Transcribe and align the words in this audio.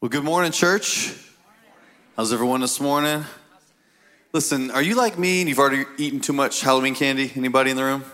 Well, 0.00 0.08
good 0.08 0.22
morning, 0.22 0.52
church. 0.52 1.12
How's 2.16 2.32
everyone 2.32 2.60
this 2.60 2.80
morning? 2.80 3.24
Listen, 4.32 4.70
are 4.70 4.80
you 4.80 4.94
like 4.94 5.18
me 5.18 5.40
and 5.40 5.48
you've 5.48 5.58
already 5.58 5.86
eaten 5.96 6.20
too 6.20 6.32
much 6.32 6.60
Halloween 6.60 6.94
candy? 6.94 7.32
Anybody 7.34 7.72
in 7.72 7.76
the 7.76 7.82
room? 7.82 8.04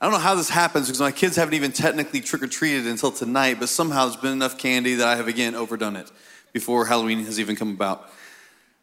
I 0.00 0.06
don't 0.06 0.12
know 0.12 0.18
how 0.18 0.34
this 0.34 0.50
happens 0.50 0.88
because 0.88 0.98
my 0.98 1.12
kids 1.12 1.36
haven't 1.36 1.54
even 1.54 1.70
technically 1.70 2.20
trick 2.20 2.42
or 2.42 2.48
treated 2.48 2.88
until 2.88 3.12
tonight, 3.12 3.60
but 3.60 3.68
somehow 3.68 4.06
there's 4.06 4.16
been 4.16 4.32
enough 4.32 4.58
candy 4.58 4.96
that 4.96 5.06
I 5.06 5.14
have 5.14 5.28
again 5.28 5.54
overdone 5.54 5.94
it 5.94 6.10
before 6.52 6.86
Halloween 6.86 7.24
has 7.26 7.38
even 7.38 7.54
come 7.54 7.70
about. 7.70 8.10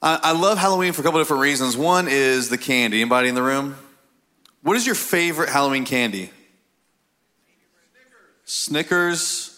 I, 0.01 0.17
I 0.23 0.31
love 0.31 0.57
Halloween 0.57 0.93
for 0.93 1.01
a 1.01 1.03
couple 1.03 1.19
different 1.19 1.41
reasons. 1.41 1.75
One 1.75 2.07
is 2.07 2.47
the 2.47 2.57
candy. 2.57 3.01
Anybody 3.01 3.27
in 3.27 3.35
the 3.35 3.43
room? 3.43 3.75
What 4.61 4.77
is 4.77 4.85
your 4.85 4.95
favorite 4.95 5.49
Halloween 5.49 5.83
candy? 5.83 6.29
Snickers. 8.45 9.52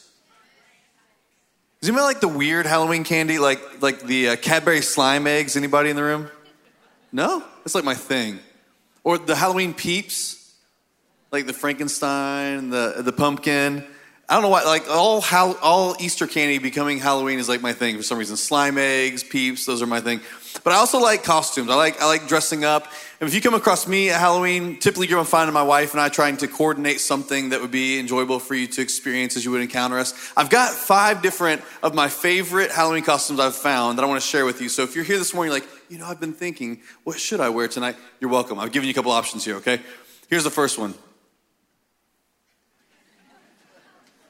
Does 1.85 1.89
anybody 1.89 2.15
like 2.15 2.19
the 2.19 2.27
weird 2.27 2.65
Halloween 2.65 3.03
candy, 3.03 3.37
like 3.37 3.79
like 3.79 4.01
the 4.01 4.29
uh, 4.29 4.35
Cadbury 4.37 4.81
slime 4.81 5.27
eggs? 5.27 5.55
Anybody 5.55 5.91
in 5.91 5.95
the 5.95 6.01
room? 6.01 6.31
No, 7.11 7.43
that's 7.57 7.75
like 7.75 7.83
my 7.83 7.93
thing. 7.93 8.39
Or 9.03 9.19
the 9.19 9.35
Halloween 9.35 9.71
peeps, 9.71 10.55
like 11.31 11.45
the 11.45 11.53
Frankenstein, 11.53 12.71
the 12.71 13.03
the 13.03 13.11
pumpkin. 13.11 13.85
I 14.27 14.33
don't 14.33 14.41
know 14.41 14.49
why. 14.49 14.63
Like 14.63 14.89
all 14.89 15.21
how 15.21 15.53
all 15.61 15.95
Easter 15.99 16.25
candy 16.25 16.57
becoming 16.57 16.97
Halloween 16.97 17.37
is 17.37 17.47
like 17.47 17.61
my 17.61 17.73
thing 17.73 17.95
for 17.95 18.01
some 18.01 18.17
reason. 18.17 18.37
Slime 18.37 18.79
eggs, 18.79 19.23
peeps, 19.23 19.67
those 19.67 19.83
are 19.83 19.85
my 19.85 20.01
thing. 20.01 20.19
But 20.63 20.73
I 20.73 20.77
also 20.77 20.99
like 20.99 21.23
costumes. 21.23 21.69
I 21.69 21.75
like 21.75 22.01
I 22.01 22.07
like 22.07 22.27
dressing 22.27 22.65
up. 22.65 22.87
And 23.21 23.27
if 23.29 23.35
you 23.35 23.41
come 23.41 23.53
across 23.53 23.87
me 23.87 24.09
at 24.09 24.19
Halloween, 24.19 24.79
typically 24.79 25.07
you're 25.07 25.17
gonna 25.17 25.25
find 25.25 25.53
my 25.53 25.61
wife 25.61 25.91
and 25.91 26.01
I 26.01 26.09
trying 26.09 26.37
to 26.37 26.47
coordinate 26.47 27.01
something 27.01 27.49
that 27.49 27.61
would 27.61 27.69
be 27.69 27.99
enjoyable 27.99 28.39
for 28.39 28.55
you 28.55 28.65
to 28.65 28.81
experience 28.81 29.37
as 29.37 29.45
you 29.45 29.51
would 29.51 29.61
encounter 29.61 29.99
us. 29.99 30.33
I've 30.35 30.49
got 30.49 30.73
five 30.73 31.21
different 31.21 31.61
of 31.83 31.93
my 31.93 32.07
favorite 32.07 32.71
Halloween 32.71 33.03
costumes 33.03 33.39
I've 33.39 33.55
found 33.55 33.99
that 33.99 34.03
I 34.03 34.07
want 34.07 34.19
to 34.19 34.27
share 34.27 34.45
with 34.45 34.59
you. 34.59 34.69
So 34.69 34.81
if 34.81 34.95
you're 34.95 35.05
here 35.05 35.19
this 35.19 35.35
morning, 35.35 35.53
like, 35.53 35.67
you 35.87 35.99
know, 35.99 36.07
I've 36.07 36.19
been 36.19 36.33
thinking, 36.33 36.81
what 37.03 37.19
should 37.19 37.41
I 37.41 37.49
wear 37.49 37.67
tonight? 37.67 37.95
You're 38.19 38.31
welcome. 38.31 38.57
I've 38.57 38.71
given 38.71 38.87
you 38.87 38.91
a 38.91 38.95
couple 38.95 39.11
options 39.11 39.45
here, 39.45 39.57
okay? 39.57 39.81
Here's 40.29 40.43
the 40.43 40.49
first 40.49 40.79
one. 40.79 40.95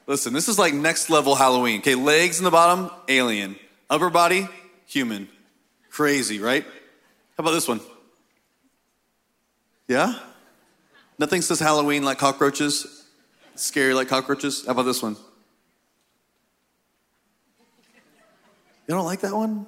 Listen, 0.07 0.33
this 0.33 0.47
is 0.47 0.59
like 0.59 0.73
next 0.73 1.09
level 1.09 1.35
Halloween. 1.35 1.79
Okay, 1.79 1.95
legs 1.95 2.37
in 2.37 2.43
the 2.43 2.51
bottom, 2.51 2.91
alien. 3.07 3.55
Upper 3.89 4.09
body, 4.09 4.47
human. 4.85 5.27
Crazy, 5.89 6.39
right? 6.39 6.63
How 6.63 7.41
about 7.41 7.51
this 7.51 7.67
one? 7.67 7.79
Yeah? 9.87 10.13
Nothing 11.17 11.41
says 11.41 11.59
Halloween 11.59 12.03
like 12.03 12.17
cockroaches, 12.17 13.05
scary 13.55 13.93
like 13.93 14.07
cockroaches. 14.07 14.65
How 14.65 14.73
about 14.73 14.83
this 14.83 15.01
one? 15.01 15.15
You 18.87 18.93
don't 18.93 19.05
like 19.05 19.21
that 19.21 19.33
one? 19.33 19.65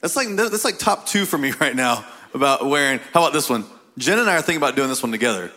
That's 0.00 0.16
like 0.16 0.28
that's 0.36 0.64
like 0.64 0.78
top 0.78 1.06
two 1.06 1.26
for 1.26 1.36
me 1.36 1.52
right 1.60 1.76
now 1.76 2.06
about 2.32 2.66
wearing. 2.66 3.00
How 3.12 3.22
about 3.22 3.32
this 3.34 3.50
one? 3.50 3.64
Jen 3.98 4.18
and 4.18 4.30
I 4.30 4.36
are 4.36 4.42
thinking 4.42 4.56
about 4.56 4.76
doing 4.76 4.88
this 4.88 5.02
one 5.02 5.12
together. 5.12 5.52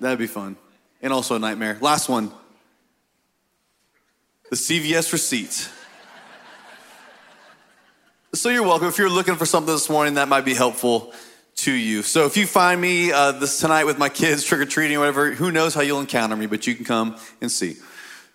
That'd 0.00 0.18
be 0.18 0.26
fun 0.26 0.56
and 1.02 1.12
also 1.12 1.36
a 1.36 1.38
nightmare. 1.38 1.78
Last 1.80 2.08
one 2.08 2.32
the 4.50 4.56
CVS 4.56 5.12
receipt. 5.12 5.68
So 8.32 8.48
you're 8.48 8.62
welcome. 8.62 8.86
If 8.86 8.98
you're 8.98 9.10
looking 9.10 9.34
for 9.34 9.46
something 9.46 9.72
this 9.74 9.90
morning, 9.90 10.14
that 10.14 10.28
might 10.28 10.44
be 10.44 10.54
helpful 10.54 11.12
to 11.56 11.72
you. 11.72 12.02
So 12.02 12.26
if 12.26 12.36
you 12.36 12.46
find 12.46 12.80
me 12.80 13.10
uh, 13.10 13.32
this 13.32 13.58
tonight 13.58 13.84
with 13.84 13.98
my 13.98 14.08
kids 14.08 14.44
trick 14.44 14.60
or 14.60 14.66
treating 14.66 14.98
or 14.98 15.00
whatever, 15.00 15.32
who 15.32 15.50
knows 15.50 15.74
how 15.74 15.80
you'll 15.80 16.00
encounter 16.00 16.36
me, 16.36 16.46
but 16.46 16.66
you 16.66 16.74
can 16.74 16.84
come 16.84 17.16
and 17.40 17.50
see. 17.50 17.76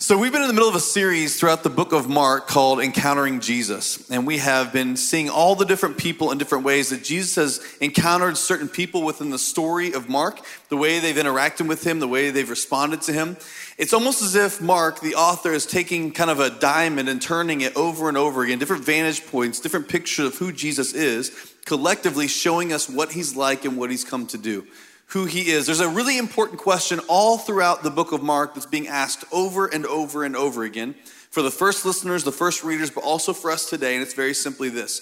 So, 0.01 0.17
we've 0.17 0.31
been 0.31 0.41
in 0.41 0.47
the 0.47 0.55
middle 0.55 0.67
of 0.67 0.73
a 0.73 0.79
series 0.79 1.39
throughout 1.39 1.61
the 1.61 1.69
book 1.69 1.93
of 1.93 2.09
Mark 2.09 2.47
called 2.47 2.79
Encountering 2.79 3.39
Jesus. 3.39 4.09
And 4.09 4.25
we 4.25 4.39
have 4.39 4.73
been 4.73 4.97
seeing 4.97 5.29
all 5.29 5.53
the 5.53 5.63
different 5.63 5.99
people 5.99 6.31
in 6.31 6.39
different 6.39 6.63
ways 6.63 6.89
that 6.89 7.03
Jesus 7.03 7.35
has 7.35 7.77
encountered 7.81 8.35
certain 8.35 8.67
people 8.67 9.03
within 9.03 9.29
the 9.29 9.37
story 9.37 9.93
of 9.93 10.09
Mark, 10.09 10.39
the 10.69 10.75
way 10.75 10.97
they've 10.97 11.15
interacted 11.15 11.67
with 11.67 11.85
him, 11.85 11.99
the 11.99 12.07
way 12.07 12.31
they've 12.31 12.49
responded 12.49 13.03
to 13.03 13.13
him. 13.13 13.37
It's 13.77 13.93
almost 13.93 14.23
as 14.23 14.33
if 14.33 14.59
Mark, 14.59 15.01
the 15.01 15.13
author, 15.13 15.51
is 15.51 15.67
taking 15.67 16.11
kind 16.11 16.31
of 16.31 16.39
a 16.39 16.49
diamond 16.49 17.07
and 17.07 17.21
turning 17.21 17.61
it 17.61 17.77
over 17.77 18.09
and 18.09 18.17
over 18.17 18.41
again, 18.41 18.57
different 18.57 18.83
vantage 18.83 19.27
points, 19.27 19.59
different 19.59 19.87
pictures 19.87 20.25
of 20.25 20.35
who 20.39 20.51
Jesus 20.51 20.95
is, 20.95 21.53
collectively 21.65 22.27
showing 22.27 22.73
us 22.73 22.89
what 22.89 23.11
he's 23.11 23.35
like 23.35 23.65
and 23.65 23.77
what 23.77 23.91
he's 23.91 24.03
come 24.03 24.25
to 24.25 24.39
do 24.39 24.65
who 25.11 25.25
he 25.25 25.49
is. 25.49 25.65
There's 25.65 25.81
a 25.81 25.89
really 25.89 26.17
important 26.17 26.59
question 26.59 26.99
all 27.07 27.37
throughout 27.37 27.83
the 27.83 27.89
book 27.89 28.13
of 28.13 28.23
Mark 28.23 28.53
that's 28.53 28.65
being 28.65 28.87
asked 28.87 29.25
over 29.31 29.67
and 29.67 29.85
over 29.85 30.23
and 30.23 30.35
over 30.35 30.63
again 30.63 30.95
for 31.29 31.41
the 31.41 31.51
first 31.51 31.85
listeners, 31.85 32.23
the 32.23 32.31
first 32.31 32.63
readers, 32.63 32.89
but 32.89 33.03
also 33.03 33.33
for 33.33 33.51
us 33.51 33.69
today. 33.69 33.93
And 33.95 34.01
it's 34.01 34.13
very 34.13 34.33
simply 34.33 34.69
this 34.69 35.01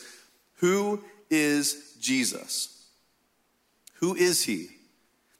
Who 0.55 1.03
is 1.29 1.95
Jesus? 1.99 2.87
Who 3.95 4.15
is 4.15 4.43
he? 4.43 4.69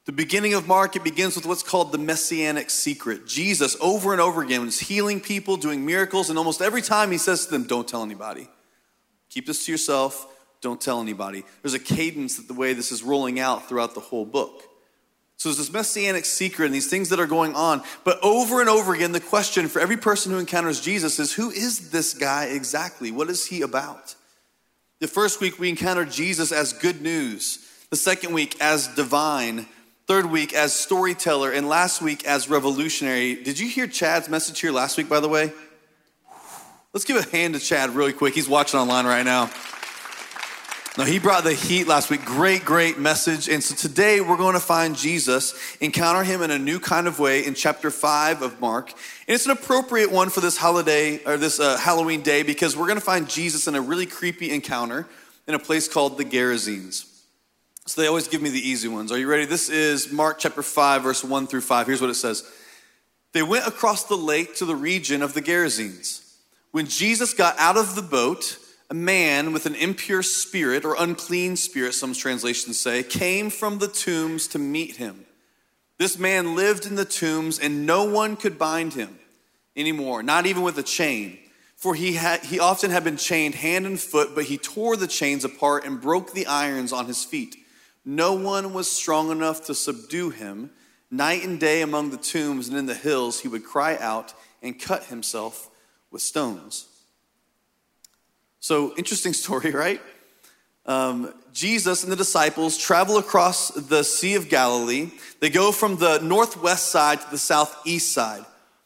The 0.05 0.11
beginning 0.11 0.53
of 0.53 0.67
Mark, 0.67 0.95
it 0.95 1.03
begins 1.03 1.35
with 1.35 1.45
what's 1.45 1.63
called 1.63 1.91
the 1.91 1.97
messianic 1.97 2.69
secret. 2.69 3.27
Jesus, 3.27 3.77
over 3.79 4.11
and 4.11 4.21
over 4.21 4.41
again, 4.41 4.67
is 4.67 4.79
healing 4.79 5.19
people, 5.19 5.55
doing 5.55 5.85
miracles, 5.85 6.29
and 6.29 6.37
almost 6.37 6.61
every 6.61 6.81
time 6.81 7.11
he 7.11 7.17
says 7.17 7.45
to 7.45 7.51
them, 7.51 7.63
Don't 7.63 7.87
tell 7.87 8.03
anybody. 8.03 8.47
Keep 9.29 9.47
this 9.47 9.65
to 9.65 9.71
yourself 9.71 10.27
don't 10.61 10.81
tell 10.81 11.01
anybody. 11.01 11.43
There's 11.61 11.73
a 11.73 11.79
cadence 11.79 12.37
that 12.37 12.47
the 12.47 12.53
way 12.53 12.73
this 12.73 12.91
is 12.91 13.03
rolling 13.03 13.39
out 13.39 13.69
throughout 13.69 13.93
the 13.93 14.01
whole 14.01 14.25
book. 14.25 14.63
So 15.37 15.47
there's 15.47 15.57
this 15.57 15.71
messianic 15.71 16.25
secret 16.25 16.65
and 16.65 16.75
these 16.75 16.89
things 16.89 17.09
that 17.09 17.19
are 17.19 17.25
going 17.25 17.55
on. 17.55 17.81
But 18.03 18.19
over 18.21 18.59
and 18.59 18.69
over 18.69 18.93
again, 18.93 19.13
the 19.13 19.21
question 19.21 19.69
for 19.69 19.79
every 19.79 19.95
person 19.95 20.33
who 20.33 20.37
encounters 20.37 20.81
Jesus 20.81 21.17
is 21.17 21.31
who 21.31 21.49
is 21.49 21.91
this 21.91 22.13
guy 22.13 22.45
exactly? 22.45 23.09
What 23.09 23.29
is 23.29 23.45
he 23.45 23.61
about? 23.61 24.15
The 24.99 25.07
first 25.07 25.39
week, 25.39 25.57
we 25.57 25.69
encountered 25.69 26.11
Jesus 26.11 26.51
as 26.51 26.73
good 26.73 27.01
news. 27.01 27.65
The 27.89 27.95
second 27.95 28.33
week, 28.33 28.57
as 28.59 28.89
divine. 28.89 29.65
Third 30.07 30.25
week, 30.25 30.53
as 30.53 30.73
storyteller. 30.73 31.53
And 31.53 31.69
last 31.69 32.01
week, 32.01 32.25
as 32.25 32.49
revolutionary. 32.49 33.35
Did 33.35 33.59
you 33.59 33.69
hear 33.69 33.87
Chad's 33.87 34.27
message 34.27 34.59
here 34.59 34.73
last 34.73 34.97
week, 34.97 35.07
by 35.07 35.21
the 35.21 35.29
way? 35.29 35.53
Let's 36.91 37.05
give 37.05 37.15
a 37.15 37.29
hand 37.29 37.53
to 37.53 37.61
Chad 37.61 37.91
really 37.91 38.11
quick. 38.11 38.33
He's 38.33 38.49
watching 38.49 38.77
online 38.77 39.05
right 39.05 39.23
now. 39.23 39.49
Now, 40.99 41.05
he 41.05 41.17
brought 41.17 41.45
the 41.45 41.53
heat 41.53 41.87
last 41.87 42.09
week. 42.09 42.25
Great, 42.25 42.65
great 42.65 42.99
message. 42.99 43.47
And 43.47 43.63
so 43.63 43.73
today 43.73 44.19
we're 44.19 44.35
going 44.35 44.55
to 44.55 44.59
find 44.59 44.97
Jesus, 44.97 45.53
encounter 45.79 46.25
him 46.25 46.41
in 46.41 46.51
a 46.51 46.59
new 46.59 46.77
kind 46.77 47.07
of 47.07 47.19
way 47.19 47.45
in 47.45 47.53
chapter 47.53 47.89
5 47.89 48.41
of 48.41 48.59
Mark. 48.59 48.89
And 48.89 49.33
it's 49.33 49.45
an 49.45 49.51
appropriate 49.51 50.11
one 50.11 50.29
for 50.29 50.41
this 50.41 50.57
holiday 50.57 51.23
or 51.23 51.37
this 51.37 51.57
uh, 51.57 51.77
Halloween 51.77 52.21
day 52.21 52.43
because 52.43 52.75
we're 52.75 52.87
going 52.87 52.99
to 52.99 53.05
find 53.05 53.29
Jesus 53.29 53.65
in 53.65 53.75
a 53.75 53.81
really 53.81 54.05
creepy 54.05 54.51
encounter 54.51 55.07
in 55.47 55.53
a 55.53 55.59
place 55.59 55.87
called 55.87 56.17
the 56.17 56.25
Gerasenes. 56.25 57.05
So 57.85 58.01
they 58.01 58.07
always 58.07 58.27
give 58.27 58.41
me 58.41 58.49
the 58.49 58.59
easy 58.59 58.89
ones. 58.89 59.13
Are 59.13 59.17
you 59.17 59.29
ready? 59.29 59.45
This 59.45 59.69
is 59.69 60.11
Mark 60.11 60.37
chapter 60.39 60.61
5, 60.61 61.01
verse 61.01 61.23
1 61.23 61.47
through 61.47 61.61
5. 61.61 61.87
Here's 61.87 62.01
what 62.01 62.09
it 62.09 62.15
says 62.15 62.43
They 63.31 63.41
went 63.41 63.65
across 63.65 64.03
the 64.03 64.17
lake 64.17 64.57
to 64.57 64.65
the 64.65 64.75
region 64.75 65.21
of 65.21 65.33
the 65.33 65.41
Gerasenes. 65.41 66.29
When 66.71 66.87
Jesus 66.87 67.33
got 67.33 67.57
out 67.57 67.77
of 67.77 67.95
the 67.95 68.01
boat, 68.01 68.57
a 68.89 68.95
man 68.95 69.53
with 69.53 69.65
an 69.65 69.75
impure 69.75 70.23
spirit 70.23 70.83
or 70.83 70.95
unclean 70.97 71.55
spirit, 71.55 71.93
some 71.93 72.13
translations 72.13 72.79
say, 72.79 73.03
came 73.03 73.49
from 73.49 73.77
the 73.77 73.87
tombs 73.87 74.47
to 74.47 74.59
meet 74.59 74.95
him. 74.95 75.25
This 75.99 76.17
man 76.17 76.55
lived 76.55 76.85
in 76.85 76.95
the 76.95 77.05
tombs, 77.05 77.59
and 77.59 77.85
no 77.85 78.03
one 78.05 78.35
could 78.35 78.57
bind 78.57 78.93
him 78.93 79.19
anymore, 79.75 80.23
not 80.23 80.45
even 80.45 80.63
with 80.63 80.77
a 80.77 80.83
chain. 80.83 81.37
For 81.75 81.93
he, 81.93 82.13
had, 82.13 82.43
he 82.43 82.59
often 82.59 82.89
had 82.89 83.03
been 83.03 83.17
chained 83.17 83.55
hand 83.55 83.85
and 83.85 83.99
foot, 83.99 84.33
but 84.33 84.45
he 84.45 84.57
tore 84.57 84.97
the 84.97 85.07
chains 85.07 85.45
apart 85.45 85.85
and 85.85 86.01
broke 86.01 86.33
the 86.33 86.47
irons 86.47 86.91
on 86.91 87.05
his 87.05 87.23
feet. 87.23 87.57
No 88.03 88.33
one 88.33 88.73
was 88.73 88.89
strong 88.89 89.29
enough 89.29 89.65
to 89.65 89.75
subdue 89.75 90.31
him. 90.31 90.71
Night 91.11 91.43
and 91.43 91.59
day 91.59 91.81
among 91.81 92.09
the 92.09 92.17
tombs 92.17 92.67
and 92.67 92.77
in 92.77 92.85
the 92.85 92.95
hills, 92.95 93.41
he 93.41 93.47
would 93.47 93.63
cry 93.63 93.97
out 93.97 94.33
and 94.61 94.79
cut 94.79 95.05
himself 95.05 95.69
with 96.11 96.21
stones. 96.21 96.87
So, 98.59 98.93
interesting 98.97 99.33
story, 99.33 99.71
right? 99.85 100.01
Um, 100.85 101.33
Jesus 101.53 102.03
and 102.03 102.11
the 102.11 102.15
disciples 102.15 102.77
travel 102.77 103.17
across 103.17 103.69
the 103.69 104.03
Sea 104.03 104.35
of 104.35 104.49
Galilee. 104.49 105.11
They 105.39 105.49
go 105.49 105.71
from 105.71 105.97
the 105.97 106.19
northwest 106.19 106.87
side 106.87 107.21
to 107.21 107.29
the 107.29 107.37
southeast 107.37 108.11
side. 108.11 108.45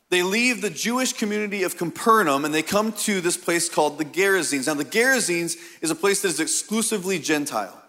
They 0.09 0.21
leave 0.21 0.61
the 0.61 0.69
Jewish 0.69 1.13
community 1.13 1.63
of 1.63 1.77
Capernaum 1.77 2.45
and 2.45 2.53
they 2.53 2.61
come 2.61 2.91
to 2.91 3.21
this 3.21 3.37
place 3.37 3.69
called 3.69 3.97
the 3.97 4.05
Gerasenes. 4.05 4.67
Now, 4.67 4.75
the 4.75 4.85
Gerasenes 4.85 5.57
is 5.81 5.91
a 5.91 5.95
place 5.95 6.21
that 6.21 6.27
is 6.27 6.39
exclusively 6.39 7.19
Gentile. 7.19 7.79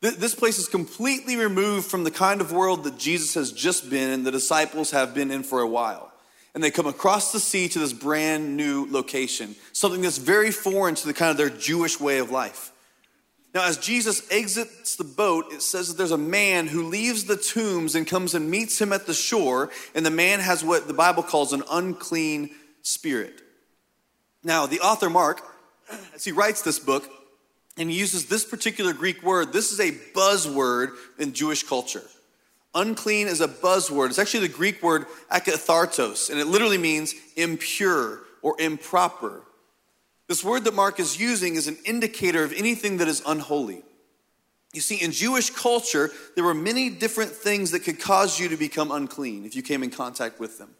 This 0.00 0.34
place 0.34 0.58
is 0.58 0.68
completely 0.68 1.36
removed 1.36 1.90
from 1.90 2.04
the 2.04 2.10
kind 2.10 2.40
of 2.40 2.52
world 2.52 2.84
that 2.84 2.98
Jesus 2.98 3.34
has 3.34 3.50
just 3.50 3.90
been 3.90 4.10
and 4.10 4.26
the 4.26 4.30
disciples 4.30 4.90
have 4.90 5.14
been 5.14 5.30
in 5.30 5.42
for 5.42 5.60
a 5.60 5.66
while 5.66 6.12
and 6.56 6.64
they 6.64 6.70
come 6.70 6.86
across 6.86 7.32
the 7.32 7.38
sea 7.38 7.68
to 7.68 7.78
this 7.78 7.92
brand 7.92 8.56
new 8.56 8.86
location, 8.90 9.54
something 9.74 10.00
that's 10.00 10.16
very 10.16 10.50
foreign 10.50 10.94
to 10.94 11.06
the 11.06 11.12
kind 11.12 11.30
of 11.30 11.36
their 11.36 11.50
Jewish 11.50 12.00
way 12.00 12.16
of 12.16 12.30
life. 12.30 12.72
Now, 13.54 13.66
as 13.66 13.76
Jesus 13.76 14.26
exits 14.30 14.96
the 14.96 15.04
boat, 15.04 15.52
it 15.52 15.60
says 15.60 15.88
that 15.88 15.98
there's 15.98 16.12
a 16.12 16.18
man 16.18 16.66
who 16.66 16.84
leaves 16.84 17.24
the 17.24 17.36
tombs 17.36 17.94
and 17.94 18.06
comes 18.06 18.34
and 18.34 18.50
meets 18.50 18.80
him 18.80 18.94
at 18.94 19.06
the 19.06 19.12
shore, 19.12 19.68
and 19.94 20.04
the 20.04 20.10
man 20.10 20.40
has 20.40 20.64
what 20.64 20.88
the 20.88 20.94
Bible 20.94 21.22
calls 21.22 21.52
an 21.52 21.62
unclean 21.70 22.48
spirit. 22.80 23.42
Now, 24.42 24.64
the 24.64 24.80
author 24.80 25.10
Mark, 25.10 25.42
as 26.14 26.24
he 26.24 26.32
writes 26.32 26.62
this 26.62 26.78
book, 26.78 27.06
and 27.76 27.90
he 27.90 27.98
uses 27.98 28.26
this 28.26 28.46
particular 28.46 28.94
Greek 28.94 29.22
word, 29.22 29.52
this 29.52 29.72
is 29.72 29.80
a 29.80 29.92
buzzword 30.14 30.92
in 31.18 31.34
Jewish 31.34 31.64
culture. 31.64 32.04
Unclean 32.76 33.26
is 33.26 33.40
a 33.40 33.48
buzzword. 33.48 34.10
It's 34.10 34.18
actually 34.18 34.46
the 34.46 34.54
Greek 34.54 34.82
word 34.82 35.06
akathartos, 35.32 36.30
and 36.30 36.38
it 36.38 36.46
literally 36.46 36.78
means 36.78 37.14
impure 37.34 38.20
or 38.42 38.54
improper. 38.60 39.42
This 40.28 40.44
word 40.44 40.64
that 40.64 40.74
Mark 40.74 41.00
is 41.00 41.18
using 41.18 41.54
is 41.54 41.68
an 41.68 41.78
indicator 41.84 42.44
of 42.44 42.52
anything 42.52 42.98
that 42.98 43.08
is 43.08 43.22
unholy. 43.26 43.82
You 44.74 44.82
see, 44.82 44.96
in 44.96 45.10
Jewish 45.10 45.48
culture, 45.48 46.10
there 46.34 46.44
were 46.44 46.52
many 46.52 46.90
different 46.90 47.30
things 47.30 47.70
that 47.70 47.80
could 47.80 47.98
cause 47.98 48.38
you 48.38 48.50
to 48.50 48.56
become 48.58 48.90
unclean 48.90 49.46
if 49.46 49.56
you 49.56 49.62
came 49.62 49.82
in 49.82 49.90
contact 49.90 50.38
with 50.38 50.58
them. 50.58 50.70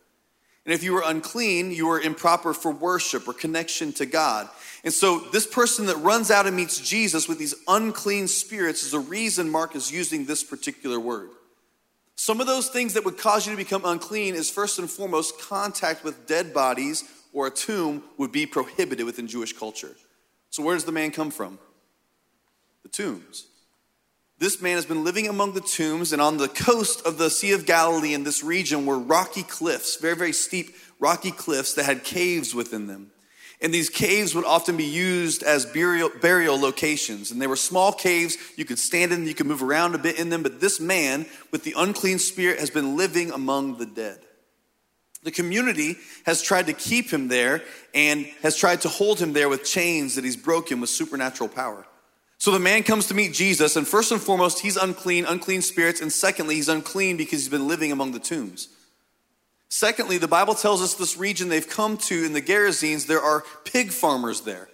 And 0.67 0.75
if 0.75 0.83
you 0.83 0.93
were 0.93 1.03
unclean, 1.07 1.71
you 1.71 1.87
were 1.87 2.01
improper 2.01 2.53
for 2.53 2.73
worship 2.73 3.27
or 3.27 3.33
connection 3.33 3.93
to 3.95 4.05
God. 4.05 4.49
And 4.85 4.93
so, 4.93 5.21
this 5.21 5.47
person 5.47 5.87
that 5.87 5.97
runs 5.97 6.31
out 6.31 6.47
and 6.47 6.57
meets 6.57 6.79
Jesus 6.79 7.27
with 7.29 7.39
these 7.39 7.55
unclean 7.69 8.29
spirits 8.29 8.83
is 8.83 8.91
the 8.91 8.99
reason 8.99 9.49
Mark 9.49 9.75
is 9.75 9.91
using 9.91 10.27
this 10.27 10.45
particular 10.45 11.01
word. 11.01 11.31
Some 12.17 12.41
of 12.41 12.47
those 12.47 12.69
things 12.69 12.95
that 12.95 13.05
would 13.05 13.19
cause 13.19 13.47
you 13.47 13.53
to 13.53 13.57
become 13.57 13.85
unclean 13.85 14.35
is 14.35 14.51
first 14.51 14.79
and 14.79 14.91
foremost 14.91 15.41
contact 15.41 16.03
with 16.03 16.27
dead 16.27 16.55
bodies 16.55 17.05
or 17.33 17.47
a 17.47 17.51
tomb 17.51 18.03
would 18.17 18.33
be 18.33 18.47
prohibited 18.47 19.05
within 19.05 19.27
Jewish 19.27 19.53
culture. 19.53 19.95
So, 20.49 20.63
where 20.63 20.75
does 20.75 20.87
the 20.87 20.93
man 20.93 21.11
come 21.11 21.31
from? 21.31 21.59
The 22.83 22.89
tombs. 22.89 23.47
This 24.39 24.61
man 24.61 24.77
has 24.77 24.87
been 24.87 25.05
living 25.05 25.29
among 25.29 25.53
the 25.53 25.61
tombs, 25.61 26.13
and 26.13 26.21
on 26.21 26.37
the 26.37 26.49
coast 26.49 27.07
of 27.07 27.19
the 27.19 27.31
Sea 27.31 27.53
of 27.53 27.67
Galilee 27.67 28.15
in 28.15 28.25
this 28.25 28.43
region 28.43 28.87
were 28.87 28.99
rocky 28.99 29.43
cliffs, 29.43 29.97
very, 29.97 30.17
very 30.17 30.33
steep 30.33 30.75
rocky 30.99 31.31
cliffs 31.31 31.75
that 31.75 31.85
had 31.85 32.05
caves 32.05 32.55
within 32.55 32.87
them. 32.87 33.11
And 33.61 33.73
these 33.73 33.89
caves 33.89 34.35
would 34.35 34.45
often 34.45 34.77
be 34.77 34.85
used 34.85 35.43
as 35.43 35.65
burial, 35.65 36.11
burial 36.21 36.61
locations. 36.61 37.31
And 37.31 37.41
they 37.41 37.47
were 37.47 37.57
small 37.57 37.93
caves. 37.93 38.37
You 38.57 38.65
could 38.65 38.79
stand 38.79 39.13
in 39.13 39.27
you 39.27 39.35
could 39.35 39.47
move 39.47 39.63
around 39.63 39.95
a 39.95 39.99
bit 39.99 40.19
in 40.19 40.29
them. 40.29 40.43
But 40.43 40.61
this 40.61 40.79
man 40.79 41.27
with 41.51 41.65
the 41.65 41.75
unclean 41.77 42.19
spirit 42.19 42.61
has 42.61 42.71
been 42.71 42.97
living 42.97 43.31
among 43.31 43.79
the 43.79 43.87
dead. 43.87 44.19
The 45.23 45.31
community 45.33 45.97
has 46.25 46.43
tried 46.43 46.67
to 46.67 46.73
keep 46.73 47.11
him 47.11 47.29
there 47.29 47.63
and 47.95 48.27
has 48.43 48.57
tried 48.57 48.83
to 48.83 48.89
hold 48.89 49.19
him 49.19 49.33
there 49.33 49.49
with 49.49 49.65
chains 49.65 50.15
that 50.15 50.25
he's 50.25 50.37
broken 50.37 50.81
with 50.81 50.91
supernatural 50.91 51.49
power. 51.49 51.85
So 52.39 52.51
the 52.51 52.59
man 52.59 52.83
comes 52.83 53.09
to 53.09 53.15
meet 53.15 53.33
Jesus, 53.33 53.77
and 53.77 53.89
first 53.89 54.13
and 54.13 54.21
foremost, 54.21 54.61
he's 54.61 54.77
unclean, 54.77 55.25
unclean 55.25 55.63
spirits, 55.63 56.01
and 56.01 56.13
secondly, 56.13 56.57
he's 56.57 56.69
unclean 56.69 57.17
because 57.17 57.41
he's 57.41 57.49
been 57.49 57.67
living 57.67 57.91
among 57.91 58.13
the 58.13 58.21
tombs. 58.21 58.69
Secondly, 59.69 60.19
the 60.19 60.29
Bible 60.29 60.55
tells 60.55 60.81
us 60.81 60.95
this 60.95 61.17
region 61.17 61.49
they've 61.49 61.69
come 61.69 61.97
to 61.97 62.25
in 62.25 62.33
the 62.33 62.43
Gerasenes, 62.43 63.07
there 63.07 63.21
are 63.21 63.45
pig 63.65 63.91
farmers 63.91 64.43
there. 64.43 64.69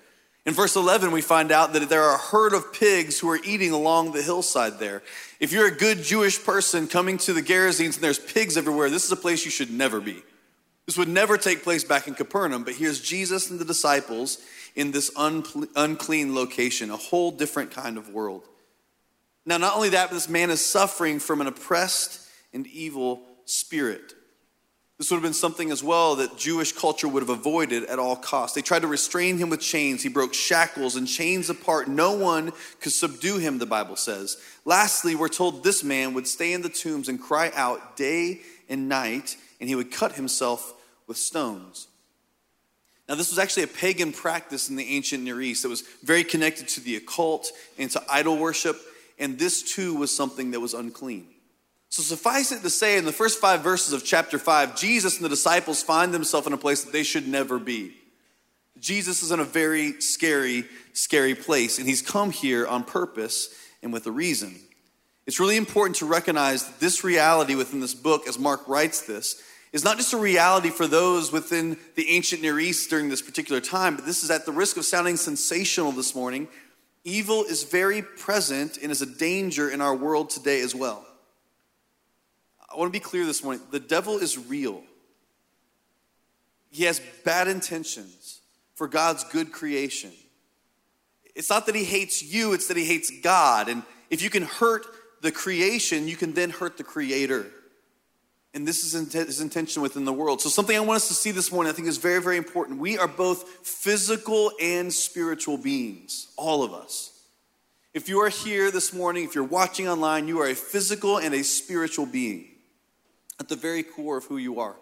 In 0.44 0.54
verse 0.54 0.74
11, 0.74 1.12
we 1.12 1.22
find 1.22 1.52
out 1.52 1.72
that 1.72 1.88
there 1.88 2.02
are 2.02 2.16
a 2.16 2.18
herd 2.18 2.52
of 2.52 2.72
pigs 2.72 3.18
who 3.20 3.30
are 3.30 3.38
eating 3.44 3.70
along 3.70 4.12
the 4.12 4.22
hillside 4.22 4.78
there. 4.80 5.02
If 5.38 5.52
you're 5.52 5.68
a 5.68 5.76
good 5.76 6.02
Jewish 6.02 6.42
person 6.42 6.88
coming 6.88 7.16
to 7.18 7.32
the 7.32 7.42
Gerasenes 7.42 7.94
and 7.94 8.02
there's 8.02 8.18
pigs 8.18 8.56
everywhere, 8.56 8.90
this 8.90 9.04
is 9.04 9.12
a 9.12 9.16
place 9.16 9.44
you 9.44 9.50
should 9.50 9.70
never 9.70 10.00
be. 10.00 10.22
This 10.86 10.98
would 10.98 11.08
never 11.08 11.38
take 11.38 11.62
place 11.62 11.84
back 11.84 12.08
in 12.08 12.14
Capernaum, 12.14 12.64
but 12.64 12.74
here's 12.74 13.00
Jesus 13.00 13.50
and 13.50 13.60
the 13.60 13.64
disciples 13.64 14.38
in 14.74 14.90
this 14.90 15.12
unclean 15.16 16.34
location, 16.34 16.90
a 16.90 16.96
whole 16.96 17.30
different 17.30 17.70
kind 17.70 17.96
of 17.96 18.08
world. 18.08 18.42
Now, 19.46 19.58
not 19.58 19.76
only 19.76 19.90
that, 19.90 20.08
but 20.08 20.14
this 20.14 20.28
man 20.28 20.50
is 20.50 20.64
suffering 20.64 21.20
from 21.20 21.40
an 21.40 21.46
oppressed 21.46 22.28
and 22.52 22.66
evil 22.66 23.22
spirit. 23.44 24.14
This 25.02 25.10
would 25.10 25.16
have 25.16 25.24
been 25.24 25.34
something 25.34 25.72
as 25.72 25.82
well 25.82 26.14
that 26.14 26.36
Jewish 26.36 26.70
culture 26.70 27.08
would 27.08 27.24
have 27.24 27.28
avoided 27.28 27.86
at 27.86 27.98
all 27.98 28.14
costs. 28.14 28.54
They 28.54 28.62
tried 28.62 28.82
to 28.82 28.86
restrain 28.86 29.36
him 29.36 29.50
with 29.50 29.58
chains. 29.58 30.00
He 30.00 30.08
broke 30.08 30.32
shackles 30.32 30.94
and 30.94 31.08
chains 31.08 31.50
apart. 31.50 31.88
No 31.88 32.12
one 32.12 32.52
could 32.80 32.92
subdue 32.92 33.38
him, 33.38 33.58
the 33.58 33.66
Bible 33.66 33.96
says. 33.96 34.36
Lastly, 34.64 35.16
we're 35.16 35.26
told 35.26 35.64
this 35.64 35.82
man 35.82 36.14
would 36.14 36.28
stay 36.28 36.52
in 36.52 36.62
the 36.62 36.68
tombs 36.68 37.08
and 37.08 37.20
cry 37.20 37.50
out 37.56 37.96
day 37.96 38.42
and 38.68 38.88
night, 38.88 39.36
and 39.58 39.68
he 39.68 39.74
would 39.74 39.90
cut 39.90 40.12
himself 40.12 40.72
with 41.08 41.16
stones. 41.16 41.88
Now, 43.08 43.16
this 43.16 43.30
was 43.30 43.40
actually 43.40 43.64
a 43.64 43.66
pagan 43.66 44.12
practice 44.12 44.70
in 44.70 44.76
the 44.76 44.86
ancient 44.94 45.24
Near 45.24 45.40
East 45.40 45.64
that 45.64 45.68
was 45.68 45.82
very 46.04 46.22
connected 46.22 46.68
to 46.68 46.80
the 46.80 46.94
occult 46.94 47.50
and 47.76 47.90
to 47.90 48.02
idol 48.08 48.38
worship, 48.38 48.80
and 49.18 49.36
this 49.36 49.64
too 49.74 49.96
was 49.96 50.14
something 50.14 50.52
that 50.52 50.60
was 50.60 50.74
unclean. 50.74 51.26
So, 51.92 52.02
suffice 52.02 52.52
it 52.52 52.62
to 52.62 52.70
say, 52.70 52.96
in 52.96 53.04
the 53.04 53.12
first 53.12 53.38
five 53.38 53.60
verses 53.60 53.92
of 53.92 54.02
chapter 54.02 54.38
five, 54.38 54.80
Jesus 54.80 55.16
and 55.16 55.26
the 55.26 55.28
disciples 55.28 55.82
find 55.82 56.14
themselves 56.14 56.46
in 56.46 56.54
a 56.54 56.56
place 56.56 56.84
that 56.84 56.90
they 56.90 57.02
should 57.02 57.28
never 57.28 57.58
be. 57.58 57.92
Jesus 58.80 59.22
is 59.22 59.30
in 59.30 59.40
a 59.40 59.44
very 59.44 60.00
scary, 60.00 60.64
scary 60.94 61.34
place, 61.34 61.78
and 61.78 61.86
he's 61.86 62.00
come 62.00 62.30
here 62.30 62.66
on 62.66 62.84
purpose 62.84 63.54
and 63.82 63.92
with 63.92 64.06
a 64.06 64.10
reason. 64.10 64.58
It's 65.26 65.38
really 65.38 65.58
important 65.58 65.96
to 65.96 66.06
recognize 66.06 66.66
this 66.78 67.04
reality 67.04 67.54
within 67.54 67.80
this 67.80 67.92
book, 67.92 68.26
as 68.26 68.38
Mark 68.38 68.66
writes 68.66 69.02
this, 69.02 69.42
is 69.74 69.84
not 69.84 69.98
just 69.98 70.14
a 70.14 70.16
reality 70.16 70.70
for 70.70 70.86
those 70.86 71.30
within 71.30 71.76
the 71.94 72.08
ancient 72.08 72.40
Near 72.40 72.58
East 72.58 72.88
during 72.88 73.10
this 73.10 73.20
particular 73.20 73.60
time, 73.60 73.96
but 73.96 74.06
this 74.06 74.24
is 74.24 74.30
at 74.30 74.46
the 74.46 74.52
risk 74.52 74.78
of 74.78 74.86
sounding 74.86 75.18
sensational 75.18 75.92
this 75.92 76.14
morning. 76.14 76.48
Evil 77.04 77.44
is 77.44 77.64
very 77.64 78.00
present 78.00 78.78
and 78.78 78.90
is 78.90 79.02
a 79.02 79.06
danger 79.06 79.68
in 79.68 79.82
our 79.82 79.94
world 79.94 80.30
today 80.30 80.62
as 80.62 80.74
well. 80.74 81.06
I 82.72 82.78
want 82.78 82.92
to 82.92 82.98
be 82.98 83.04
clear 83.04 83.26
this 83.26 83.44
morning 83.44 83.62
the 83.70 83.80
devil 83.80 84.18
is 84.18 84.38
real. 84.38 84.82
He 86.70 86.84
has 86.84 87.00
bad 87.24 87.48
intentions 87.48 88.40
for 88.74 88.88
God's 88.88 89.24
good 89.24 89.52
creation. 89.52 90.10
It's 91.34 91.50
not 91.50 91.66
that 91.66 91.74
he 91.74 91.84
hates 91.84 92.22
you, 92.22 92.54
it's 92.54 92.68
that 92.68 92.76
he 92.76 92.84
hates 92.84 93.12
God. 93.22 93.68
And 93.68 93.82
if 94.10 94.22
you 94.22 94.30
can 94.30 94.44
hurt 94.44 94.86
the 95.20 95.30
creation, 95.30 96.08
you 96.08 96.16
can 96.16 96.32
then 96.32 96.50
hurt 96.50 96.78
the 96.78 96.84
creator. 96.84 97.46
And 98.54 98.66
this 98.66 98.84
is 98.84 98.92
his 99.12 99.40
intention 99.40 99.82
within 99.82 100.04
the 100.04 100.12
world. 100.12 100.42
So, 100.42 100.50
something 100.50 100.76
I 100.76 100.80
want 100.80 100.96
us 100.96 101.08
to 101.08 101.14
see 101.14 101.30
this 101.30 101.50
morning, 101.50 101.72
I 101.72 101.74
think 101.74 101.88
is 101.88 101.96
very, 101.96 102.20
very 102.20 102.36
important. 102.36 102.80
We 102.80 102.98
are 102.98 103.08
both 103.08 103.48
physical 103.66 104.52
and 104.60 104.92
spiritual 104.92 105.56
beings, 105.56 106.28
all 106.36 106.62
of 106.62 106.74
us. 106.74 107.18
If 107.94 108.10
you 108.10 108.20
are 108.20 108.28
here 108.28 108.70
this 108.70 108.92
morning, 108.92 109.24
if 109.24 109.34
you're 109.34 109.44
watching 109.44 109.88
online, 109.88 110.28
you 110.28 110.40
are 110.40 110.48
a 110.48 110.54
physical 110.54 111.18
and 111.18 111.34
a 111.34 111.44
spiritual 111.44 112.04
being 112.04 112.51
at 113.42 113.48
the 113.48 113.56
very 113.56 113.82
core 113.82 114.16
of 114.16 114.24
who 114.24 114.36
you 114.36 114.60
are. 114.60 114.76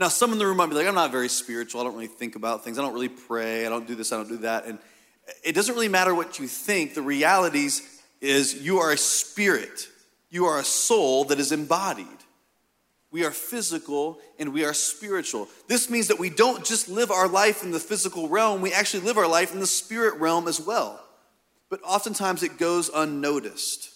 Now, 0.00 0.08
some 0.08 0.32
in 0.32 0.38
the 0.38 0.46
room 0.46 0.56
might 0.56 0.70
be 0.70 0.74
like, 0.74 0.86
I'm 0.86 0.94
not 0.94 1.12
very 1.12 1.28
spiritual. 1.28 1.80
I 1.80 1.84
don't 1.84 1.94
really 1.94 2.06
think 2.06 2.34
about 2.34 2.64
things. 2.64 2.78
I 2.78 2.82
don't 2.82 2.94
really 2.94 3.08
pray. 3.08 3.66
I 3.66 3.68
don't 3.68 3.86
do 3.86 3.94
this. 3.94 4.12
I 4.12 4.16
don't 4.16 4.28
do 4.28 4.38
that. 4.38 4.64
And 4.64 4.78
it 5.44 5.54
doesn't 5.54 5.74
really 5.74 5.88
matter 5.88 6.14
what 6.14 6.38
you 6.38 6.46
think. 6.46 6.94
The 6.94 7.02
realities 7.02 7.82
is 8.20 8.54
you 8.62 8.78
are 8.78 8.90
a 8.90 8.96
spirit, 8.96 9.88
you 10.30 10.46
are 10.46 10.58
a 10.58 10.64
soul 10.64 11.24
that 11.24 11.38
is 11.38 11.52
embodied. 11.52 12.06
We 13.10 13.24
are 13.24 13.30
physical 13.30 14.18
and 14.38 14.52
we 14.52 14.64
are 14.64 14.74
spiritual. 14.74 15.48
This 15.66 15.88
means 15.88 16.08
that 16.08 16.18
we 16.18 16.28
don't 16.28 16.64
just 16.64 16.88
live 16.88 17.10
our 17.10 17.26
life 17.26 17.62
in 17.62 17.70
the 17.70 17.80
physical 17.80 18.28
realm, 18.28 18.60
we 18.60 18.72
actually 18.72 19.04
live 19.04 19.18
our 19.18 19.28
life 19.28 19.52
in 19.52 19.60
the 19.60 19.66
spirit 19.66 20.20
realm 20.20 20.46
as 20.46 20.60
well. 20.60 21.02
But 21.70 21.80
oftentimes 21.84 22.42
it 22.42 22.58
goes 22.58 22.90
unnoticed. 22.94 23.87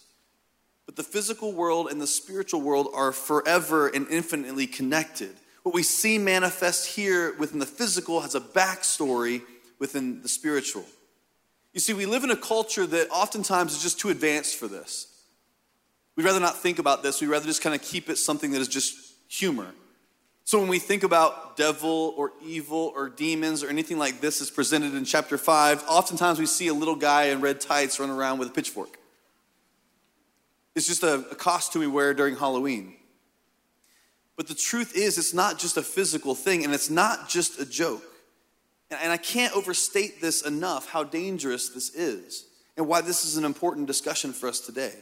But 0.87 0.97
the 0.97 1.03
physical 1.03 1.53
world 1.53 1.89
and 1.91 2.01
the 2.01 2.07
spiritual 2.07 2.61
world 2.61 2.89
are 2.95 3.13
forever 3.13 3.89
and 3.89 4.07
infinitely 4.09 4.67
connected. 4.67 5.31
What 5.63 5.75
we 5.75 5.83
see 5.83 6.19
manifest 6.19 6.87
here 6.87 7.37
within 7.39 7.61
the 7.61 7.67
physical 7.67 8.21
has 8.21 8.35
a 8.35 8.41
backstory 8.41 9.43
within 9.79 10.23
the 10.23 10.29
spiritual. 10.29 10.85
You 11.73 11.81
see, 11.81 11.95
we 11.95 12.05
live 12.05 12.25
in 12.25 12.31
a 12.31 12.37
culture 12.37 12.87
that 12.87 13.11
oftentimes 13.11 13.73
is 13.73 13.83
just 13.83 14.01
too 14.01 14.11
advanced 14.11 14.57
for 14.57 14.69
this. 14.69 15.07
We'd 16.17 16.25
rather 16.25 16.41
not 16.41 16.59
think 16.59 16.79
about 16.79 17.03
this. 17.03 17.21
We'd 17.21 17.29
rather 17.29 17.47
just 17.47 17.63
kind 17.63 17.75
of 17.75 17.81
keep 17.81 18.11
it 18.11 18.19
something 18.19 18.51
that 18.51 18.61
is 18.61 18.69
just 18.69 18.95
humor. 19.29 19.73
So 20.45 20.59
when 20.59 20.69
we 20.69 20.79
think 20.79 21.05
about 21.05 21.57
devil 21.57 22.13
or 22.17 22.33
evil 22.45 22.93
or 22.95 23.09
demons 23.09 23.63
or 23.63 23.69
anything 23.69 23.97
like 23.97 24.21
this 24.21 24.43
as 24.43 24.51
presented 24.51 24.95
in 24.95 25.05
chapter 25.05 25.39
5, 25.39 25.85
oftentimes 25.89 26.39
we 26.39 26.47
see 26.47 26.67
a 26.67 26.75
little 26.75 26.97
guy 26.97 27.27
in 27.27 27.41
red 27.41 27.61
tights 27.61 28.01
run 28.01 28.11
around 28.11 28.39
with 28.39 28.49
a 28.49 28.51
pitchfork. 28.51 28.99
It's 30.75 30.87
just 30.87 31.03
a, 31.03 31.15
a 31.31 31.35
costume 31.35 31.81
we 31.81 31.87
wear 31.87 32.15
during 32.15 32.37
Halloween. 32.37 32.95
But 34.37 34.49
the 34.49 34.55
truth 34.55 34.97
is, 34.97 35.19
it's 35.19 35.35
not 35.35 35.59
just 35.59 35.77
a 35.77 35.83
physical 35.83 36.35
thing 36.35 36.65
and 36.65 36.73
it's 36.73 36.91
not 36.91 37.29
just 37.29 37.61
a 37.61 37.67
joke. 37.67 38.03
And, 38.91 38.99
and 39.03 39.13
I 39.13 39.19
can't 39.19 39.55
overstate 39.55 40.21
this 40.21 40.43
enough 40.43 40.89
how 40.89 41.05
dangerous 41.05 41.69
this 41.69 41.95
is 41.95 42.47
and 42.77 42.89
why 42.89 43.03
this 43.03 43.25
is 43.25 43.37
an 43.37 43.45
important 43.45 43.87
discussion 43.87 44.33
for 44.33 44.49
us 44.49 44.61
today. 44.61 44.95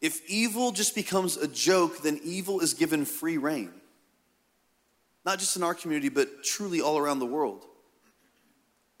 If 0.00 0.28
evil 0.28 0.70
just 0.70 0.94
becomes 0.94 1.36
a 1.36 1.48
joke, 1.48 2.02
then 2.02 2.20
evil 2.22 2.60
is 2.60 2.74
given 2.74 3.04
free 3.04 3.38
rein. 3.38 3.72
Not 5.24 5.38
just 5.38 5.56
in 5.56 5.62
our 5.62 5.74
community, 5.74 6.08
but 6.08 6.44
truly 6.44 6.80
all 6.80 6.98
around 6.98 7.18
the 7.18 7.26
world. 7.26 7.64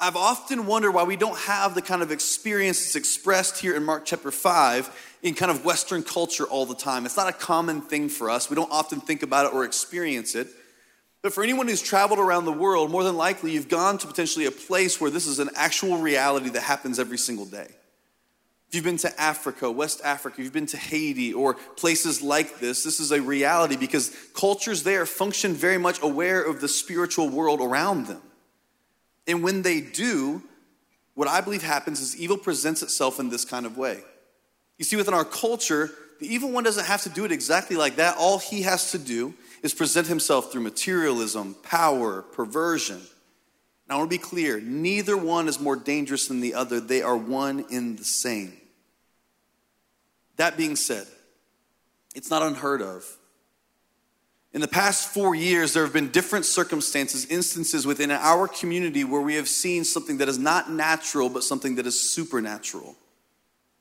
I've 0.00 0.14
often 0.14 0.66
wondered 0.66 0.92
why 0.92 1.02
we 1.02 1.16
don't 1.16 1.38
have 1.38 1.74
the 1.74 1.82
kind 1.82 2.02
of 2.02 2.12
experience 2.12 2.80
that's 2.84 2.94
expressed 2.94 3.58
here 3.60 3.74
in 3.74 3.84
Mark 3.84 4.04
chapter 4.04 4.30
5 4.30 5.18
in 5.24 5.34
kind 5.34 5.50
of 5.50 5.64
Western 5.64 6.04
culture 6.04 6.44
all 6.44 6.66
the 6.66 6.76
time. 6.76 7.04
It's 7.04 7.16
not 7.16 7.28
a 7.28 7.32
common 7.32 7.80
thing 7.80 8.08
for 8.08 8.30
us. 8.30 8.48
We 8.48 8.54
don't 8.54 8.70
often 8.70 9.00
think 9.00 9.24
about 9.24 9.46
it 9.46 9.52
or 9.52 9.64
experience 9.64 10.36
it. 10.36 10.46
But 11.20 11.32
for 11.32 11.42
anyone 11.42 11.66
who's 11.66 11.82
traveled 11.82 12.20
around 12.20 12.44
the 12.44 12.52
world, 12.52 12.92
more 12.92 13.02
than 13.02 13.16
likely 13.16 13.50
you've 13.50 13.68
gone 13.68 13.98
to 13.98 14.06
potentially 14.06 14.46
a 14.46 14.52
place 14.52 15.00
where 15.00 15.10
this 15.10 15.26
is 15.26 15.40
an 15.40 15.50
actual 15.56 15.98
reality 15.98 16.48
that 16.50 16.62
happens 16.62 17.00
every 17.00 17.18
single 17.18 17.44
day. 17.44 17.66
If 18.68 18.74
you've 18.74 18.84
been 18.84 18.98
to 18.98 19.20
Africa, 19.20 19.68
West 19.68 20.00
Africa, 20.04 20.40
you've 20.40 20.52
been 20.52 20.66
to 20.66 20.76
Haiti 20.76 21.34
or 21.34 21.54
places 21.54 22.22
like 22.22 22.60
this, 22.60 22.84
this 22.84 23.00
is 23.00 23.10
a 23.10 23.20
reality 23.20 23.76
because 23.76 24.14
cultures 24.32 24.84
there 24.84 25.06
function 25.06 25.54
very 25.54 25.78
much 25.78 26.00
aware 26.02 26.40
of 26.40 26.60
the 26.60 26.68
spiritual 26.68 27.28
world 27.28 27.60
around 27.60 28.06
them. 28.06 28.22
And 29.28 29.44
when 29.44 29.62
they 29.62 29.80
do, 29.80 30.42
what 31.14 31.28
I 31.28 31.42
believe 31.42 31.62
happens 31.62 32.00
is 32.00 32.16
evil 32.16 32.38
presents 32.38 32.82
itself 32.82 33.20
in 33.20 33.28
this 33.28 33.44
kind 33.44 33.66
of 33.66 33.76
way. 33.76 34.00
You 34.78 34.84
see, 34.84 34.96
within 34.96 35.14
our 35.14 35.24
culture, 35.24 35.90
the 36.18 36.32
evil 36.32 36.50
one 36.50 36.64
doesn't 36.64 36.86
have 36.86 37.02
to 37.02 37.10
do 37.10 37.24
it 37.24 37.32
exactly 37.32 37.76
like 37.76 37.96
that. 37.96 38.16
All 38.16 38.38
he 38.38 38.62
has 38.62 38.92
to 38.92 38.98
do 38.98 39.34
is 39.62 39.74
present 39.74 40.06
himself 40.06 40.50
through 40.50 40.62
materialism, 40.62 41.56
power, 41.62 42.22
perversion. 42.22 43.00
Now, 43.88 43.96
I 43.96 43.98
want 43.98 44.10
to 44.10 44.16
be 44.16 44.22
clear 44.22 44.60
neither 44.60 45.16
one 45.16 45.48
is 45.48 45.60
more 45.60 45.76
dangerous 45.76 46.28
than 46.28 46.40
the 46.40 46.54
other, 46.54 46.80
they 46.80 47.02
are 47.02 47.16
one 47.16 47.66
in 47.70 47.96
the 47.96 48.04
same. 48.04 48.56
That 50.36 50.56
being 50.56 50.76
said, 50.76 51.06
it's 52.14 52.30
not 52.30 52.42
unheard 52.42 52.80
of. 52.80 53.04
In 54.58 54.62
the 54.62 54.66
past 54.66 55.10
four 55.10 55.36
years, 55.36 55.72
there 55.72 55.84
have 55.84 55.92
been 55.92 56.08
different 56.08 56.44
circumstances, 56.44 57.26
instances 57.26 57.86
within 57.86 58.10
our 58.10 58.48
community 58.48 59.04
where 59.04 59.20
we 59.20 59.36
have 59.36 59.48
seen 59.48 59.84
something 59.84 60.18
that 60.18 60.28
is 60.28 60.36
not 60.36 60.68
natural, 60.68 61.28
but 61.28 61.44
something 61.44 61.76
that 61.76 61.86
is 61.86 62.10
supernatural, 62.10 62.96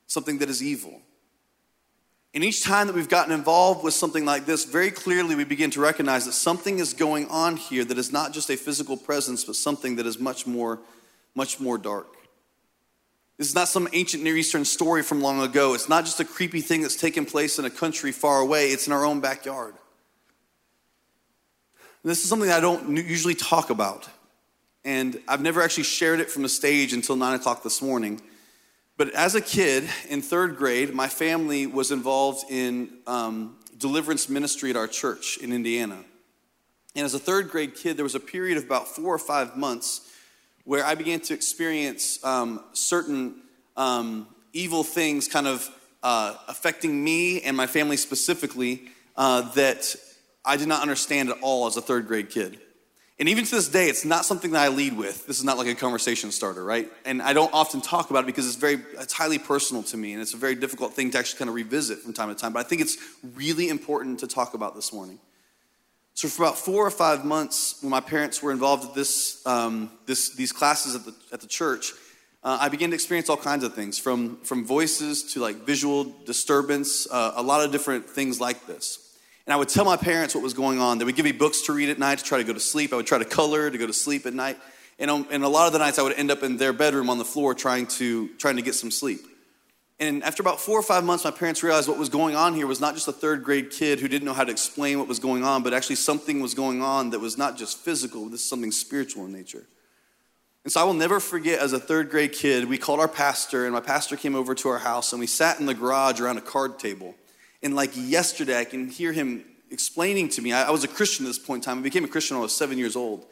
something 0.05 0.37
that 0.37 0.51
is 0.51 0.61
evil. 0.61 1.01
And 2.35 2.43
each 2.43 2.61
time 2.61 2.85
that 2.85 2.95
we've 2.95 3.09
gotten 3.09 3.33
involved 3.33 3.83
with 3.83 3.95
something 3.95 4.23
like 4.23 4.45
this, 4.45 4.65
very 4.65 4.91
clearly 4.91 5.33
we 5.33 5.45
begin 5.45 5.71
to 5.71 5.81
recognize 5.81 6.27
that 6.27 6.33
something 6.33 6.77
is 6.77 6.93
going 6.93 7.27
on 7.29 7.57
here 7.57 7.83
that 7.83 7.97
is 7.97 8.11
not 8.11 8.31
just 8.31 8.51
a 8.51 8.55
physical 8.55 8.97
presence, 8.97 9.43
but 9.43 9.55
something 9.55 9.95
that 9.95 10.05
is 10.05 10.19
much 10.19 10.45
more, 10.45 10.77
much 11.33 11.59
more 11.59 11.79
dark. 11.79 12.05
This 13.39 13.47
is 13.47 13.55
not 13.55 13.67
some 13.67 13.87
ancient 13.93 14.21
Near 14.21 14.37
Eastern 14.37 14.63
story 14.63 15.01
from 15.01 15.21
long 15.21 15.41
ago. 15.41 15.73
It's 15.73 15.89
not 15.89 16.05
just 16.05 16.19
a 16.19 16.23
creepy 16.23 16.61
thing 16.61 16.83
that's 16.83 16.95
taken 16.95 17.25
place 17.25 17.57
in 17.57 17.65
a 17.65 17.71
country 17.71 18.11
far 18.11 18.41
away, 18.41 18.67
it's 18.67 18.85
in 18.85 18.93
our 18.93 19.05
own 19.05 19.21
backyard. 19.21 19.73
This 22.07 22.23
is 22.23 22.29
something 22.29 22.49
I 22.49 22.61
don't 22.61 22.95
usually 22.95 23.35
talk 23.35 23.69
about. 23.69 24.07
And 24.85 25.19
I've 25.27 25.41
never 25.41 25.61
actually 25.61 25.83
shared 25.83 26.21
it 26.21 26.31
from 26.31 26.41
the 26.41 26.47
stage 26.47 26.93
until 26.93 27.17
9 27.17 27.33
o'clock 27.33 27.63
this 27.63 27.81
morning. 27.81 28.21
But 28.95 29.13
as 29.13 29.35
a 29.35 29.41
kid 29.41 29.89
in 30.07 30.21
third 30.21 30.55
grade, 30.55 30.93
my 30.93 31.09
family 31.09 31.67
was 31.67 31.91
involved 31.91 32.49
in 32.49 32.99
um, 33.07 33.57
deliverance 33.77 34.29
ministry 34.29 34.69
at 34.69 34.77
our 34.77 34.87
church 34.87 35.37
in 35.39 35.51
Indiana. 35.51 35.97
And 36.95 37.03
as 37.03 37.13
a 37.13 37.19
third 37.19 37.49
grade 37.49 37.75
kid, 37.75 37.97
there 37.97 38.05
was 38.05 38.15
a 38.15 38.21
period 38.21 38.57
of 38.57 38.63
about 38.63 38.87
four 38.87 39.13
or 39.13 39.19
five 39.19 39.57
months 39.57 40.09
where 40.63 40.85
I 40.85 40.95
began 40.95 41.19
to 41.19 41.33
experience 41.33 42.23
um, 42.23 42.63
certain 42.71 43.41
um, 43.75 44.27
evil 44.53 44.85
things 44.85 45.27
kind 45.27 45.45
of 45.45 45.69
uh, 46.03 46.35
affecting 46.47 47.03
me 47.03 47.41
and 47.41 47.57
my 47.57 47.67
family 47.67 47.97
specifically 47.97 48.83
uh, 49.17 49.41
that 49.55 49.93
I 50.47 50.57
did 50.57 50.67
not 50.67 50.81
understand 50.81 51.29
at 51.29 51.37
all 51.41 51.67
as 51.67 51.77
a 51.77 51.81
third 51.81 52.07
grade 52.07 52.29
kid. 52.29 52.59
And 53.19 53.27
even 53.29 53.45
to 53.45 53.55
this 53.55 53.67
day, 53.67 53.89
it's 53.89 54.05
not 54.05 54.25
something 54.25 54.51
that 54.51 54.61
I 54.63 54.67
lead 54.67 54.95
with. 54.95 55.25
This 55.25 55.39
is 55.39 55.43
not 55.43 55.57
like 55.57 55.67
a 55.67 55.73
conversation 55.73 56.31
starter, 56.31 56.63
right? 56.63 56.87
And 57.03 57.19
I 57.19 57.33
don't 57.33 57.51
often 57.51 57.81
talk 57.81 58.11
about 58.11 58.23
it 58.23 58.27
because 58.27 58.45
it's 58.45 58.57
very, 58.57 58.79
it's 58.99 59.13
highly 59.13 59.39
personal 59.39 59.81
to 59.83 59.97
me, 59.97 60.13
and 60.13 60.21
it's 60.21 60.35
a 60.35 60.37
very 60.37 60.53
difficult 60.53 60.93
thing 60.93 61.09
to 61.11 61.17
actually 61.17 61.39
kind 61.39 61.49
of 61.49 61.55
revisit 61.55 61.99
from 61.99 62.13
time 62.13 62.29
to 62.29 62.35
time. 62.35 62.53
But 62.53 62.59
I 62.59 62.69
think 62.69 62.81
it's 62.81 62.97
really 63.35 63.69
important 63.69 64.19
to 64.19 64.27
talk 64.27 64.53
about 64.53 64.75
this 64.75 64.93
morning. 64.93 65.17
So 66.13 66.27
for 66.27 66.43
about 66.43 66.59
four 66.59 66.85
or 66.85 66.91
five 66.91 67.25
months, 67.25 67.77
when 67.81 67.89
my 67.89 68.01
parents 68.01 68.41
were 68.41 68.51
involved 68.51 68.85
with 68.85 68.93
this, 68.93 69.45
um, 69.47 69.91
this 70.05 70.35
these 70.35 70.51
classes 70.51 70.95
at 70.95 71.05
the 71.05 71.15
at 71.31 71.41
the 71.41 71.47
church, 71.47 71.93
uh, 72.43 72.57
I 72.61 72.69
began 72.69 72.89
to 72.89 72.95
experience 72.95 73.29
all 73.29 73.37
kinds 73.37 73.63
of 73.63 73.73
things, 73.73 73.97
from 73.97 74.37
from 74.41 74.63
voices 74.63 75.33
to 75.33 75.41
like 75.41 75.57
visual 75.57 76.15
disturbance, 76.25 77.07
uh, 77.09 77.33
a 77.35 77.43
lot 77.43 77.63
of 77.63 77.71
different 77.71 78.09
things 78.09 78.39
like 78.39 78.67
this. 78.67 79.06
And 79.47 79.53
I 79.53 79.55
would 79.55 79.69
tell 79.69 79.85
my 79.85 79.95
parents 79.95 80.35
what 80.35 80.43
was 80.43 80.53
going 80.53 80.79
on. 80.79 80.97
They 80.97 81.05
would 81.05 81.15
give 81.15 81.23
me 81.23 81.31
books 81.31 81.61
to 81.63 81.73
read 81.73 81.87
at 81.87 81.97
night 81.97 82.17
to 82.17 82.23
try 82.23 82.37
to 82.37 82.43
go 82.43 82.51
to 82.51 82.59
sleep. 82.59 82.91
I 82.91 82.97
would 82.97 83.07
try 83.07 83.17
to 83.17 83.25
color 83.25 83.71
to 83.71 83.77
go 83.77 83.87
to 83.87 83.93
sleep 83.93 84.25
at 84.25 84.33
night. 84.33 84.57
And, 84.99 85.09
and 85.31 85.41
a 85.41 85.47
lot 85.47 85.67
of 85.67 85.73
the 85.73 85.79
nights 85.79 85.97
I 85.97 86.01
would 86.01 86.17
end 86.19 86.31
up 86.31 86.43
in 86.43 86.57
their 86.57 86.73
bedroom 86.73 87.09
on 87.09 87.17
the 87.17 87.23
floor 87.23 87.55
trying 87.55 87.87
to, 87.87 88.27
trying 88.39 88.57
to 88.57 88.61
get 88.61 88.75
some 88.75 88.91
sleep. 88.91 89.21
And 89.99 90.21
after 90.23 90.43
about 90.43 90.59
four 90.59 90.77
or 90.77 90.83
five 90.83 91.05
months, 91.05 91.23
my 91.23 91.31
parents 91.31 91.63
realized 91.63 91.87
what 91.87 91.97
was 91.97 92.09
going 92.09 92.35
on 92.35 92.55
here 92.55 92.67
was 92.67 92.81
not 92.81 92.93
just 92.93 93.07
a 93.07 93.13
third 93.13 93.43
grade 93.43 93.71
kid 93.71 94.01
who 94.01 94.09
didn't 94.09 94.25
know 94.25 94.33
how 94.33 94.43
to 94.43 94.51
explain 94.51 94.99
what 94.99 95.07
was 95.07 95.17
going 95.17 95.45
on, 95.45 95.63
but 95.63 95.73
actually 95.73 95.95
something 95.95 96.41
was 96.41 96.53
going 96.53 96.81
on 96.81 97.11
that 97.11 97.19
was 97.19 97.37
not 97.37 97.57
just 97.57 97.79
physical, 97.79 98.27
this 98.27 98.41
is 98.41 98.49
something 98.49 98.71
spiritual 98.71 99.25
in 99.25 99.31
nature. 99.31 99.65
And 100.63 100.71
so 100.73 100.81
I 100.81 100.83
will 100.83 100.93
never 100.93 101.21
forget 101.21 101.59
as 101.59 101.71
a 101.71 101.79
third 101.79 102.09
grade 102.09 102.33
kid, 102.33 102.65
we 102.65 102.77
called 102.77 102.99
our 102.99 103.07
pastor, 103.07 103.63
and 103.63 103.73
my 103.73 103.79
pastor 103.79 104.17
came 104.17 104.35
over 104.35 104.53
to 104.55 104.69
our 104.69 104.79
house, 104.79 105.13
and 105.13 105.19
we 105.21 105.25
sat 105.25 105.59
in 105.59 105.65
the 105.65 105.73
garage 105.73 106.19
around 106.19 106.37
a 106.37 106.41
card 106.41 106.77
table. 106.77 107.15
And 107.63 107.75
like 107.75 107.91
yesterday, 107.95 108.59
I 108.59 108.65
can 108.65 108.89
hear 108.89 109.11
him 109.11 109.45
explaining 109.71 110.29
to 110.29 110.41
me. 110.41 110.53
I, 110.53 110.67
I 110.67 110.71
was 110.71 110.83
a 110.83 110.87
Christian 110.87 111.25
at 111.25 111.29
this 111.29 111.39
point 111.39 111.63
in 111.63 111.65
time. 111.65 111.79
I 111.79 111.81
became 111.81 112.03
a 112.03 112.07
Christian 112.07 112.37
when 112.37 112.41
I 112.41 112.43
was 112.43 112.55
seven 112.55 112.77
years 112.77 112.95
old. 112.95 113.25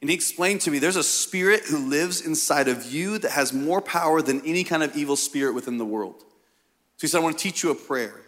And 0.00 0.10
he 0.10 0.14
explained 0.14 0.60
to 0.62 0.70
me 0.70 0.78
there's 0.78 0.96
a 0.96 1.02
spirit 1.02 1.62
who 1.62 1.78
lives 1.78 2.20
inside 2.20 2.68
of 2.68 2.92
you 2.92 3.18
that 3.18 3.30
has 3.30 3.52
more 3.52 3.80
power 3.80 4.20
than 4.20 4.44
any 4.44 4.64
kind 4.64 4.82
of 4.82 4.96
evil 4.96 5.16
spirit 5.16 5.54
within 5.54 5.78
the 5.78 5.84
world. 5.84 6.16
So 6.20 7.00
he 7.00 7.06
said, 7.06 7.18
I 7.18 7.22
want 7.22 7.38
to 7.38 7.42
teach 7.42 7.62
you 7.62 7.70
a 7.70 7.74
prayer. 7.74 8.20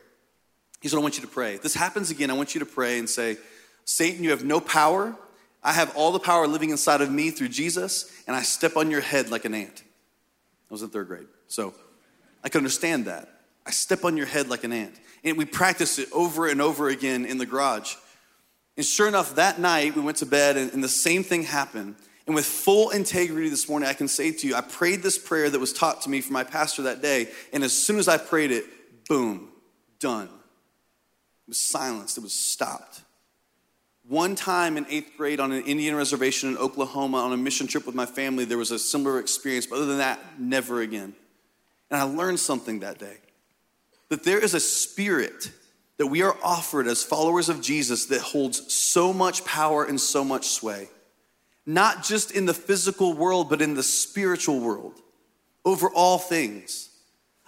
He 0.81 0.89
said, 0.89 0.99
I 0.99 1.03
want 1.03 1.17
you 1.17 1.23
to 1.23 1.29
pray. 1.29 1.59
This 1.59 1.75
happens 1.75 2.11
again, 2.11 2.31
I 2.31 2.35
want 2.35 2.55
you 2.55 2.61
to 2.61 2.67
pray 2.67 2.99
and 2.99 3.09
say, 3.09 3.37
Satan, 3.85 4.25
you 4.25 4.31
have 4.31 4.45
no 4.45 4.61
power. 4.61 5.17
I 5.63 5.73
have 5.73 5.97
all 5.97 6.13
the 6.13 6.19
power 6.19 6.47
living 6.47 6.71
inside 6.71 7.01
of 7.01 7.11
me 7.11 7.31
through 7.31 7.49
Jesus, 7.49 8.13
and 8.27 8.37
I 8.37 8.43
step 8.43 8.77
on 8.77 8.91
your 8.91 9.01
head 9.01 9.31
like 9.31 9.45
an 9.45 9.55
ant. 9.55 9.83
I 10.71 10.75
was 10.75 10.83
in 10.83 10.91
third 10.91 11.09
grade. 11.09 11.27
So 11.49 11.75
I 12.45 12.49
could 12.49 12.59
understand 12.59 13.07
that. 13.07 13.29
I 13.67 13.71
step 13.71 14.05
on 14.05 14.17
your 14.17 14.27
head 14.27 14.49
like 14.49 14.65
an 14.65 14.73
ant. 14.73 14.95
And 15.25 15.37
we 15.37 15.45
practiced 15.45 15.99
it 15.99 16.09
over 16.13 16.49
and 16.49 16.61
over 16.61 16.89
again 16.89 17.25
in 17.25 17.39
the 17.39 17.47
garage. 17.47 17.95
And 18.77 18.85
sure 18.85 19.09
enough, 19.09 19.37
that 19.37 19.59
night 19.59 19.97
we 19.97 20.03
went 20.03 20.19
to 20.19 20.27
bed 20.27 20.57
and, 20.57 20.73
and 20.73 20.85
the 20.85 20.89
same 20.89 21.23
thing 21.23 21.45
happened. 21.45 21.97
And 22.27 22.35
with 22.35 22.45
full 22.45 22.91
integrity 22.91 23.49
this 23.49 23.69
morning, 23.69 23.89
I 23.89 23.93
can 23.93 24.09
say 24.09 24.33
to 24.33 24.47
you, 24.47 24.55
I 24.55 24.61
prayed 24.61 25.03
this 25.03 25.17
prayer 25.17 25.49
that 25.49 25.59
was 25.59 25.73
taught 25.73 26.03
to 26.03 26.11
me 26.11 26.21
from 26.21 26.33
my 26.33 26.45
pastor 26.45 26.83
that 26.83 27.01
day. 27.01 27.29
And 27.53 27.63
as 27.63 27.73
soon 27.73 27.99
as 27.99 28.09
I 28.09 28.19
prayed 28.19 28.51
it, 28.51 28.65
boom, 29.09 29.49
done. 30.01 30.27
It 30.27 31.51
was 31.51 31.59
silenced, 31.59 32.19
it 32.19 32.23
was 32.23 32.33
stopped. 32.33 33.03
One 34.09 34.37
time 34.37 34.77
in 34.77 34.87
eighth 34.89 35.13
grade 35.17 35.41
on 35.41 35.51
an 35.53 35.65
Indian 35.65 35.97
reservation 35.97 36.51
in 36.51 36.57
Oklahoma 36.59 37.19
on 37.19 37.33
a 37.33 37.37
mission 37.37 37.67
trip 37.67 37.87
with 37.87 37.95
my 37.95 38.07
family, 38.07 38.45
there 38.45 38.59
was 38.59 38.71
a 38.71 38.79
similar 38.79 39.19
experience, 39.19 39.67
but 39.67 39.77
other 39.77 39.87
than 39.87 39.99
that, 39.99 40.21
never 40.39 40.81
again. 40.81 41.15
And 41.91 42.01
I 42.01 42.05
learned 42.05 42.39
something 42.39 42.81
that 42.81 42.99
day 42.99 43.19
that 44.09 44.25
there 44.25 44.39
is 44.39 44.55
a 44.55 44.61
spirit 44.61 45.51
that 45.99 46.07
we 46.07 46.23
are 46.23 46.37
offered 46.43 46.87
as 46.87 47.03
followers 47.03 47.49
of 47.49 47.61
Jesus 47.61 48.07
that 48.07 48.21
holds 48.21 48.73
so 48.73 49.13
much 49.13 49.45
power 49.45 49.85
and 49.85 50.01
so 50.01 50.25
much 50.25 50.47
sway, 50.49 50.89
not 51.65 52.05
just 52.05 52.31
in 52.31 52.47
the 52.47 52.55
physical 52.55 53.15
world, 53.15 53.49
but 53.49 53.63
in 53.63 53.75
the 53.75 53.83
spiritual 53.83 54.61
world, 54.61 55.01
over 55.65 55.89
all 55.89 56.19
things. 56.19 56.91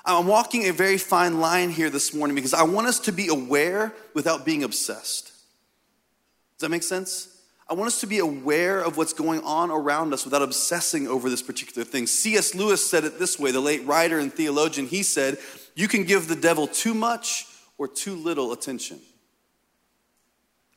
I'm 0.04 0.26
walking 0.26 0.66
a 0.68 0.72
very 0.72 0.96
fine 0.96 1.40
line 1.40 1.70
here 1.70 1.90
this 1.90 2.14
morning 2.14 2.34
because 2.34 2.54
I 2.54 2.62
want 2.62 2.86
us 2.86 3.00
to 3.00 3.12
be 3.12 3.28
aware 3.28 3.92
without 4.14 4.46
being 4.46 4.64
obsessed. 4.64 5.26
Does 5.26 6.60
that 6.60 6.70
make 6.70 6.82
sense? 6.82 7.38
I 7.70 7.74
want 7.74 7.88
us 7.88 8.00
to 8.00 8.06
be 8.06 8.18
aware 8.18 8.80
of 8.80 8.96
what's 8.96 9.12
going 9.12 9.42
on 9.42 9.70
around 9.70 10.14
us 10.14 10.24
without 10.24 10.40
obsessing 10.40 11.06
over 11.06 11.28
this 11.28 11.42
particular 11.42 11.84
thing. 11.84 12.06
C.S. 12.06 12.54
Lewis 12.54 12.84
said 12.88 13.04
it 13.04 13.18
this 13.18 13.38
way, 13.38 13.52
the 13.52 13.60
late 13.60 13.84
writer 13.84 14.18
and 14.18 14.32
theologian. 14.32 14.86
He 14.86 15.02
said, 15.02 15.36
You 15.78 15.86
can 15.86 16.02
give 16.02 16.26
the 16.26 16.34
devil 16.34 16.66
too 16.66 16.92
much 16.92 17.46
or 17.78 17.86
too 17.86 18.16
little 18.16 18.50
attention. 18.50 18.98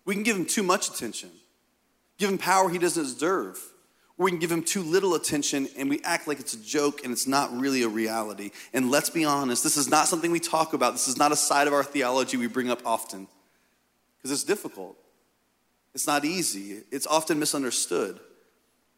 We 0.05 0.13
can 0.13 0.21
give 0.21 0.37
him 0.37 0.45
too 0.45 0.61
much 0.61 0.89
attention, 0.89 1.31
give 2.19 2.29
him 2.29 2.37
power 2.37 2.69
he 2.69 2.77
doesn't 2.77 3.01
deserve. 3.01 3.59
We 4.15 4.29
can 4.29 4.39
give 4.39 4.51
him 4.51 4.61
too 4.61 4.83
little 4.83 5.15
attention 5.15 5.69
and 5.75 5.89
we 5.89 6.01
act 6.03 6.27
like 6.27 6.39
it's 6.39 6.53
a 6.53 6.63
joke 6.63 7.03
and 7.03 7.11
it's 7.11 7.25
not 7.25 7.51
really 7.51 7.81
a 7.81 7.87
reality. 7.87 8.51
And 8.73 8.91
let's 8.91 9.09
be 9.09 9.25
honest, 9.25 9.63
this 9.63 9.75
is 9.75 9.89
not 9.89 10.07
something 10.07 10.29
we 10.29 10.39
talk 10.39 10.73
about. 10.73 10.91
This 10.93 11.07
is 11.07 11.17
not 11.17 11.31
a 11.31 11.35
side 11.35 11.65
of 11.65 11.73
our 11.73 11.83
theology 11.83 12.37
we 12.37 12.45
bring 12.45 12.69
up 12.69 12.83
often 12.85 13.27
because 14.17 14.29
it's 14.29 14.43
difficult. 14.43 14.97
It's 15.95 16.05
not 16.05 16.25
easy, 16.25 16.83
it's 16.91 17.07
often 17.07 17.39
misunderstood. 17.39 18.19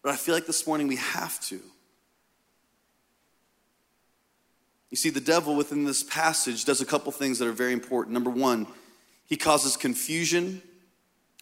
But 0.02 0.12
I 0.12 0.18
feel 0.18 0.36
like 0.36 0.48
this 0.48 0.68
morning 0.68 0.88
we 0.88 0.98
have 0.98 1.40
to. 1.46 1.62
You 4.94 4.98
see, 4.98 5.10
the 5.10 5.20
devil 5.20 5.56
within 5.56 5.86
this 5.86 6.04
passage 6.04 6.66
does 6.66 6.80
a 6.80 6.86
couple 6.86 7.12
things 7.12 7.40
that 7.40 7.48
are 7.48 7.52
very 7.52 7.74
important. 7.74 8.14
Number 8.14 8.30
one, 8.30 8.68
he 9.26 9.36
causes 9.36 9.76
confusion, 9.76 10.62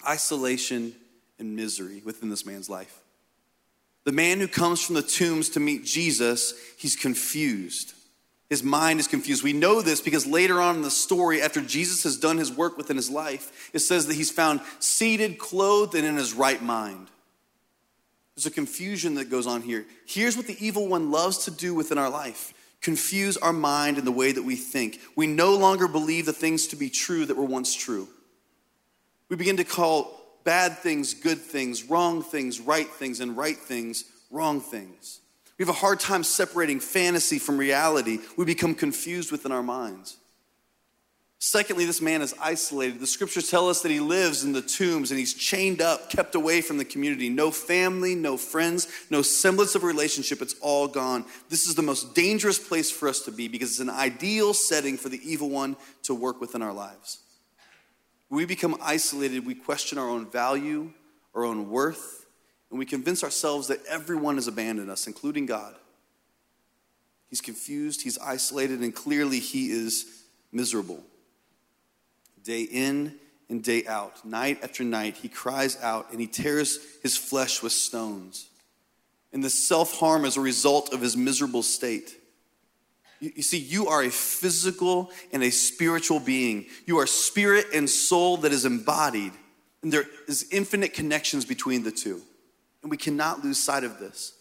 isolation, 0.07 0.95
and 1.37 1.53
misery 1.53 2.01
within 2.05 2.29
this 2.29 2.45
man's 2.45 2.69
life. 2.69 3.01
The 4.05 4.13
man 4.13 4.39
who 4.39 4.47
comes 4.47 4.81
from 4.81 4.95
the 4.95 5.01
tombs 5.01 5.49
to 5.49 5.59
meet 5.59 5.83
Jesus, 5.83 6.53
he's 6.77 6.95
confused. 6.95 7.91
His 8.49 8.63
mind 8.63 9.01
is 9.01 9.07
confused. 9.09 9.43
We 9.43 9.51
know 9.51 9.81
this 9.81 9.99
because 9.99 10.25
later 10.25 10.61
on 10.61 10.77
in 10.77 10.81
the 10.81 10.89
story, 10.89 11.41
after 11.41 11.59
Jesus 11.59 12.03
has 12.03 12.15
done 12.15 12.37
his 12.37 12.53
work 12.53 12.77
within 12.77 12.95
his 12.95 13.09
life, 13.09 13.69
it 13.73 13.79
says 13.79 14.07
that 14.07 14.13
he's 14.13 14.31
found 14.31 14.61
seated, 14.79 15.37
clothed, 15.37 15.93
and 15.93 16.05
in 16.05 16.15
his 16.15 16.33
right 16.33 16.63
mind. 16.63 17.09
There's 18.33 18.45
a 18.45 18.51
confusion 18.51 19.15
that 19.15 19.29
goes 19.29 19.45
on 19.45 19.61
here. 19.61 19.85
Here's 20.05 20.37
what 20.37 20.47
the 20.47 20.65
evil 20.65 20.87
one 20.87 21.11
loves 21.11 21.39
to 21.39 21.51
do 21.51 21.75
within 21.75 21.97
our 21.97 22.09
life 22.09 22.53
confuse 22.81 23.37
our 23.37 23.53
mind 23.53 23.97
and 23.97 24.07
the 24.07 24.11
way 24.11 24.31
that 24.31 24.43
we 24.43 24.55
think. 24.55 24.99
We 25.15 25.27
no 25.27 25.55
longer 25.55 25.87
believe 25.87 26.25
the 26.25 26.33
things 26.33 26.67
to 26.67 26.75
be 26.75 26.89
true 26.89 27.25
that 27.25 27.37
were 27.37 27.45
once 27.45 27.73
true. 27.75 28.07
We 29.29 29.35
begin 29.35 29.57
to 29.57 29.63
call 29.63 30.39
bad 30.43 30.77
things 30.79 31.13
good 31.13 31.39
things, 31.39 31.83
wrong 31.83 32.23
things 32.23 32.59
right 32.59 32.87
things, 32.87 33.19
and 33.19 33.37
right 33.37 33.57
things 33.57 34.05
wrong 34.31 34.59
things. 34.59 35.19
We 35.57 35.63
have 35.63 35.75
a 35.75 35.79
hard 35.79 35.99
time 35.99 36.23
separating 36.23 36.79
fantasy 36.79 37.37
from 37.37 37.57
reality. 37.57 38.19
We 38.35 38.45
become 38.45 38.73
confused 38.73 39.31
within 39.31 39.51
our 39.51 39.61
minds. 39.61 40.17
Secondly, 41.43 41.85
this 41.85 42.01
man 42.01 42.21
is 42.21 42.35
isolated. 42.39 42.99
The 42.99 43.07
scriptures 43.07 43.49
tell 43.49 43.67
us 43.67 43.81
that 43.81 43.89
he 43.89 43.99
lives 43.99 44.43
in 44.43 44.51
the 44.51 44.61
tombs 44.61 45.09
and 45.09 45.19
he's 45.19 45.33
chained 45.33 45.81
up, 45.81 46.07
kept 46.07 46.35
away 46.35 46.61
from 46.61 46.77
the 46.77 46.85
community. 46.85 47.29
No 47.29 47.49
family, 47.49 48.13
no 48.13 48.37
friends, 48.37 48.87
no 49.09 49.23
semblance 49.23 49.73
of 49.73 49.81
relationship. 49.81 50.39
It's 50.43 50.53
all 50.61 50.87
gone. 50.87 51.25
This 51.49 51.65
is 51.65 51.73
the 51.73 51.81
most 51.81 52.13
dangerous 52.13 52.59
place 52.59 52.91
for 52.91 53.09
us 53.09 53.21
to 53.21 53.31
be 53.31 53.47
because 53.47 53.71
it's 53.71 53.79
an 53.79 53.89
ideal 53.89 54.53
setting 54.53 54.97
for 54.97 55.09
the 55.09 55.19
evil 55.27 55.49
one 55.49 55.77
to 56.03 56.13
work 56.13 56.39
within 56.39 56.61
our 56.61 56.73
lives. 56.73 57.21
We 58.29 58.45
become 58.45 58.77
isolated, 58.79 59.43
we 59.43 59.55
question 59.55 59.97
our 59.97 60.07
own 60.07 60.29
value, 60.29 60.93
our 61.33 61.43
own 61.43 61.71
worth, 61.71 62.27
and 62.69 62.77
we 62.77 62.85
convince 62.85 63.23
ourselves 63.23 63.67
that 63.69 63.83
everyone 63.89 64.35
has 64.35 64.47
abandoned 64.47 64.91
us, 64.91 65.07
including 65.07 65.47
God. 65.47 65.73
He's 67.31 67.41
confused, 67.41 68.03
he's 68.03 68.19
isolated, 68.19 68.81
and 68.81 68.93
clearly 68.93 69.39
he 69.39 69.71
is 69.71 70.05
miserable. 70.51 71.03
Day 72.43 72.63
in 72.63 73.15
and 73.49 73.63
day 73.63 73.85
out, 73.85 74.25
night 74.25 74.59
after 74.63 74.83
night, 74.83 75.17
he 75.17 75.27
cries 75.27 75.77
out 75.81 76.11
and 76.11 76.19
he 76.19 76.27
tears 76.27 76.79
his 77.03 77.17
flesh 77.17 77.61
with 77.61 77.73
stones. 77.73 78.49
And 79.33 79.43
this 79.43 79.53
self 79.53 79.99
harm 79.99 80.25
is 80.25 80.37
a 80.37 80.41
result 80.41 80.93
of 80.93 81.01
his 81.01 81.15
miserable 81.15 81.63
state. 81.63 82.15
You 83.19 83.43
see, 83.43 83.59
you 83.59 83.87
are 83.87 84.01
a 84.01 84.09
physical 84.09 85.11
and 85.31 85.43
a 85.43 85.51
spiritual 85.51 86.19
being. 86.19 86.65
You 86.87 86.97
are 86.97 87.05
spirit 87.05 87.67
and 87.71 87.87
soul 87.87 88.37
that 88.37 88.51
is 88.51 88.65
embodied, 88.65 89.31
and 89.83 89.93
there 89.93 90.05
is 90.27 90.47
infinite 90.51 90.93
connections 90.93 91.45
between 91.45 91.83
the 91.83 91.91
two. 91.91 92.21
And 92.81 92.89
we 92.89 92.97
cannot 92.97 93.43
lose 93.43 93.59
sight 93.59 93.83
of 93.83 93.99
this. 93.99 94.33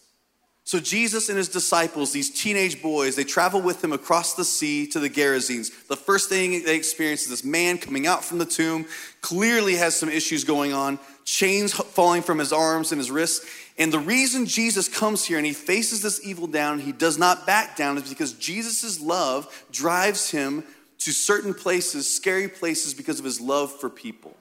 So, 0.70 0.78
Jesus 0.78 1.28
and 1.28 1.36
his 1.36 1.48
disciples, 1.48 2.12
these 2.12 2.30
teenage 2.30 2.80
boys, 2.80 3.16
they 3.16 3.24
travel 3.24 3.60
with 3.60 3.82
him 3.82 3.92
across 3.92 4.34
the 4.34 4.44
sea 4.44 4.86
to 4.86 5.00
the 5.00 5.10
Gerasenes. 5.10 5.88
The 5.88 5.96
first 5.96 6.28
thing 6.28 6.62
they 6.62 6.76
experience 6.76 7.22
is 7.22 7.28
this 7.30 7.42
man 7.42 7.76
coming 7.76 8.06
out 8.06 8.24
from 8.24 8.38
the 8.38 8.44
tomb, 8.44 8.86
clearly 9.20 9.74
has 9.74 9.96
some 9.96 10.08
issues 10.08 10.44
going 10.44 10.72
on, 10.72 11.00
chains 11.24 11.72
falling 11.72 12.22
from 12.22 12.38
his 12.38 12.52
arms 12.52 12.92
and 12.92 13.00
his 13.00 13.10
wrists. 13.10 13.44
And 13.78 13.92
the 13.92 13.98
reason 13.98 14.46
Jesus 14.46 14.86
comes 14.86 15.24
here 15.24 15.38
and 15.38 15.46
he 15.46 15.54
faces 15.54 16.02
this 16.02 16.24
evil 16.24 16.46
down, 16.46 16.78
he 16.78 16.92
does 16.92 17.18
not 17.18 17.48
back 17.48 17.76
down, 17.76 17.98
is 17.98 18.08
because 18.08 18.34
Jesus' 18.34 19.00
love 19.00 19.66
drives 19.72 20.30
him 20.30 20.62
to 20.98 21.10
certain 21.10 21.52
places, 21.52 22.08
scary 22.08 22.46
places, 22.46 22.94
because 22.94 23.18
of 23.18 23.24
his 23.24 23.40
love 23.40 23.72
for 23.72 23.90
people. 23.90 24.36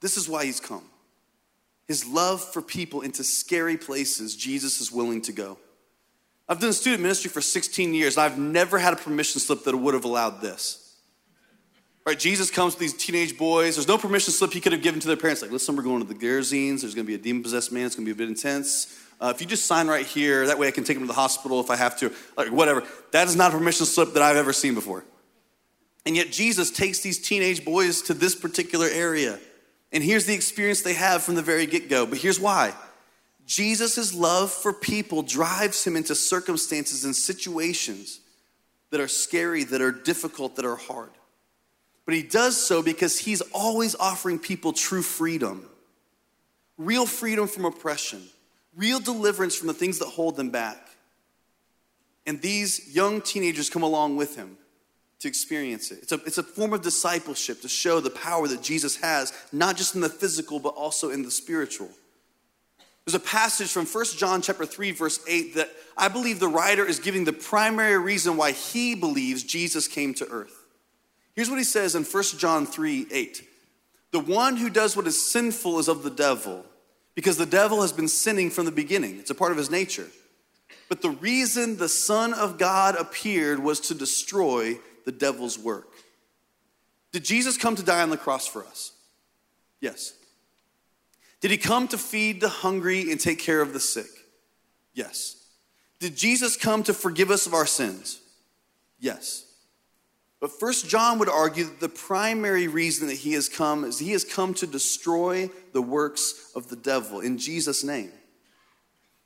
This 0.00 0.16
is 0.16 0.30
why 0.30 0.46
he's 0.46 0.60
come 0.60 0.84
his 1.86 2.06
love 2.06 2.42
for 2.42 2.60
people 2.60 3.02
into 3.02 3.22
scary 3.22 3.76
places 3.76 4.34
Jesus 4.36 4.80
is 4.80 4.90
willing 4.90 5.22
to 5.22 5.32
go. 5.32 5.58
I've 6.48 6.60
done 6.60 6.72
student 6.72 7.02
ministry 7.02 7.28
for 7.28 7.40
16 7.40 7.94
years, 7.94 8.16
and 8.16 8.24
I've 8.24 8.38
never 8.38 8.78
had 8.78 8.92
a 8.92 8.96
permission 8.96 9.40
slip 9.40 9.64
that 9.64 9.76
would 9.76 9.94
have 9.94 10.04
allowed 10.04 10.40
this. 10.40 10.82
Right, 12.06 12.18
Jesus 12.18 12.52
comes 12.52 12.74
to 12.74 12.80
these 12.80 12.92
teenage 12.92 13.36
boys. 13.36 13.74
There's 13.74 13.88
no 13.88 13.98
permission 13.98 14.32
slip 14.32 14.52
he 14.52 14.60
could 14.60 14.70
have 14.70 14.82
given 14.82 15.00
to 15.00 15.08
their 15.08 15.16
parents. 15.16 15.42
Like, 15.42 15.50
listen, 15.50 15.74
we're 15.74 15.82
going 15.82 16.06
to 16.06 16.06
the 16.06 16.14
Gerasenes. 16.14 16.82
There's 16.82 16.94
going 16.94 17.04
to 17.04 17.08
be 17.08 17.16
a 17.16 17.18
demon 17.18 17.42
possessed 17.42 17.72
man. 17.72 17.86
It's 17.86 17.96
going 17.96 18.06
to 18.06 18.14
be 18.14 18.16
a 18.16 18.26
bit 18.26 18.30
intense. 18.30 18.96
Uh, 19.20 19.32
if 19.34 19.40
you 19.40 19.46
just 19.46 19.66
sign 19.66 19.88
right 19.88 20.06
here, 20.06 20.46
that 20.46 20.56
way 20.56 20.68
I 20.68 20.70
can 20.70 20.84
take 20.84 20.96
him 20.96 21.02
to 21.02 21.08
the 21.08 21.14
hospital 21.14 21.58
if 21.60 21.68
I 21.68 21.74
have 21.74 21.98
to. 21.98 22.12
Like, 22.36 22.52
whatever. 22.52 22.84
That 23.10 23.26
is 23.26 23.34
not 23.34 23.52
a 23.52 23.58
permission 23.58 23.86
slip 23.86 24.12
that 24.12 24.22
I've 24.22 24.36
ever 24.36 24.52
seen 24.52 24.74
before. 24.74 25.04
And 26.04 26.14
yet, 26.14 26.30
Jesus 26.30 26.70
takes 26.70 27.00
these 27.00 27.18
teenage 27.18 27.64
boys 27.64 28.02
to 28.02 28.14
this 28.14 28.36
particular 28.36 28.86
area. 28.86 29.40
And 29.96 30.04
here's 30.04 30.26
the 30.26 30.34
experience 30.34 30.82
they 30.82 30.92
have 30.92 31.22
from 31.22 31.36
the 31.36 31.42
very 31.42 31.64
get 31.64 31.88
go. 31.88 32.04
But 32.04 32.18
here's 32.18 32.38
why 32.38 32.74
Jesus' 33.46 34.12
love 34.12 34.52
for 34.52 34.74
people 34.74 35.22
drives 35.22 35.86
him 35.86 35.96
into 35.96 36.14
circumstances 36.14 37.06
and 37.06 37.16
situations 37.16 38.20
that 38.90 39.00
are 39.00 39.08
scary, 39.08 39.64
that 39.64 39.80
are 39.80 39.92
difficult, 39.92 40.56
that 40.56 40.66
are 40.66 40.76
hard. 40.76 41.12
But 42.04 42.14
he 42.14 42.22
does 42.22 42.62
so 42.62 42.82
because 42.82 43.18
he's 43.18 43.40
always 43.54 43.94
offering 43.94 44.38
people 44.38 44.74
true 44.74 45.00
freedom 45.00 45.66
real 46.76 47.06
freedom 47.06 47.48
from 47.48 47.64
oppression, 47.64 48.22
real 48.76 49.00
deliverance 49.00 49.56
from 49.56 49.68
the 49.68 49.72
things 49.72 49.98
that 50.00 50.08
hold 50.08 50.36
them 50.36 50.50
back. 50.50 50.90
And 52.26 52.42
these 52.42 52.94
young 52.94 53.22
teenagers 53.22 53.70
come 53.70 53.82
along 53.82 54.18
with 54.18 54.36
him 54.36 54.58
to 55.20 55.28
experience 55.28 55.90
it. 55.90 56.00
It's 56.02 56.12
a, 56.12 56.20
it's 56.26 56.38
a 56.38 56.42
form 56.42 56.72
of 56.72 56.82
discipleship 56.82 57.62
to 57.62 57.68
show 57.68 58.00
the 58.00 58.10
power 58.10 58.46
that 58.48 58.62
Jesus 58.62 58.96
has, 58.96 59.32
not 59.52 59.76
just 59.76 59.94
in 59.94 60.00
the 60.00 60.08
physical, 60.08 60.58
but 60.58 60.70
also 60.70 61.10
in 61.10 61.22
the 61.22 61.30
spiritual. 61.30 61.88
There's 63.06 63.14
a 63.14 63.20
passage 63.20 63.70
from 63.70 63.86
1 63.86 64.04
John 64.16 64.42
chapter 64.42 64.66
3, 64.66 64.90
verse 64.90 65.20
8, 65.28 65.54
that 65.54 65.70
I 65.96 66.08
believe 66.08 66.40
the 66.40 66.48
writer 66.48 66.84
is 66.84 66.98
giving 66.98 67.24
the 67.24 67.32
primary 67.32 67.96
reason 67.98 68.36
why 68.36 68.50
he 68.52 68.94
believes 68.94 69.44
Jesus 69.44 69.86
came 69.86 70.12
to 70.14 70.26
earth. 70.26 70.66
Here's 71.34 71.48
what 71.48 71.58
he 71.58 71.64
says 71.64 71.94
in 71.94 72.02
1 72.02 72.24
John 72.38 72.66
3, 72.66 73.06
8. 73.10 73.48
The 74.10 74.20
one 74.20 74.56
who 74.56 74.70
does 74.70 74.96
what 74.96 75.06
is 75.06 75.24
sinful 75.24 75.78
is 75.78 75.88
of 75.88 76.02
the 76.02 76.10
devil, 76.10 76.64
because 77.14 77.36
the 77.36 77.46
devil 77.46 77.82
has 77.82 77.92
been 77.92 78.08
sinning 78.08 78.50
from 78.50 78.64
the 78.64 78.72
beginning. 78.72 79.18
It's 79.18 79.30
a 79.30 79.34
part 79.34 79.52
of 79.52 79.58
his 79.58 79.70
nature. 79.70 80.08
But 80.88 81.02
the 81.02 81.10
reason 81.10 81.76
the 81.76 81.88
Son 81.88 82.34
of 82.34 82.58
God 82.58 82.96
appeared 82.96 83.60
was 83.60 83.80
to 83.80 83.94
destroy 83.94 84.78
the 85.06 85.12
devil's 85.12 85.58
work. 85.58 85.88
Did 87.12 87.24
Jesus 87.24 87.56
come 87.56 87.74
to 87.76 87.82
die 87.82 88.02
on 88.02 88.10
the 88.10 88.18
cross 88.18 88.46
for 88.46 88.66
us? 88.66 88.92
Yes. 89.80 90.12
Did 91.40 91.50
he 91.50 91.56
come 91.56 91.88
to 91.88 91.96
feed 91.96 92.42
the 92.42 92.48
hungry 92.50 93.10
and 93.10 93.18
take 93.18 93.38
care 93.38 93.62
of 93.62 93.72
the 93.72 93.80
sick? 93.80 94.10
Yes. 94.92 95.42
Did 95.98 96.16
Jesus 96.16 96.56
come 96.56 96.82
to 96.82 96.92
forgive 96.92 97.30
us 97.30 97.46
of 97.46 97.54
our 97.54 97.66
sins? 97.66 98.20
Yes. 98.98 99.44
But 100.40 100.50
first 100.50 100.88
John 100.88 101.18
would 101.18 101.28
argue 101.28 101.64
that 101.64 101.80
the 101.80 101.88
primary 101.88 102.68
reason 102.68 103.06
that 103.08 103.14
he 103.14 103.32
has 103.32 103.48
come 103.48 103.84
is 103.84 103.98
he 103.98 104.12
has 104.12 104.24
come 104.24 104.52
to 104.54 104.66
destroy 104.66 105.48
the 105.72 105.80
works 105.80 106.50
of 106.54 106.68
the 106.68 106.76
devil 106.76 107.20
in 107.20 107.38
Jesus 107.38 107.82
name. 107.82 108.12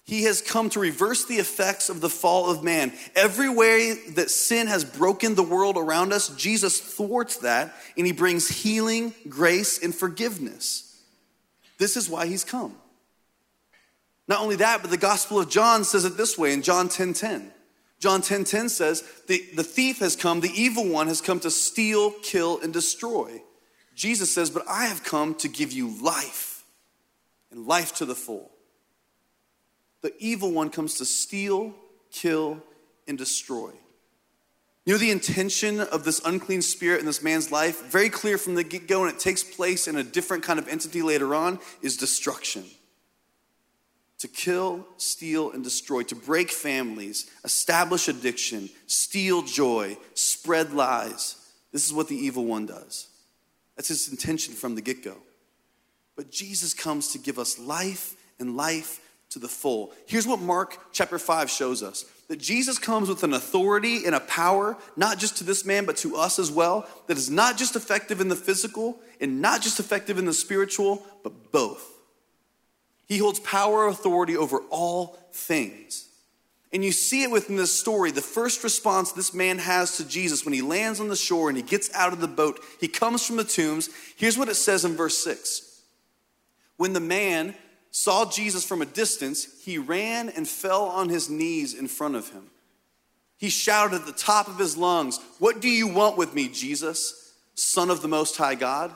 He 0.04 0.24
has 0.24 0.42
come 0.42 0.70
to 0.70 0.80
reverse 0.80 1.24
the 1.24 1.36
effects 1.36 1.88
of 1.88 2.00
the 2.00 2.08
fall 2.08 2.50
of 2.50 2.64
man. 2.64 2.92
Every 3.14 3.48
way 3.48 3.94
that 4.14 4.30
sin 4.30 4.66
has 4.66 4.84
broken 4.84 5.34
the 5.34 5.42
world 5.42 5.76
around 5.76 6.12
us, 6.12 6.28
Jesus 6.30 6.80
thwarts 6.80 7.38
that 7.38 7.72
and 7.96 8.06
he 8.06 8.12
brings 8.12 8.48
healing, 8.48 9.14
grace, 9.28 9.82
and 9.82 9.94
forgiveness. 9.94 11.02
This 11.78 11.96
is 11.96 12.08
why 12.10 12.26
he's 12.26 12.44
come. 12.44 12.74
Not 14.26 14.40
only 14.40 14.56
that, 14.56 14.80
but 14.80 14.90
the 14.90 14.96
Gospel 14.96 15.40
of 15.40 15.48
John 15.48 15.84
says 15.84 16.04
it 16.04 16.16
this 16.16 16.36
way 16.36 16.52
in 16.52 16.62
John 16.62 16.88
10 16.88 17.14
10. 17.14 17.52
John 17.98 18.22
10 18.22 18.44
10 18.44 18.68
says, 18.68 19.04
the, 19.28 19.44
the 19.54 19.62
thief 19.64 19.98
has 19.98 20.16
come, 20.16 20.40
the 20.40 20.52
evil 20.54 20.88
one 20.88 21.06
has 21.06 21.20
come 21.20 21.40
to 21.40 21.50
steal, 21.50 22.12
kill, 22.22 22.60
and 22.60 22.72
destroy. 22.72 23.42
Jesus 23.94 24.32
says, 24.32 24.50
But 24.50 24.66
I 24.68 24.86
have 24.86 25.04
come 25.04 25.34
to 25.36 25.48
give 25.48 25.72
you 25.72 26.02
life 26.02 26.64
and 27.50 27.66
life 27.66 27.94
to 27.96 28.06
the 28.06 28.14
full 28.14 28.50
the 30.02 30.12
evil 30.18 30.50
one 30.52 30.70
comes 30.70 30.94
to 30.96 31.04
steal, 31.04 31.74
kill, 32.10 32.62
and 33.06 33.18
destroy. 33.18 33.70
You 34.86 34.94
know 34.94 34.98
the 34.98 35.10
intention 35.10 35.80
of 35.80 36.04
this 36.04 36.22
unclean 36.24 36.62
spirit 36.62 37.00
in 37.00 37.06
this 37.06 37.22
man's 37.22 37.52
life? 37.52 37.84
Very 37.90 38.08
clear 38.08 38.38
from 38.38 38.54
the 38.54 38.64
get 38.64 38.88
go, 38.88 39.04
and 39.04 39.12
it 39.14 39.20
takes 39.20 39.44
place 39.44 39.86
in 39.86 39.96
a 39.96 40.02
different 40.02 40.42
kind 40.42 40.58
of 40.58 40.68
entity 40.68 41.02
later 41.02 41.34
on, 41.34 41.58
is 41.82 41.96
destruction. 41.96 42.64
To 44.20 44.28
kill, 44.28 44.86
steal, 44.96 45.52
and 45.52 45.62
destroy, 45.62 46.02
to 46.04 46.14
break 46.14 46.50
families, 46.50 47.30
establish 47.44 48.08
addiction, 48.08 48.70
steal 48.86 49.42
joy, 49.42 49.96
spread 50.14 50.72
lies. 50.72 51.36
This 51.72 51.86
is 51.86 51.92
what 51.92 52.08
the 52.08 52.16
evil 52.16 52.44
one 52.44 52.66
does. 52.66 53.08
That's 53.76 53.88
his 53.88 54.08
intention 54.10 54.54
from 54.54 54.74
the 54.74 54.82
get 54.82 55.04
go. 55.04 55.16
But 56.16 56.30
Jesus 56.30 56.74
comes 56.74 57.12
to 57.12 57.18
give 57.18 57.38
us 57.38 57.58
life 57.58 58.14
and 58.38 58.56
life 58.56 59.00
to 59.30 59.38
the 59.38 59.48
full. 59.48 59.92
Here's 60.06 60.26
what 60.26 60.40
Mark 60.40 60.92
chapter 60.92 61.18
5 61.18 61.48
shows 61.50 61.82
us 61.82 62.04
that 62.28 62.38
Jesus 62.38 62.78
comes 62.78 63.08
with 63.08 63.24
an 63.24 63.32
authority 63.32 64.04
and 64.06 64.14
a 64.14 64.20
power, 64.20 64.76
not 64.96 65.18
just 65.18 65.38
to 65.38 65.44
this 65.44 65.64
man, 65.64 65.84
but 65.84 65.96
to 65.96 66.16
us 66.16 66.38
as 66.38 66.50
well, 66.50 66.88
that 67.08 67.16
is 67.16 67.28
not 67.28 67.56
just 67.56 67.74
effective 67.74 68.20
in 68.20 68.28
the 68.28 68.36
physical 68.36 69.00
and 69.20 69.40
not 69.40 69.62
just 69.62 69.80
effective 69.80 70.16
in 70.16 70.26
the 70.26 70.32
spiritual, 70.32 71.04
but 71.24 71.50
both. 71.50 71.84
He 73.08 73.18
holds 73.18 73.40
power 73.40 73.86
and 73.86 73.92
authority 73.92 74.36
over 74.36 74.60
all 74.70 75.18
things. 75.32 76.08
And 76.72 76.84
you 76.84 76.92
see 76.92 77.24
it 77.24 77.32
within 77.32 77.56
this 77.56 77.76
story. 77.76 78.12
The 78.12 78.20
first 78.20 78.62
response 78.62 79.10
this 79.10 79.34
man 79.34 79.58
has 79.58 79.96
to 79.96 80.06
Jesus 80.06 80.44
when 80.44 80.54
he 80.54 80.62
lands 80.62 81.00
on 81.00 81.08
the 81.08 81.16
shore 81.16 81.48
and 81.48 81.56
he 81.56 81.64
gets 81.64 81.92
out 81.94 82.12
of 82.12 82.20
the 82.20 82.28
boat, 82.28 82.60
he 82.78 82.86
comes 82.86 83.26
from 83.26 83.36
the 83.36 83.44
tombs. 83.44 83.90
Here's 84.16 84.38
what 84.38 84.48
it 84.48 84.54
says 84.54 84.84
in 84.84 84.94
verse 84.94 85.18
6 85.18 85.82
When 86.76 86.92
the 86.92 87.00
man 87.00 87.56
saw 87.90 88.30
Jesus 88.30 88.64
from 88.64 88.82
a 88.82 88.86
distance, 88.86 89.62
he 89.62 89.78
ran 89.78 90.28
and 90.28 90.46
fell 90.46 90.84
on 90.84 91.08
his 91.08 91.28
knees 91.28 91.74
in 91.74 91.88
front 91.88 92.14
of 92.14 92.30
him. 92.30 92.50
He 93.36 93.48
shouted 93.48 93.96
at 93.96 94.06
the 94.06 94.12
top 94.12 94.48
of 94.48 94.58
his 94.58 94.76
lungs, 94.76 95.18
What 95.38 95.60
do 95.60 95.68
you 95.68 95.88
want 95.88 96.16
with 96.16 96.34
me, 96.34 96.48
Jesus, 96.48 97.34
Son 97.54 97.90
of 97.90 98.02
the 98.02 98.08
Most 98.08 98.36
High 98.36 98.54
God? 98.54 98.92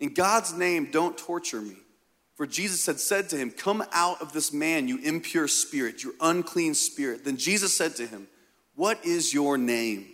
In 0.00 0.14
God's 0.14 0.54
name, 0.54 0.88
don't 0.90 1.16
torture 1.16 1.60
me. 1.60 1.76
For 2.34 2.46
Jesus 2.46 2.86
had 2.86 2.98
said 2.98 3.28
to 3.28 3.36
him, 3.36 3.50
Come 3.50 3.84
out 3.92 4.22
of 4.22 4.32
this 4.32 4.50
man, 4.50 4.88
you 4.88 4.98
impure 4.98 5.46
spirit, 5.46 6.02
you 6.02 6.14
unclean 6.22 6.72
spirit. 6.72 7.24
Then 7.24 7.36
Jesus 7.36 7.76
said 7.76 7.96
to 7.96 8.06
him, 8.06 8.28
What 8.74 9.04
is 9.04 9.34
your 9.34 9.58
name? 9.58 10.06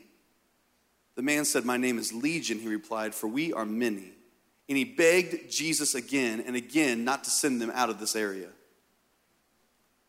The 1.15 1.23
man 1.23 1.45
said, 1.45 1.65
My 1.65 1.77
name 1.77 1.99
is 1.99 2.13
Legion, 2.13 2.59
he 2.59 2.67
replied, 2.67 3.15
for 3.15 3.29
we 3.29 3.53
are 3.53 3.65
many. 3.65 4.16
And 4.69 4.77
he 4.77 4.85
begged 4.85 5.51
Jesus 5.51 5.95
again 5.95 6.43
and 6.47 6.57
again 6.57 7.05
not 7.05 7.25
to 7.25 7.31
send 7.31 7.61
them 7.61 7.71
out 7.75 7.91
of 7.91 8.01
this 8.01 8.17
area. 8.17 8.49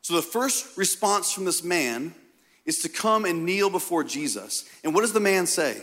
So 0.02 0.16
the 0.16 0.22
first 0.22 0.78
response 0.78 1.32
from 1.32 1.46
this 1.46 1.64
man 1.64 2.14
is 2.66 2.80
to 2.80 2.90
come 2.90 3.26
and 3.26 3.46
kneel 3.46 3.70
before 3.70 4.04
Jesus. 4.04 4.66
And 4.84 4.94
what 4.94 5.02
does 5.02 5.14
the 5.14 5.20
man 5.20 5.48
say? 5.48 5.82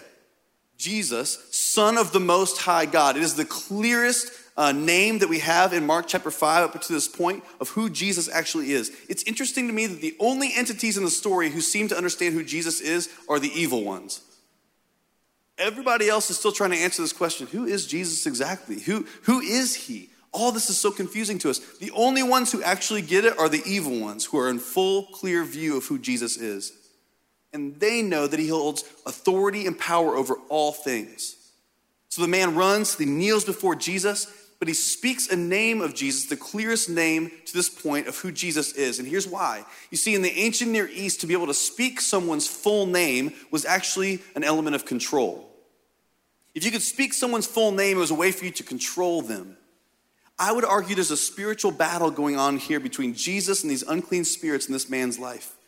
Jesus, 0.77 1.49
Son 1.53 1.97
of 1.97 2.13
the 2.13 2.21
Most 2.21 2.63
High 2.63 2.87
God. 2.87 3.17
It 3.17 3.23
is 3.23 3.35
the 3.35 3.45
clearest 3.45 4.33
uh, 4.57 4.73
name 4.73 5.19
that 5.19 5.29
we 5.29 5.39
have 5.41 5.73
in 5.73 5.87
Mark 5.87 6.07
chapter 6.09 6.31
5 6.31 6.75
up 6.75 6.81
to 6.81 6.93
this 6.93 7.09
point 7.09 7.45
of 7.61 7.71
who 7.71 7.89
Jesus 7.89 8.29
actually 8.29 8.73
is. 8.73 8.91
It's 9.09 9.23
interesting 9.25 9.67
to 9.67 9.73
me 9.73 9.87
that 9.87 10.01
the 10.01 10.17
only 10.21 10.53
entities 10.55 10.97
in 10.97 11.05
the 11.05 11.11
story 11.11 11.51
who 11.51 11.61
seem 11.61 11.89
to 11.89 11.97
understand 11.97 12.35
who 12.35 12.45
Jesus 12.45 12.81
is 12.81 13.09
are 13.29 13.39
the 13.39 13.53
evil 13.53 13.85
ones. 13.85 14.21
Everybody 15.59 16.09
else 16.09 16.31
is 16.31 16.39
still 16.39 16.53
trying 16.53 16.71
to 16.71 16.77
answer 16.77 17.03
this 17.03 17.13
question 17.13 17.47
who 17.47 17.65
is 17.65 17.87
Jesus 17.87 18.27
exactly? 18.27 18.81
Who, 18.81 19.07
who 19.23 19.41
is 19.41 19.75
he? 19.75 20.11
All 20.33 20.51
this 20.51 20.69
is 20.69 20.77
so 20.77 20.91
confusing 20.91 21.39
to 21.41 21.51
us. 21.51 21.61
The 21.79 21.93
only 21.93 22.25
ones 22.25 22.51
who 22.51 22.61
actually 22.63 23.03
get 23.03 23.25
it 23.25 23.39
are 23.39 23.49
the 23.49 23.63
evil 23.65 24.01
ones 24.01 24.25
who 24.25 24.39
are 24.39 24.51
in 24.51 24.59
full, 24.59 25.05
clear 25.05 25.45
view 25.45 25.77
of 25.77 25.87
who 25.87 25.97
Jesus 25.97 26.37
is. 26.37 26.73
And 27.53 27.79
they 27.79 28.03
know 28.03 28.27
that 28.27 28.41
he 28.41 28.49
holds 28.49 28.83
authority 29.07 29.65
and 29.69 29.79
power 29.79 30.17
over 30.17 30.35
all 30.49 30.73
things. 30.73 31.37
So 32.09 32.21
the 32.21 32.29
man 32.29 32.57
runs, 32.57 32.99
he 32.99 33.05
kneels 33.05 33.45
before 33.45 33.77
Jesus, 33.77 34.27
but 34.65 34.69
he 34.71 34.73
speaks 34.73 35.29
a 35.29 35.37
name 35.37 35.83
of 35.83 35.93
Jesus, 35.93 36.25
the 36.25 36.39
clearest 36.39 36.89
name 36.89 37.31
to 37.45 37.53
this 37.53 37.69
point 37.69 38.09
of 38.09 38.17
who 38.17 38.33
Jesus 38.33 38.73
is. 38.73 38.99
And 38.99 39.07
here's 39.07 39.29
why. 39.29 39.63
You 39.91 39.99
see, 39.99 40.15
in 40.15 40.23
the 40.23 40.31
ancient 40.31 40.71
Near 40.71 40.89
East, 40.89 41.21
to 41.21 41.27
be 41.27 41.35
able 41.35 41.49
to 41.49 41.53
speak 41.53 42.01
someone's 42.01 42.49
full 42.49 42.87
name 42.87 43.35
was 43.51 43.67
actually 43.67 44.23
an 44.35 44.43
element 44.43 44.75
of 44.75 44.87
control. 44.87 45.47
If 46.55 46.65
you 46.65 46.71
could 46.71 46.81
speak 46.81 47.13
someone's 47.13 47.47
full 47.47 47.73
name, 47.73 47.99
it 47.99 48.01
was 48.01 48.11
a 48.11 48.15
way 48.15 48.33
for 48.33 48.47
you 48.47 48.53
to 48.53 48.63
control 48.63 49.21
them. 49.21 49.59
I 50.39 50.51
would 50.51 50.65
argue 50.65 50.95
there's 50.95 51.11
a 51.11 51.17
spiritual 51.19 51.71
battle 51.71 52.11
going 52.11 52.39
on 52.39 52.57
here 52.57 52.81
between 52.81 53.13
Jesus 53.13 53.65
and 53.65 53.71
these 53.71 53.83
unclean 53.83 54.25
spirits 54.25 54.67
in 54.67 54.73
this 54.73 54.89
man's 54.89 55.19
life. 55.19 55.59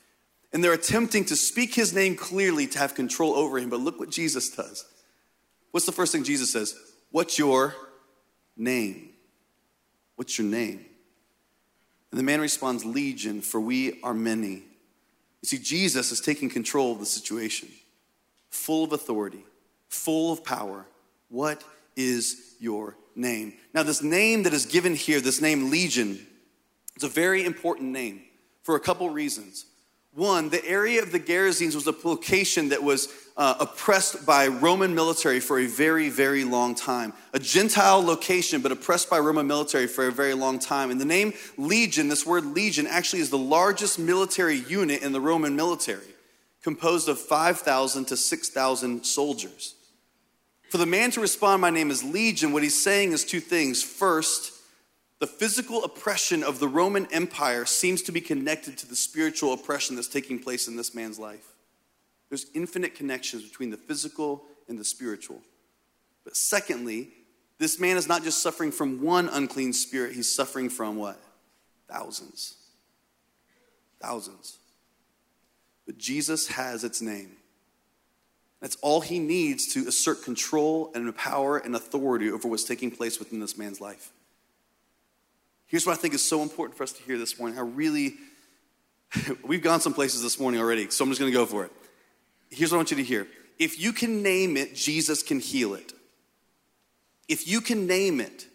And 0.54 0.64
they're 0.64 0.72
attempting 0.72 1.26
to 1.26 1.36
speak 1.36 1.74
his 1.74 1.92
name 1.92 2.16
clearly 2.16 2.66
to 2.68 2.78
have 2.78 2.94
control 2.94 3.34
over 3.34 3.58
him. 3.58 3.68
But 3.68 3.80
look 3.80 4.00
what 4.00 4.08
Jesus 4.08 4.48
does. 4.48 4.86
What's 5.72 5.84
the 5.84 5.92
first 5.92 6.12
thing 6.12 6.24
Jesus 6.24 6.50
says? 6.50 6.74
What's 7.10 7.38
your 7.38 7.74
name? 8.56 9.10
What's 10.16 10.38
your 10.38 10.46
name? 10.46 10.84
And 12.10 12.18
the 12.18 12.24
man 12.24 12.40
responds, 12.40 12.84
Legion, 12.84 13.40
for 13.42 13.60
we 13.60 14.00
are 14.02 14.14
many. 14.14 14.62
You 15.42 15.44
see, 15.44 15.58
Jesus 15.58 16.12
is 16.12 16.20
taking 16.20 16.48
control 16.48 16.92
of 16.92 16.98
the 16.98 17.06
situation, 17.06 17.68
full 18.50 18.84
of 18.84 18.92
authority, 18.92 19.44
full 19.88 20.32
of 20.32 20.44
power. 20.44 20.86
What 21.28 21.62
is 21.96 22.54
your 22.60 22.96
name. 23.14 23.54
Now, 23.74 23.82
this 23.82 24.02
name 24.02 24.42
that 24.44 24.52
is 24.52 24.66
given 24.66 24.94
here, 24.94 25.20
this 25.20 25.40
name 25.40 25.70
Legion, 25.70 26.24
is 26.96 27.02
a 27.02 27.08
very 27.08 27.44
important 27.44 27.90
name 27.90 28.22
for 28.62 28.76
a 28.76 28.80
couple 28.80 29.08
reasons. 29.10 29.64
One, 30.16 30.48
the 30.48 30.64
area 30.64 31.02
of 31.02 31.12
the 31.12 31.20
Gerasenes 31.20 31.74
was 31.74 31.86
a 31.86 31.94
location 32.02 32.70
that 32.70 32.82
was 32.82 33.12
uh, 33.36 33.56
oppressed 33.60 34.24
by 34.24 34.46
Roman 34.46 34.94
military 34.94 35.40
for 35.40 35.58
a 35.58 35.66
very, 35.66 36.08
very 36.08 36.42
long 36.42 36.74
time. 36.74 37.12
A 37.34 37.38
Gentile 37.38 38.02
location, 38.02 38.62
but 38.62 38.72
oppressed 38.72 39.10
by 39.10 39.18
Roman 39.18 39.46
military 39.46 39.86
for 39.86 40.08
a 40.08 40.10
very 40.10 40.32
long 40.32 40.58
time. 40.58 40.90
And 40.90 40.98
the 40.98 41.04
name 41.04 41.34
Legion, 41.58 42.08
this 42.08 42.24
word 42.24 42.46
Legion, 42.46 42.86
actually 42.86 43.20
is 43.20 43.28
the 43.28 43.36
largest 43.36 43.98
military 43.98 44.56
unit 44.56 45.02
in 45.02 45.12
the 45.12 45.20
Roman 45.20 45.54
military, 45.54 46.14
composed 46.62 47.10
of 47.10 47.18
5,000 47.18 48.06
to 48.06 48.16
6,000 48.16 49.04
soldiers. 49.04 49.74
For 50.70 50.78
the 50.78 50.86
man 50.86 51.10
to 51.10 51.20
respond, 51.20 51.60
My 51.60 51.68
name 51.68 51.90
is 51.90 52.02
Legion, 52.02 52.54
what 52.54 52.62
he's 52.62 52.82
saying 52.82 53.12
is 53.12 53.22
two 53.22 53.40
things. 53.40 53.82
First, 53.82 54.55
the 55.18 55.26
physical 55.26 55.82
oppression 55.84 56.42
of 56.42 56.58
the 56.58 56.68
Roman 56.68 57.06
Empire 57.10 57.64
seems 57.64 58.02
to 58.02 58.12
be 58.12 58.20
connected 58.20 58.76
to 58.78 58.86
the 58.86 58.96
spiritual 58.96 59.52
oppression 59.52 59.96
that's 59.96 60.08
taking 60.08 60.38
place 60.38 60.68
in 60.68 60.76
this 60.76 60.94
man's 60.94 61.18
life. 61.18 61.54
There's 62.28 62.46
infinite 62.54 62.94
connections 62.94 63.42
between 63.42 63.70
the 63.70 63.76
physical 63.76 64.44
and 64.68 64.78
the 64.78 64.84
spiritual. 64.84 65.40
But 66.24 66.36
secondly, 66.36 67.08
this 67.58 67.80
man 67.80 67.96
is 67.96 68.08
not 68.08 68.24
just 68.24 68.42
suffering 68.42 68.72
from 68.72 69.00
one 69.00 69.28
unclean 69.28 69.72
spirit, 69.72 70.12
he's 70.14 70.32
suffering 70.32 70.68
from 70.68 70.96
what? 70.96 71.18
Thousands. 71.88 72.56
Thousands. 74.02 74.58
But 75.86 75.96
Jesus 75.98 76.48
has 76.48 76.84
its 76.84 77.00
name. 77.00 77.36
That's 78.60 78.76
all 78.82 79.00
he 79.00 79.18
needs 79.18 79.72
to 79.74 79.86
assert 79.86 80.24
control 80.24 80.90
and 80.94 81.16
power 81.16 81.58
and 81.58 81.76
authority 81.76 82.30
over 82.30 82.48
what's 82.48 82.64
taking 82.64 82.90
place 82.90 83.18
within 83.18 83.38
this 83.38 83.56
man's 83.56 83.80
life. 83.80 84.12
Here's 85.66 85.84
what 85.84 85.92
I 85.92 85.96
think 85.96 86.14
is 86.14 86.24
so 86.24 86.42
important 86.42 86.76
for 86.76 86.84
us 86.84 86.92
to 86.92 87.02
hear 87.02 87.18
this 87.18 87.38
morning. 87.38 87.58
I 87.58 87.62
really, 87.62 88.14
we've 89.44 89.62
gone 89.62 89.80
some 89.80 89.94
places 89.94 90.22
this 90.22 90.38
morning 90.38 90.60
already, 90.60 90.88
so 90.90 91.04
I'm 91.04 91.10
just 91.10 91.20
gonna 91.20 91.32
go 91.32 91.46
for 91.46 91.64
it. 91.64 91.72
Here's 92.50 92.70
what 92.70 92.76
I 92.76 92.78
want 92.78 92.90
you 92.92 92.96
to 92.98 93.04
hear. 93.04 93.26
If 93.58 93.80
you 93.80 93.92
can 93.92 94.22
name 94.22 94.56
it, 94.56 94.74
Jesus 94.74 95.22
can 95.22 95.40
heal 95.40 95.74
it. 95.74 95.92
If 97.28 97.48
you 97.48 97.60
can 97.60 97.86
name 97.86 98.20
it, 98.20 98.46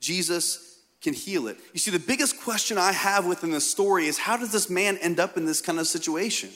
Jesus 0.00 0.80
can 1.00 1.14
heal 1.14 1.46
it. 1.46 1.58
You 1.72 1.78
see, 1.78 1.90
the 1.90 1.98
biggest 1.98 2.40
question 2.40 2.76
I 2.78 2.92
have 2.92 3.26
within 3.26 3.52
this 3.52 3.70
story 3.70 4.06
is 4.06 4.18
how 4.18 4.36
does 4.36 4.52
this 4.52 4.68
man 4.68 4.96
end 4.98 5.20
up 5.20 5.36
in 5.36 5.46
this 5.46 5.60
kind 5.60 5.78
of 5.78 5.86
situation? 5.86 6.50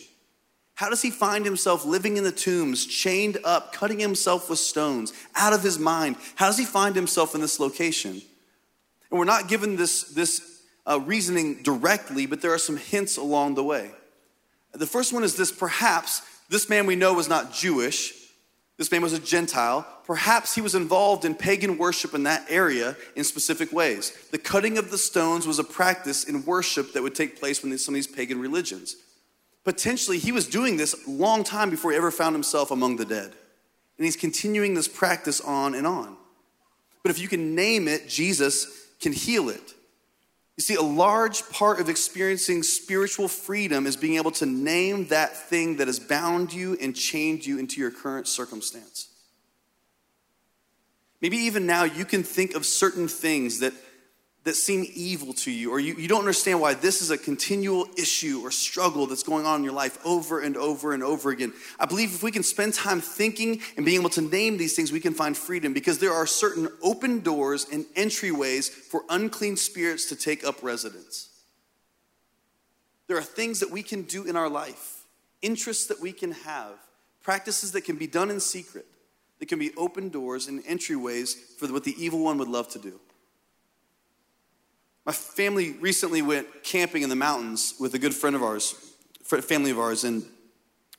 How 0.75 0.91
does 0.91 1.03
he 1.03 1.11
find 1.11 1.45
himself 1.45 1.85
living 1.85 2.17
in 2.17 2.25
the 2.25 2.33
tombs, 2.33 2.85
chained 2.85 3.39
up, 3.45 3.73
cutting 3.73 4.01
himself 4.01 4.51
with 4.51 4.59
stones, 4.59 5.13
out 5.37 5.53
of 5.53 5.63
his 5.63 5.79
mind? 5.79 6.17
How 6.35 6.47
does 6.47 6.59
he 6.59 6.65
find 6.65 6.97
himself 6.97 7.35
in 7.35 7.41
this 7.41 7.61
location? 7.61 8.23
And 9.15 9.21
we're 9.21 9.27
not 9.27 9.47
given 9.47 9.77
this, 9.77 10.03
this 10.03 10.65
uh, 10.85 10.99
reasoning 10.99 11.63
directly, 11.63 12.27
but 12.27 12.41
there 12.41 12.53
are 12.53 12.59
some 12.59 12.77
hints 12.77 13.17
along 13.17 13.55
the 13.55 13.63
way. 13.63 13.93
The 14.73 14.89
first 14.89 15.13
one 15.13 15.23
is 15.23 15.37
this 15.37 15.53
perhaps 15.53 16.21
this 16.49 16.69
man 16.69 16.85
we 16.85 16.97
know 16.97 17.15
was 17.15 17.29
not 17.29 17.53
Jewish, 17.53 18.13
this 18.77 18.91
man 18.91 19.03
was 19.03 19.13
a 19.13 19.21
Gentile. 19.21 19.87
Perhaps 20.05 20.57
he 20.57 20.61
was 20.61 20.75
involved 20.75 21.25
in 21.25 21.37
pagan 21.37 21.79
worship 21.79 22.13
in 22.13 22.25
that 22.25 22.45
area 22.49 22.97
in 23.15 23.23
specific 23.23 23.71
ways. 23.71 24.11
The 24.33 24.39
cutting 24.39 24.79
of 24.79 24.91
the 24.91 24.99
stones 24.99 25.47
was 25.47 25.61
a 25.61 25.65
practice 25.65 26.25
in 26.25 26.45
worship 26.45 26.93
that 26.93 27.03
would 27.05 27.15
take 27.15 27.39
place 27.39 27.63
when 27.63 27.79
some 27.79 27.95
of 27.95 27.97
these 27.97 28.09
pagan 28.09 28.41
religions. 28.41 28.97
Potentially, 29.63 30.19
he 30.19 30.33
was 30.33 30.49
doing 30.49 30.77
this 30.77 31.07
a 31.07 31.09
long 31.11 31.45
time 31.45 31.71
before 31.71 31.93
he 31.93 31.97
ever 31.97 32.11
found 32.11 32.35
himself 32.35 32.73
among 32.73 32.97
the 32.97 33.05
dead. 33.05 33.33
And 33.97 34.05
he's 34.05 34.17
continuing 34.17 34.75
this 34.75 34.89
practice 34.89 35.41
on 35.41 35.77
and 35.77 35.87
on. 35.87 36.17
But 37.05 37.11
if 37.11 37.21
you 37.21 37.29
can 37.29 37.55
name 37.55 37.87
it, 37.87 38.09
Jesus 38.09 38.84
can 39.05 39.13
heal 39.13 39.51
it. 39.51 39.75
You 40.57 40.63
see, 40.63 40.77
a 40.77 40.83
large 40.83 41.47
part 41.51 41.79
of 41.79 41.91
experiencing 41.91 42.63
spiritual 42.63 43.29
freedom 43.29 43.87
is 43.87 43.97
being 43.97 44.17
able 44.17 44.31
to 44.33 44.47
name 44.47 45.09
that 45.09 45.37
thing 45.37 45.77
that 45.77 45.89
has 45.89 46.01
bound 46.01 46.55
you 46.55 46.79
and 46.81 46.97
chained 46.97 47.45
you 47.45 47.59
into 47.59 47.81
your 47.81 47.91
current 47.91 48.27
circumstance. 48.27 49.09
Maybe 51.21 51.37
even 51.37 51.67
now 51.67 51.85
you 51.85 52.07
can 52.07 52.23
think 52.23 52.55
of 52.55 52.65
certain 52.65 53.09
things 53.09 53.61
that 53.61 53.75
that 54.45 54.55
seem 54.55 54.87
evil 54.95 55.33
to 55.33 55.51
you, 55.51 55.71
or 55.71 55.81
you, 55.81 55.95
you 55.95 56.07
don't 56.07 56.21
understand 56.21 56.61
why 56.61 56.75
this 56.75 57.01
is 57.01 57.11
a 57.11 57.17
continual 57.17 57.87
issue 57.97 58.41
or 58.45 58.51
struggle 58.51 59.07
that's 59.07 59.23
going 59.23 59.47
on 59.47 59.61
in 59.61 59.65
your 59.65 59.73
life 59.73 59.99
over 60.05 60.41
and 60.41 60.55
over 60.57 60.93
and 60.93 61.03
over 61.03 61.31
again. 61.31 61.51
I 61.81 61.87
believe 61.87 62.15
if 62.15 62.23
we 62.23 62.31
can 62.31 62.43
spend 62.43 62.75
time 62.75 63.01
thinking 63.01 63.61
and 63.77 63.87
being 63.87 64.01
able 64.01 64.11
to 64.11 64.21
name 64.21 64.59
these 64.59 64.77
things, 64.77 64.93
we 64.93 65.01
can 65.01 65.15
find 65.15 65.35
freedom 65.35 65.73
because 65.73 65.99
there 65.99 66.13
are 66.13 66.27
certain 66.27 66.69
open 66.83 67.21
doors 67.21 67.67
and 67.73 67.87
entryways 67.97 68.69
for 68.69 69.03
unclean 69.09 69.57
spirits 69.57 70.07
to 70.11 70.17
take 70.17 70.45
up 70.45 70.63
residence. 70.63 71.31
There 73.07 73.17
are 73.17 73.23
things 73.23 73.61
that 73.61 73.71
we 73.71 73.83
can 73.83 74.03
do 74.03 74.25
in 74.25 74.37
our 74.37 74.51
life, 74.51 75.05
interests 75.41 75.87
that 75.87 76.01
we 76.01 76.13
can 76.13 76.33
have, 76.33 76.75
practices 77.23 77.73
that 77.73 77.83
can 77.83 77.97
be 77.97 78.07
done 78.07 78.31
in 78.31 78.41
secret, 78.41 78.85
that 79.39 79.47
can 79.47 79.59
be 79.59 79.73
open 79.79 80.11
doors 80.11 80.49
and 80.49 80.63
entryways 80.65 81.35
for 81.59 81.67
what 81.73 81.85
the 81.85 81.95
evil 81.99 82.23
one 82.23 82.37
would 82.37 82.49
love 82.49 82.69
to 82.69 82.79
do. 82.79 83.01
My 85.05 85.13
family 85.13 85.73
recently 85.73 86.23
went 86.23 86.63
camping 86.63 87.03
in 87.03 87.11
the 87.11 87.17
mountains 87.17 87.75
with 87.79 87.95
a 87.95 87.99
good 87.99 88.15
friend 88.15 88.35
of 88.35 88.43
ours, 88.43 88.75
family 89.23 89.71
of 89.71 89.79
ours, 89.79 90.05
and 90.05 90.25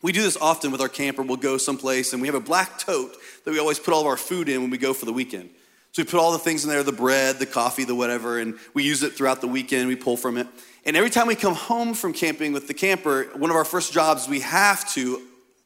we 0.02 0.12
do 0.12 0.22
this 0.22 0.38
often 0.38 0.72
with 0.72 0.82
our 0.82 0.90
camper. 0.90 1.24
We'll 1.24 1.38
go 1.38 1.58
someplace, 1.58 2.14
and 2.14 2.22
we 2.22 2.28
have 2.28 2.36
a 2.36 2.40
black 2.40 2.78
tote 2.78 3.18
that 3.44 3.52
we 3.52 3.60
always 3.60 3.80
put 3.80 3.94
all 3.94 4.02
of 4.02 4.08
our 4.08 4.18
food 4.18 4.50
in 4.50 4.62
when 4.62 4.70
we 4.70 4.78
go 4.78 4.94
for 4.94 5.06
the 5.06 5.14
weekend. 5.14 5.50
So 5.94 6.04
we 6.04 6.08
put 6.08 6.20
all 6.20 6.34
the 6.34 6.38
things 6.38 6.64
in 6.64 6.70
there 6.70 6.84
the 6.84 6.92
bread, 6.92 7.40
the 7.40 7.46
coffee, 7.46 7.86
the 7.86 7.96
whatever, 7.96 8.38
and 8.38 8.60
we 8.74 8.84
use 8.84 9.02
it 9.02 9.14
throughout 9.14 9.42
the 9.42 9.48
weekend. 9.48 9.88
We 9.88 9.96
pull 9.96 10.18
from 10.18 10.38
it. 10.38 10.46
And 10.86 10.96
every 10.96 11.10
time 11.10 11.26
we 11.26 11.36
come 11.36 11.56
home 11.56 11.94
from 11.94 12.14
camping 12.14 12.54
with 12.54 12.68
the 12.68 12.74
camper, 12.74 13.30
one 13.36 13.50
of 13.50 13.56
our 13.56 13.66
first 13.66 13.94
jobs, 13.94 14.28
we 14.28 14.42
have 14.42 14.88
to 14.94 15.22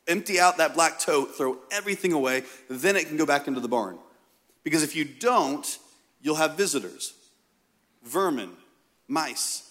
empty 0.07 0.39
out 0.39 0.57
that 0.57 0.75
black 0.75 0.99
tote, 0.99 1.35
throw 1.35 1.57
everything 1.71 2.13
away, 2.13 2.43
then 2.69 2.95
it 2.95 3.07
can 3.07 3.17
go 3.17 3.25
back 3.25 3.47
into 3.47 3.59
the 3.59 3.67
barn. 3.67 3.97
Because 4.63 4.83
if 4.83 4.95
you 4.95 5.03
don't, 5.03 5.77
you'll 6.21 6.35
have 6.35 6.55
visitors, 6.55 7.13
vermin, 8.03 8.51
mice. 9.07 9.65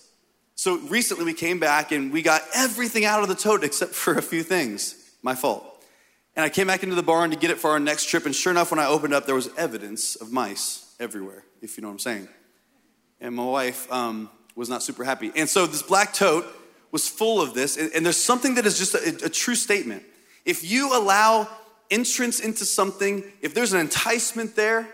So 0.55 0.79
recently 0.79 1.25
we 1.25 1.35
came 1.35 1.59
back 1.59 1.93
and 1.93 2.13
we 2.13 2.23
got 2.23 2.43
everything 2.55 3.05
out 3.05 3.23
of 3.23 3.29
the 3.29 3.35
tote 3.35 3.63
except 3.63 3.95
for 3.95 4.15
a 4.15 4.23
few 4.23 4.43
things. 4.43 4.95
My 5.23 5.35
fault. 5.35 5.65
And 6.37 6.45
I 6.45 6.49
came 6.49 6.69
back 6.69 6.85
into 6.85 6.95
the 6.95 7.03
barn 7.03 7.31
to 7.33 7.37
get 7.37 7.51
it 7.51 7.59
for 7.59 7.71
our 7.71 7.81
next 7.81 8.09
trip, 8.09 8.25
and 8.25 8.33
sure 8.33 8.53
enough, 8.53 8.71
when 8.71 8.79
I 8.79 8.87
opened 8.87 9.13
up, 9.13 9.27
there 9.27 9.35
was 9.35 9.51
evidence 9.57 10.15
of 10.15 10.31
mice 10.31 10.95
everywhere, 11.01 11.43
if 11.61 11.77
you 11.77 11.83
know 11.83 11.89
what 11.89 11.95
I'm 11.95 11.99
saying. 11.99 12.29
And 13.21 13.35
my 13.35 13.45
wife 13.45 13.91
um, 13.93 14.31
was 14.55 14.69
not 14.69 14.85
super 14.85 15.03
happy. 15.03 15.33
And 15.35 15.49
so 15.49 15.67
this 15.67 15.83
black 15.83 16.13
tote 16.13 16.47
was 16.93 17.09
full 17.09 17.41
of 17.43 17.55
this, 17.55 17.77
and, 17.77 17.91
and 17.93 18.07
there's 18.07 18.17
something 18.17 18.55
that 18.55 18.67
is 18.67 18.79
just 18.79 18.95
a, 18.95 19.27
a 19.27 19.29
true 19.29 19.57
statement. 19.57 20.05
If 20.45 20.71
you 20.71 20.97
allow 20.97 21.49
entrance 21.91 22.39
into 22.39 22.65
something, 22.65 23.25
if 23.43 23.53
there's 23.53 23.73
an 23.73 23.81
enticement 23.81 24.55
there, 24.55 24.89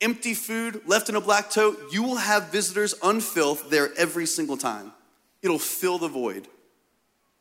empty 0.00 0.34
food 0.34 0.82
left 0.86 1.08
in 1.08 1.16
a 1.16 1.20
black 1.20 1.50
tote, 1.50 1.78
you 1.92 2.02
will 2.02 2.16
have 2.16 2.52
visitors 2.52 2.94
unfilled 3.02 3.62
there 3.70 3.90
every 3.96 4.26
single 4.26 4.56
time. 4.56 4.92
It'll 5.42 5.58
fill 5.58 5.98
the 5.98 6.08
void. 6.08 6.48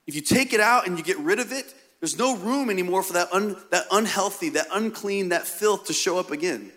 If 0.06 0.16
you 0.16 0.22
take 0.22 0.54
it 0.54 0.60
out 0.60 0.88
and 0.88 0.98
you 0.98 1.04
get 1.04 1.18
rid 1.20 1.40
of 1.40 1.52
it, 1.52 1.74
there's 2.00 2.18
no 2.18 2.38
room 2.38 2.70
anymore 2.70 3.04
for 3.04 3.14
that, 3.14 3.32
un, 3.34 3.58
that 3.72 3.86
unhealthy, 3.92 4.50
that 4.50 4.68
unclean, 4.72 5.30
that 5.30 5.48
filth 5.48 5.88
to 5.88 5.94
show 5.94 6.20
up 6.20 6.32
again. 6.32 6.72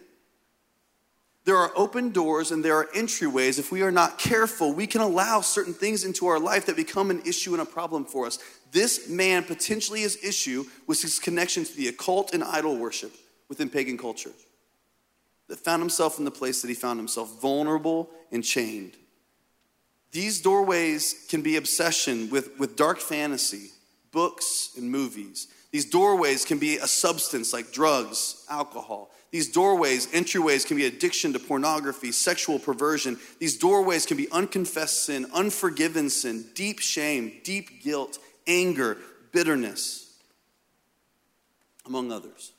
There 1.45 1.57
are 1.57 1.73
open 1.75 2.11
doors 2.11 2.51
and 2.51 2.64
there 2.64 2.77
are 2.77 2.87
entryways. 2.95 3.59
If 3.59 3.73
we 3.73 3.83
are 3.83 3.90
not 3.90 4.19
careful, 4.19 4.73
we 4.73 4.87
can 4.87 5.01
allow 5.01 5.40
certain 5.40 5.73
things 5.73 6.05
into 6.05 6.27
our 6.27 6.38
life 6.38 6.66
that 6.66 6.77
become 6.77 7.11
an 7.11 7.23
issue 7.25 7.53
and 7.53 7.62
a 7.62 7.66
problem 7.66 8.05
for 8.05 8.27
us. 8.27 8.38
This 8.73 9.09
man 9.09 9.45
potentially 9.45 10.01
his 10.01 10.23
issue 10.23 10.64
was 10.87 11.03
his 11.03 11.19
connection 11.19 11.64
to 11.64 11.77
the 11.77 11.88
occult 11.88 12.35
and 12.35 12.45
idol 12.45 12.77
worship 12.77 13.12
within 13.49 13.69
pagan 13.69 13.97
culture 13.97 14.33
that 15.51 15.59
found 15.59 15.83
himself 15.83 16.19
in 16.19 16.25
the 16.25 16.31
place 16.31 16.63
that 16.63 16.69
he 16.69 16.75
found 16.75 16.99
himself, 16.99 17.41
vulnerable 17.43 18.09
and 18.31 18.45
chained. 18.45 18.93
These 20.13 20.41
doorways 20.41 21.27
can 21.29 21.43
be 21.43 21.57
obsession 21.57 22.31
with, 22.31 22.57
with 22.59 22.77
dark 22.77 23.01
fantasy, 23.01 23.71
books, 24.13 24.71
and 24.77 24.91
movies. 24.91 25.49
These 25.73 25.91
doorways 25.91 26.45
can 26.45 26.59
be 26.59 26.79
a 26.79 26.87
substance 26.87 27.53
like 27.53 27.73
drugs, 27.73 28.45
alcohol. 28.49 29.11
These 29.33 29.51
doorways, 29.51 30.07
entryways, 30.09 30.67
can 30.67 30.77
be 30.77 30.87
addiction 30.87 31.33
to 31.33 31.41
pornography, 31.41 32.13
sexual 32.13 32.61
perversion. 32.61 33.19
These 33.41 33.59
doorways 33.59 34.07
can 34.07 34.17
be 34.17 34.31
unconfessed 34.31 35.05
sin, 35.05 35.27
unforgiven 35.35 36.11
sin, 36.11 36.47
deep 36.55 36.79
shame, 36.79 37.41
deep 37.43 37.83
guilt, 37.83 38.19
anger, 38.47 38.99
bitterness, 39.33 40.17
among 41.87 42.13
others. 42.13 42.53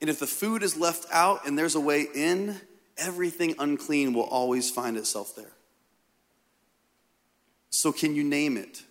And 0.00 0.08
if 0.08 0.18
the 0.18 0.26
food 0.26 0.62
is 0.62 0.76
left 0.76 1.06
out 1.10 1.46
and 1.46 1.58
there's 1.58 1.74
a 1.74 1.80
way 1.80 2.06
in, 2.14 2.60
everything 2.96 3.54
unclean 3.58 4.14
will 4.14 4.22
always 4.22 4.70
find 4.70 4.96
itself 4.96 5.34
there. 5.34 5.52
So, 7.70 7.92
can 7.92 8.14
you 8.14 8.24
name 8.24 8.56
it? 8.56 8.82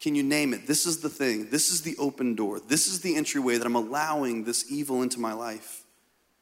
Can 0.00 0.14
you 0.14 0.22
name 0.22 0.52
it? 0.52 0.66
This 0.66 0.86
is 0.86 0.98
the 0.98 1.08
thing. 1.08 1.48
This 1.50 1.70
is 1.70 1.82
the 1.82 1.96
open 1.98 2.34
door. 2.34 2.60
This 2.60 2.86
is 2.86 3.00
the 3.00 3.16
entryway 3.16 3.56
that 3.56 3.66
I'm 3.66 3.76
allowing 3.76 4.44
this 4.44 4.70
evil 4.70 5.02
into 5.02 5.18
my 5.18 5.32
life. 5.32 5.84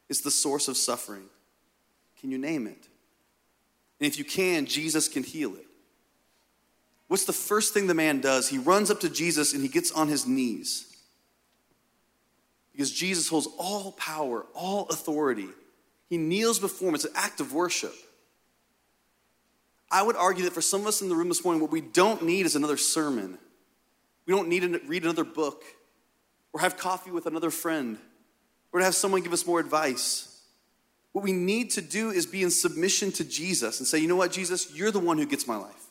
It's 0.09 0.21
the 0.21 0.31
source 0.31 0.67
of 0.67 0.75
suffering. 0.75 1.23
Can 2.19 2.29
you 2.29 2.37
name 2.37 2.67
it? 2.67 2.87
And 3.99 4.07
if 4.07 4.17
you 4.17 4.25
can, 4.25 4.65
Jesus 4.65 5.07
can 5.07 5.23
heal 5.23 5.55
it. 5.55 5.65
What's 7.07 7.25
the 7.25 7.33
first 7.33 7.73
thing 7.73 7.87
the 7.87 7.93
man 7.93 8.19
does? 8.19 8.49
He 8.49 8.57
runs 8.57 8.91
up 8.91 8.99
to 9.01 9.09
Jesus 9.09 9.53
and 9.53 9.61
he 9.61 9.69
gets 9.69 9.91
on 9.91 10.09
his 10.09 10.27
knees 10.27 10.92
because 12.73 12.91
Jesus 12.91 13.29
holds 13.29 13.47
all 13.57 13.93
power, 13.93 14.45
all 14.53 14.87
authority. 14.89 15.47
He 16.09 16.17
kneels 16.17 16.59
before 16.59 16.89
him. 16.89 16.95
It's 16.95 17.05
an 17.05 17.13
act 17.15 17.39
of 17.39 17.53
worship. 17.53 17.93
I 19.89 20.01
would 20.01 20.15
argue 20.15 20.43
that 20.45 20.53
for 20.53 20.61
some 20.61 20.81
of 20.81 20.87
us 20.87 21.01
in 21.01 21.07
the 21.07 21.15
room 21.15 21.29
this 21.29 21.43
morning, 21.43 21.61
what 21.61 21.71
we 21.71 21.81
don't 21.81 22.23
need 22.23 22.45
is 22.45 22.55
another 22.55 22.77
sermon. 22.77 23.37
We 24.25 24.33
don't 24.33 24.47
need 24.47 24.61
to 24.61 24.79
read 24.87 25.03
another 25.03 25.23
book 25.23 25.63
or 26.51 26.61
have 26.61 26.77
coffee 26.77 27.11
with 27.11 27.27
another 27.27 27.51
friend 27.51 27.97
or 28.71 28.79
to 28.79 28.85
have 28.85 28.95
someone 28.95 29.21
give 29.21 29.33
us 29.33 29.45
more 29.45 29.59
advice. 29.59 30.41
What 31.11 31.23
we 31.23 31.31
need 31.31 31.69
to 31.71 31.81
do 31.81 32.09
is 32.09 32.25
be 32.25 32.41
in 32.41 32.49
submission 32.49 33.11
to 33.13 33.23
Jesus 33.23 33.79
and 33.79 33.87
say, 33.87 33.99
you 33.99 34.07
know 34.07 34.15
what, 34.15 34.31
Jesus, 34.31 34.73
you're 34.73 34.89
the 34.89 34.99
one 34.99 35.19
who 35.19 35.27
gets 35.27 35.47
my 35.47 35.57
life. 35.57 35.82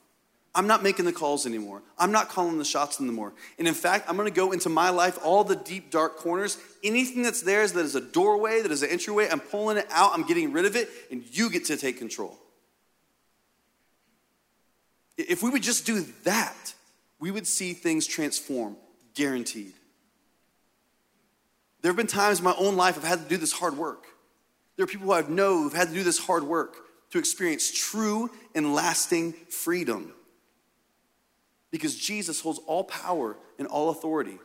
I'm 0.54 0.66
not 0.66 0.82
making 0.82 1.06
the 1.06 1.12
calls 1.12 1.46
anymore. 1.46 1.82
I'm 1.98 2.12
not 2.12 2.28
calling 2.28 2.58
the 2.58 2.64
shots 2.64 3.00
anymore. 3.00 3.32
And 3.58 3.66
in 3.66 3.72
fact, 3.72 4.08
I'm 4.08 4.16
going 4.16 4.28
to 4.28 4.34
go 4.34 4.52
into 4.52 4.68
my 4.68 4.90
life, 4.90 5.18
all 5.24 5.44
the 5.44 5.56
deep, 5.56 5.90
dark 5.90 6.16
corners. 6.16 6.58
Anything 6.84 7.22
that's 7.22 7.40
there 7.40 7.66
that 7.66 7.80
is 7.80 7.94
a 7.94 8.00
doorway, 8.02 8.60
that 8.60 8.70
is 8.70 8.82
an 8.82 8.90
entryway, 8.90 9.28
I'm 9.30 9.40
pulling 9.40 9.78
it 9.78 9.86
out, 9.90 10.10
I'm 10.12 10.26
getting 10.26 10.52
rid 10.52 10.66
of 10.66 10.76
it, 10.76 10.90
and 11.10 11.24
you 11.30 11.48
get 11.48 11.64
to 11.66 11.76
take 11.78 11.98
control. 11.98 12.38
If 15.16 15.42
we 15.42 15.48
would 15.48 15.62
just 15.62 15.86
do 15.86 16.04
that, 16.24 16.74
we 17.18 17.30
would 17.30 17.46
see 17.46 17.72
things 17.72 18.06
transform, 18.06 18.76
guaranteed. 19.14 19.72
There 21.80 21.90
have 21.90 21.96
been 21.96 22.06
times 22.06 22.38
in 22.38 22.44
my 22.44 22.54
own 22.58 22.76
life 22.76 22.98
I've 22.98 23.04
had 23.04 23.22
to 23.22 23.28
do 23.28 23.38
this 23.38 23.52
hard 23.52 23.78
work. 23.78 24.06
There 24.76 24.84
are 24.84 24.86
people 24.86 25.06
who 25.06 25.12
I 25.12 25.22
know 25.22 25.62
who've 25.62 25.72
had 25.72 25.88
to 25.88 25.94
do 25.94 26.02
this 26.02 26.18
hard 26.18 26.42
work 26.42 26.76
to 27.10 27.18
experience 27.18 27.70
true 27.70 28.30
and 28.54 28.74
lasting 28.74 29.32
freedom 29.48 30.12
because 31.72 31.96
Jesus 31.96 32.40
holds 32.40 32.60
all 32.66 32.84
power 32.84 33.36
and 33.58 33.66
all 33.66 33.90
authority 33.90 34.38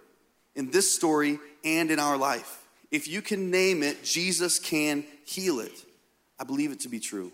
in 0.55 0.71
this 0.71 0.93
story 0.93 1.37
and 1.63 1.91
in 1.91 1.99
our 1.99 2.17
life. 2.17 2.63
If 2.89 3.07
you 3.07 3.21
can 3.21 3.51
name 3.51 3.83
it, 3.83 4.03
Jesus 4.03 4.57
can 4.57 5.03
heal 5.25 5.59
it. 5.59 5.73
I 6.39 6.45
believe 6.45 6.71
it 6.71 6.79
to 6.81 6.89
be 6.89 6.99
true. 6.99 7.31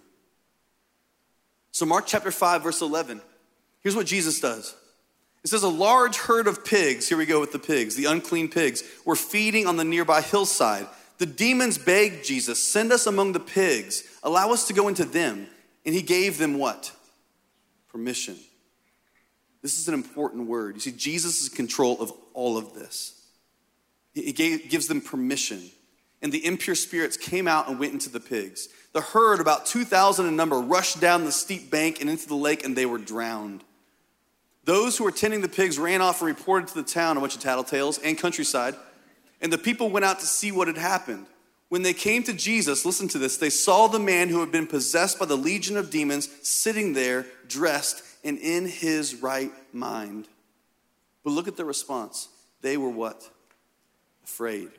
So, 1.72 1.86
Mark 1.86 2.06
chapter 2.06 2.32
5, 2.32 2.64
verse 2.64 2.82
11, 2.82 3.22
here's 3.82 3.96
what 3.96 4.06
Jesus 4.06 4.40
does. 4.40 4.76
It 5.44 5.50
says, 5.50 5.64
A 5.64 5.70
large 5.70 6.18
herd 6.18 6.48
of 6.48 6.66
pigs, 6.66 7.08
here 7.08 7.18
we 7.18 7.26
go 7.26 7.40
with 7.40 7.52
the 7.52 7.60
pigs, 7.60 7.96
the 7.96 8.06
unclean 8.06 8.50
pigs, 8.50 8.84
were 9.06 9.16
feeding 9.16 9.68
on 9.68 9.78
the 9.78 9.84
nearby 9.84 10.22
hillside. 10.22 10.88
The 11.20 11.26
demons 11.26 11.78
begged 11.78 12.26
Jesus, 12.26 12.64
Send 12.64 12.92
us 12.92 13.06
among 13.06 13.34
the 13.34 13.40
pigs, 13.40 14.04
allow 14.24 14.52
us 14.52 14.68
to 14.68 14.74
go 14.74 14.88
into 14.88 15.06
them. 15.06 15.48
And 15.86 15.94
he 15.94 16.02
gave 16.02 16.38
them 16.38 16.58
what? 16.58 16.92
Permission. 17.90 18.38
This 19.64 19.80
is 19.80 19.88
an 19.88 19.96
important 19.96 20.48
word. 20.48 20.76
You 20.76 20.82
see, 20.82 20.92
Jesus 20.92 21.42
is 21.42 21.50
in 21.50 21.56
control 21.56 22.00
of 22.00 22.14
all 22.36 22.58
of 22.58 22.76
this. 22.76 23.20
He 24.14 24.32
gives 24.32 24.88
them 24.88 25.02
permission. 25.02 25.72
And 26.22 26.32
the 26.32 26.46
impure 26.46 26.76
spirits 26.76 27.18
came 27.18 27.48
out 27.48 27.68
and 27.68 27.80
went 27.80 27.94
into 27.94 28.10
the 28.10 28.20
pigs. 28.20 28.70
The 28.92 29.02
herd, 29.02 29.40
about 29.40 29.66
2,000 29.66 30.28
in 30.28 30.36
number, 30.36 30.60
rushed 30.60 31.02
down 31.02 31.26
the 31.26 31.32
steep 31.32 31.72
bank 31.72 32.00
and 32.00 32.10
into 32.10 32.28
the 32.28 32.36
lake, 32.36 32.64
and 32.64 32.76
they 32.76 32.86
were 32.86 33.00
drowned. 33.00 33.64
Those 34.66 34.98
who 34.98 35.04
were 35.04 35.12
tending 35.12 35.42
the 35.42 35.50
pigs 35.50 35.80
ran 35.80 36.02
off 36.02 36.22
and 36.22 36.28
reported 36.28 36.68
to 36.70 36.76
the 36.76 36.84
town 36.84 37.18
a 37.18 37.20
bunch 37.20 37.36
of 37.36 37.42
tattletales 37.42 38.00
and 38.04 38.18
countryside. 38.18 38.76
And 39.42 39.52
the 39.52 39.58
people 39.58 39.90
went 39.90 40.06
out 40.06 40.20
to 40.20 40.26
see 40.26 40.52
what 40.52 40.68
had 40.68 40.78
happened. 40.78 41.26
When 41.70 41.82
they 41.82 41.94
came 41.94 42.24
to 42.24 42.34
Jesus, 42.34 42.86
listen 42.86 43.08
to 43.10 43.18
this, 43.18 43.38
they 43.38 43.50
saw 43.50 43.88
the 43.88 44.00
man 44.00 44.30
who 44.30 44.42
had 44.42 44.52
been 44.52 44.68
possessed 44.68 45.20
by 45.20 45.26
the 45.26 45.36
legion 45.36 45.76
of 45.76 45.90
demons 45.90 46.30
sitting 46.44 46.94
there, 46.94 47.26
dressed 47.48 48.04
and 48.24 48.38
in 48.38 48.66
his 48.66 49.16
right 49.16 49.52
mind. 49.74 50.28
But 51.24 51.32
look 51.32 51.48
at 51.48 51.58
the 51.58 51.66
response. 51.66 52.30
They 52.62 52.78
were 52.78 52.90
what? 52.90 53.30
Afraid. 54.24 54.70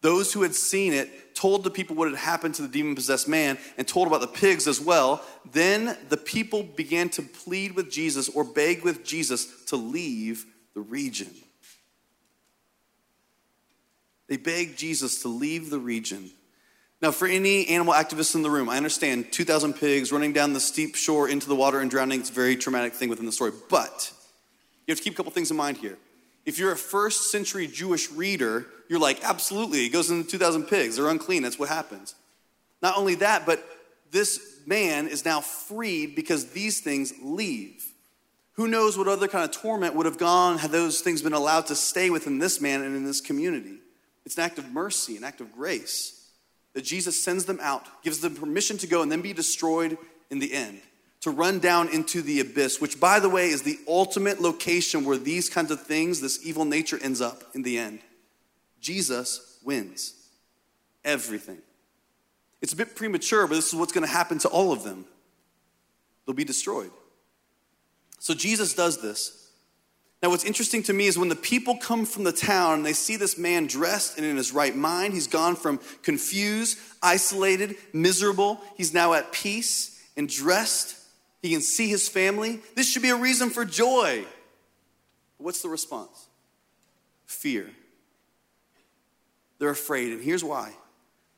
Those 0.00 0.32
who 0.32 0.42
had 0.42 0.54
seen 0.54 0.92
it 0.92 1.34
told 1.34 1.62
the 1.62 1.70
people 1.70 1.94
what 1.94 2.10
had 2.10 2.18
happened 2.18 2.56
to 2.56 2.62
the 2.62 2.68
demon 2.68 2.96
possessed 2.96 3.28
man 3.28 3.56
and 3.78 3.86
told 3.86 4.08
about 4.08 4.20
the 4.20 4.26
pigs 4.26 4.66
as 4.66 4.80
well. 4.80 5.24
Then 5.52 5.96
the 6.08 6.16
people 6.16 6.64
began 6.64 7.08
to 7.10 7.22
plead 7.22 7.76
with 7.76 7.90
Jesus 7.90 8.28
or 8.28 8.42
beg 8.42 8.82
with 8.82 9.04
Jesus 9.04 9.64
to 9.66 9.76
leave 9.76 10.44
the 10.74 10.80
region. 10.80 11.30
They 14.26 14.36
begged 14.36 14.76
Jesus 14.76 15.22
to 15.22 15.28
leave 15.28 15.70
the 15.70 15.78
region. 15.78 16.32
Now, 17.02 17.10
for 17.10 17.26
any 17.26 17.66
animal 17.66 17.94
activists 17.94 18.36
in 18.36 18.42
the 18.42 18.50
room, 18.50 18.68
I 18.68 18.76
understand 18.76 19.32
2,000 19.32 19.72
pigs 19.72 20.12
running 20.12 20.32
down 20.32 20.52
the 20.52 20.60
steep 20.60 20.94
shore 20.94 21.28
into 21.28 21.48
the 21.48 21.56
water 21.56 21.80
and 21.80 21.90
drowning. 21.90 22.20
It's 22.20 22.30
a 22.30 22.32
very 22.32 22.54
traumatic 22.54 22.94
thing 22.94 23.08
within 23.08 23.26
the 23.26 23.32
story. 23.32 23.50
But 23.68 24.12
you 24.86 24.92
have 24.92 24.98
to 24.98 25.04
keep 25.04 25.14
a 25.14 25.16
couple 25.16 25.32
things 25.32 25.50
in 25.50 25.56
mind 25.56 25.78
here. 25.78 25.98
If 26.46 26.60
you're 26.60 26.70
a 26.70 26.76
first 26.76 27.32
century 27.32 27.66
Jewish 27.66 28.08
reader, 28.12 28.66
you're 28.88 29.00
like, 29.00 29.24
absolutely, 29.24 29.84
it 29.84 29.88
goes 29.88 30.12
into 30.12 30.30
2,000 30.30 30.62
pigs. 30.64 30.96
They're 30.96 31.08
unclean. 31.08 31.42
That's 31.42 31.58
what 31.58 31.68
happens. 31.68 32.14
Not 32.80 32.96
only 32.96 33.16
that, 33.16 33.46
but 33.46 33.64
this 34.12 34.60
man 34.64 35.08
is 35.08 35.24
now 35.24 35.40
freed 35.40 36.14
because 36.14 36.50
these 36.50 36.80
things 36.80 37.12
leave. 37.20 37.84
Who 38.52 38.68
knows 38.68 38.96
what 38.96 39.08
other 39.08 39.26
kind 39.26 39.44
of 39.44 39.50
torment 39.50 39.96
would 39.96 40.06
have 40.06 40.18
gone 40.18 40.58
had 40.58 40.70
those 40.70 41.00
things 41.00 41.20
been 41.20 41.32
allowed 41.32 41.66
to 41.66 41.74
stay 41.74 42.10
within 42.10 42.38
this 42.38 42.60
man 42.60 42.80
and 42.80 42.94
in 42.94 43.04
this 43.04 43.20
community? 43.20 43.78
It's 44.24 44.36
an 44.36 44.44
act 44.44 44.58
of 44.58 44.70
mercy, 44.70 45.16
an 45.16 45.24
act 45.24 45.40
of 45.40 45.52
grace 45.52 46.20
that 46.74 46.84
Jesus 46.84 47.22
sends 47.22 47.44
them 47.44 47.58
out, 47.60 48.02
gives 48.02 48.20
them 48.20 48.34
permission 48.34 48.78
to 48.78 48.86
go 48.86 49.02
and 49.02 49.12
then 49.12 49.20
be 49.20 49.32
destroyed 49.32 49.98
in 50.30 50.38
the 50.38 50.52
end, 50.52 50.80
to 51.20 51.30
run 51.30 51.58
down 51.58 51.88
into 51.88 52.22
the 52.22 52.40
abyss, 52.40 52.80
which, 52.80 52.98
by 52.98 53.20
the 53.20 53.28
way, 53.28 53.48
is 53.48 53.62
the 53.62 53.78
ultimate 53.86 54.40
location 54.40 55.04
where 55.04 55.18
these 55.18 55.50
kinds 55.50 55.70
of 55.70 55.82
things, 55.82 56.20
this 56.20 56.44
evil 56.46 56.64
nature, 56.64 56.98
ends 57.02 57.20
up 57.20 57.44
in 57.54 57.62
the 57.62 57.78
end. 57.78 58.00
Jesus 58.80 59.58
wins 59.62 60.14
everything. 61.04 61.58
It's 62.60 62.72
a 62.72 62.76
bit 62.76 62.96
premature, 62.96 63.46
but 63.46 63.56
this 63.56 63.68
is 63.68 63.74
what's 63.74 63.92
going 63.92 64.06
to 64.06 64.12
happen 64.12 64.38
to 64.38 64.48
all 64.48 64.72
of 64.72 64.84
them. 64.84 65.04
They'll 66.24 66.34
be 66.34 66.44
destroyed. 66.44 66.92
So 68.18 68.34
Jesus 68.34 68.74
does 68.74 69.02
this. 69.02 69.41
Now, 70.22 70.30
what's 70.30 70.44
interesting 70.44 70.84
to 70.84 70.92
me 70.92 71.06
is 71.06 71.18
when 71.18 71.28
the 71.28 71.34
people 71.34 71.76
come 71.76 72.04
from 72.04 72.22
the 72.22 72.32
town 72.32 72.74
and 72.74 72.86
they 72.86 72.92
see 72.92 73.16
this 73.16 73.36
man 73.36 73.66
dressed 73.66 74.18
and 74.18 74.26
in 74.26 74.36
his 74.36 74.52
right 74.52 74.74
mind, 74.74 75.14
he's 75.14 75.26
gone 75.26 75.56
from 75.56 75.80
confused, 76.02 76.78
isolated, 77.02 77.74
miserable, 77.92 78.60
he's 78.76 78.94
now 78.94 79.14
at 79.14 79.32
peace 79.32 80.00
and 80.16 80.28
dressed. 80.28 80.96
He 81.42 81.50
can 81.50 81.60
see 81.60 81.88
his 81.88 82.08
family. 82.08 82.60
This 82.76 82.88
should 82.88 83.02
be 83.02 83.10
a 83.10 83.16
reason 83.16 83.50
for 83.50 83.64
joy. 83.64 84.24
What's 85.38 85.60
the 85.60 85.68
response? 85.68 86.28
Fear. 87.26 87.68
They're 89.58 89.70
afraid, 89.70 90.12
and 90.12 90.22
here's 90.22 90.44
why. 90.44 90.72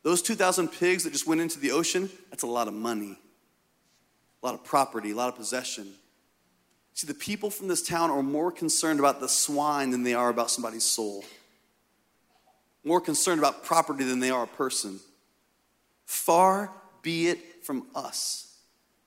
Those 0.03 0.21
2,000 0.21 0.67
pigs 0.67 1.05
that 1.05 1.13
just 1.13 1.25
went 1.25 1.41
into 1.41 1.59
the 1.59 1.71
ocean, 1.71 2.07
that's 2.29 2.43
a 2.43 2.47
lot 2.47 2.67
of 2.67 2.75
money, 2.75 3.17
a 4.43 4.45
lot 4.45 4.53
of 4.53 4.63
property, 4.63 5.09
a 5.09 5.15
lot 5.15 5.29
of 5.29 5.35
possession. 5.35 5.91
See, 6.95 7.07
the 7.07 7.13
people 7.13 7.49
from 7.49 7.67
this 7.67 7.85
town 7.85 8.09
are 8.09 8.23
more 8.23 8.53
concerned 8.53 8.99
about 8.99 9.19
the 9.19 9.27
swine 9.27 9.91
than 9.91 10.03
they 10.03 10.13
are 10.13 10.29
about 10.29 10.49
somebody's 10.49 10.85
soul. 10.85 11.25
More 12.85 13.01
concerned 13.01 13.39
about 13.39 13.65
property 13.65 14.05
than 14.05 14.21
they 14.21 14.29
are 14.29 14.43
a 14.43 14.47
person. 14.47 15.01
Far 16.05 16.71
be 17.01 17.27
it 17.27 17.65
from 17.65 17.85
us 17.93 18.57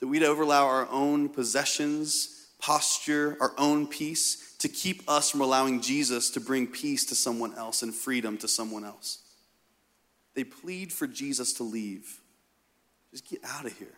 that 0.00 0.06
we'd 0.06 0.22
overallow 0.22 0.66
our 0.66 0.86
own 0.90 1.30
possessions, 1.30 2.48
posture, 2.58 3.38
our 3.40 3.54
own 3.56 3.86
peace 3.86 4.54
to 4.58 4.68
keep 4.68 5.08
us 5.08 5.30
from 5.30 5.40
allowing 5.40 5.80
Jesus 5.80 6.30
to 6.30 6.40
bring 6.40 6.66
peace 6.66 7.06
to 7.06 7.14
someone 7.14 7.54
else 7.54 7.82
and 7.82 7.94
freedom 7.94 8.36
to 8.38 8.48
someone 8.48 8.84
else. 8.84 9.20
They 10.34 10.44
plead 10.44 10.92
for 10.92 11.06
Jesus 11.06 11.54
to 11.54 11.62
leave. 11.62 12.20
Just 13.12 13.28
get 13.28 13.40
out 13.44 13.64
of 13.64 13.76
here. 13.78 13.97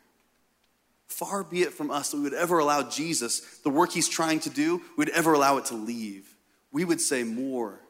Far 1.10 1.42
be 1.42 1.62
it 1.62 1.74
from 1.74 1.90
us 1.90 2.10
that 2.10 2.18
we 2.18 2.22
would 2.22 2.34
ever 2.34 2.60
allow 2.60 2.88
Jesus, 2.88 3.40
the 3.58 3.68
work 3.68 3.90
he's 3.90 4.08
trying 4.08 4.38
to 4.40 4.50
do, 4.50 4.80
we'd 4.96 5.08
ever 5.08 5.32
allow 5.32 5.56
it 5.56 5.66
to 5.66 5.74
leave. 5.74 6.36
We 6.70 6.84
would 6.84 7.00
say, 7.00 7.24
More, 7.24 7.80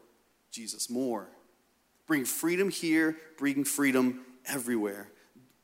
Jesus, 0.51 0.89
more. 0.89 1.29
Bring 2.07 2.25
freedom 2.25 2.71
here, 2.71 3.17
bring 3.37 3.65
freedom 3.65 4.23
everywhere. 4.47 5.11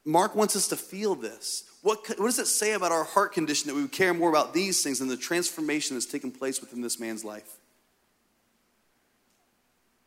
Mark 0.04 0.36
wants 0.36 0.54
us 0.54 0.68
to 0.68 0.76
feel 0.76 1.14
this. 1.14 1.64
What, 1.82 2.06
what 2.18 2.26
does 2.26 2.38
it 2.38 2.46
say 2.46 2.74
about 2.74 2.92
our 2.92 3.02
heart 3.02 3.32
condition 3.32 3.68
that 3.68 3.74
we 3.74 3.82
would 3.82 3.90
care 3.90 4.14
more 4.14 4.28
about 4.28 4.54
these 4.54 4.82
things 4.82 5.00
than 5.00 5.08
the 5.08 5.16
transformation 5.16 5.96
that's 5.96 6.06
taken 6.06 6.30
place 6.30 6.60
within 6.60 6.82
this 6.82 7.00
man's 7.00 7.24
life? 7.24 7.56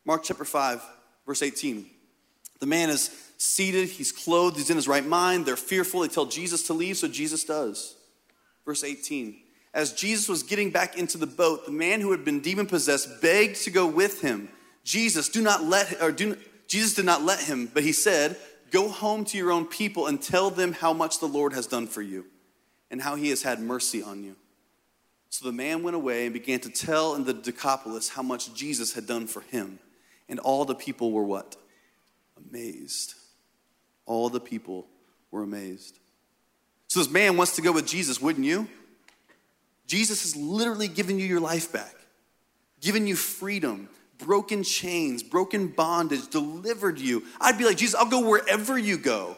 Mark 0.06 0.22
chapter 0.22 0.44
5, 0.44 0.82
verse 1.26 1.42
18. 1.42 1.84
The 2.60 2.66
man 2.66 2.90
is 2.90 3.29
seated, 3.40 3.88
he's 3.88 4.12
clothed, 4.12 4.56
he's 4.56 4.70
in 4.70 4.76
his 4.76 4.88
right 4.88 5.04
mind. 5.04 5.46
They're 5.46 5.56
fearful. 5.56 6.00
They 6.00 6.08
tell 6.08 6.26
Jesus 6.26 6.64
to 6.64 6.74
leave, 6.74 6.98
so 6.98 7.08
Jesus 7.08 7.44
does. 7.44 7.96
Verse 8.64 8.84
18. 8.84 9.36
As 9.72 9.92
Jesus 9.92 10.28
was 10.28 10.42
getting 10.42 10.70
back 10.70 10.98
into 10.98 11.16
the 11.16 11.26
boat, 11.26 11.64
the 11.64 11.72
man 11.72 12.00
who 12.00 12.10
had 12.10 12.24
been 12.24 12.40
demon 12.40 12.66
possessed 12.66 13.22
begged 13.22 13.62
to 13.62 13.70
go 13.70 13.86
with 13.86 14.20
him. 14.20 14.48
Jesus, 14.84 15.28
do 15.28 15.40
not 15.40 15.64
let 15.64 16.02
or 16.02 16.12
do 16.12 16.36
Jesus 16.66 16.94
did 16.94 17.04
not 17.04 17.22
let 17.22 17.40
him, 17.40 17.66
but 17.72 17.82
he 17.82 17.92
said, 17.92 18.36
"Go 18.70 18.88
home 18.88 19.24
to 19.26 19.38
your 19.38 19.50
own 19.50 19.66
people 19.66 20.06
and 20.06 20.20
tell 20.20 20.50
them 20.50 20.72
how 20.72 20.92
much 20.92 21.18
the 21.18 21.28
Lord 21.28 21.52
has 21.52 21.66
done 21.66 21.86
for 21.86 22.02
you 22.02 22.26
and 22.90 23.02
how 23.02 23.14
he 23.14 23.30
has 23.30 23.42
had 23.42 23.60
mercy 23.60 24.02
on 24.02 24.22
you." 24.22 24.36
So 25.28 25.44
the 25.44 25.52
man 25.52 25.82
went 25.82 25.96
away 25.96 26.26
and 26.26 26.32
began 26.32 26.60
to 26.60 26.68
tell 26.68 27.14
in 27.14 27.24
the 27.24 27.32
Decapolis 27.32 28.08
how 28.08 28.22
much 28.22 28.52
Jesus 28.54 28.92
had 28.92 29.06
done 29.06 29.26
for 29.26 29.40
him. 29.42 29.78
And 30.28 30.38
all 30.40 30.64
the 30.64 30.74
people 30.74 31.12
were 31.12 31.24
what? 31.24 31.56
Amazed. 32.36 33.14
All 34.10 34.28
the 34.28 34.40
people 34.40 34.88
were 35.30 35.44
amazed. 35.44 36.00
So 36.88 36.98
this 36.98 37.08
man 37.08 37.36
wants 37.36 37.54
to 37.54 37.62
go 37.62 37.70
with 37.70 37.86
Jesus, 37.86 38.20
wouldn't 38.20 38.44
you? 38.44 38.66
Jesus 39.86 40.22
has 40.22 40.34
literally 40.34 40.88
given 40.88 41.20
you 41.20 41.26
your 41.26 41.38
life 41.38 41.70
back, 41.70 41.94
given 42.80 43.06
you 43.06 43.14
freedom, 43.14 43.88
broken 44.18 44.64
chains, 44.64 45.22
broken 45.22 45.68
bondage, 45.68 46.26
delivered 46.28 46.98
you. 46.98 47.22
I'd 47.40 47.56
be 47.56 47.64
like, 47.64 47.76
Jesus, 47.76 47.94
I'll 47.94 48.10
go 48.10 48.28
wherever 48.28 48.76
you 48.76 48.98
go. 48.98 49.36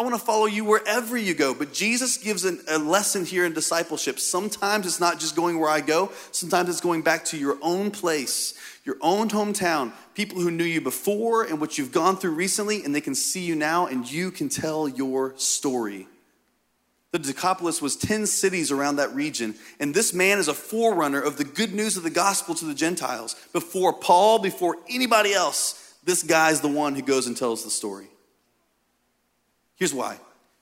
I 0.00 0.02
want 0.02 0.14
to 0.14 0.24
follow 0.24 0.46
you 0.46 0.64
wherever 0.64 1.14
you 1.14 1.34
go. 1.34 1.52
But 1.52 1.74
Jesus 1.74 2.16
gives 2.16 2.46
an, 2.46 2.62
a 2.68 2.78
lesson 2.78 3.26
here 3.26 3.44
in 3.44 3.52
discipleship. 3.52 4.18
Sometimes 4.18 4.86
it's 4.86 4.98
not 4.98 5.20
just 5.20 5.36
going 5.36 5.60
where 5.60 5.68
I 5.68 5.82
go, 5.82 6.10
sometimes 6.32 6.70
it's 6.70 6.80
going 6.80 7.02
back 7.02 7.26
to 7.26 7.36
your 7.36 7.58
own 7.60 7.90
place, 7.90 8.54
your 8.86 8.96
own 9.02 9.28
hometown, 9.28 9.92
people 10.14 10.40
who 10.40 10.50
knew 10.50 10.64
you 10.64 10.80
before 10.80 11.44
and 11.44 11.60
what 11.60 11.76
you've 11.76 11.92
gone 11.92 12.16
through 12.16 12.30
recently, 12.30 12.82
and 12.82 12.94
they 12.94 13.02
can 13.02 13.14
see 13.14 13.44
you 13.44 13.54
now 13.54 13.88
and 13.88 14.10
you 14.10 14.30
can 14.30 14.48
tell 14.48 14.88
your 14.88 15.34
story. 15.36 16.08
The 17.10 17.18
Decapolis 17.18 17.82
was 17.82 17.94
10 17.96 18.24
cities 18.24 18.72
around 18.72 18.96
that 18.96 19.14
region, 19.14 19.54
and 19.80 19.92
this 19.94 20.14
man 20.14 20.38
is 20.38 20.48
a 20.48 20.54
forerunner 20.54 21.20
of 21.20 21.36
the 21.36 21.44
good 21.44 21.74
news 21.74 21.98
of 21.98 22.04
the 22.04 22.08
gospel 22.08 22.54
to 22.54 22.64
the 22.64 22.72
Gentiles. 22.72 23.36
Before 23.52 23.92
Paul, 23.92 24.38
before 24.38 24.78
anybody 24.88 25.34
else, 25.34 25.94
this 26.04 26.22
guy's 26.22 26.62
the 26.62 26.68
one 26.68 26.94
who 26.94 27.02
goes 27.02 27.26
and 27.26 27.36
tells 27.36 27.64
the 27.64 27.70
story. 27.70 28.06
Here's 29.80 29.94
why 29.94 30.18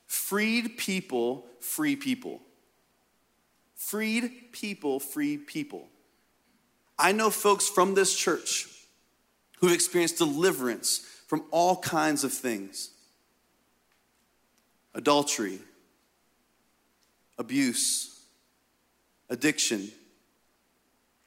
freed 0.07 0.78
people, 0.78 1.44
free 1.61 1.96
people. 1.96 2.40
Freed 3.74 4.52
people, 4.52 5.00
free 5.00 5.37
people. 5.37 5.88
I 6.98 7.12
know 7.12 7.31
folks 7.31 7.68
from 7.68 7.94
this 7.94 8.16
church 8.16 8.66
who've 9.59 9.72
experienced 9.72 10.18
deliverance 10.18 10.98
from 11.26 11.44
all 11.50 11.76
kinds 11.76 12.24
of 12.24 12.33
things 12.33 12.90
adultery, 14.94 15.59
abuse, 17.38 18.20
addiction. 19.28 19.90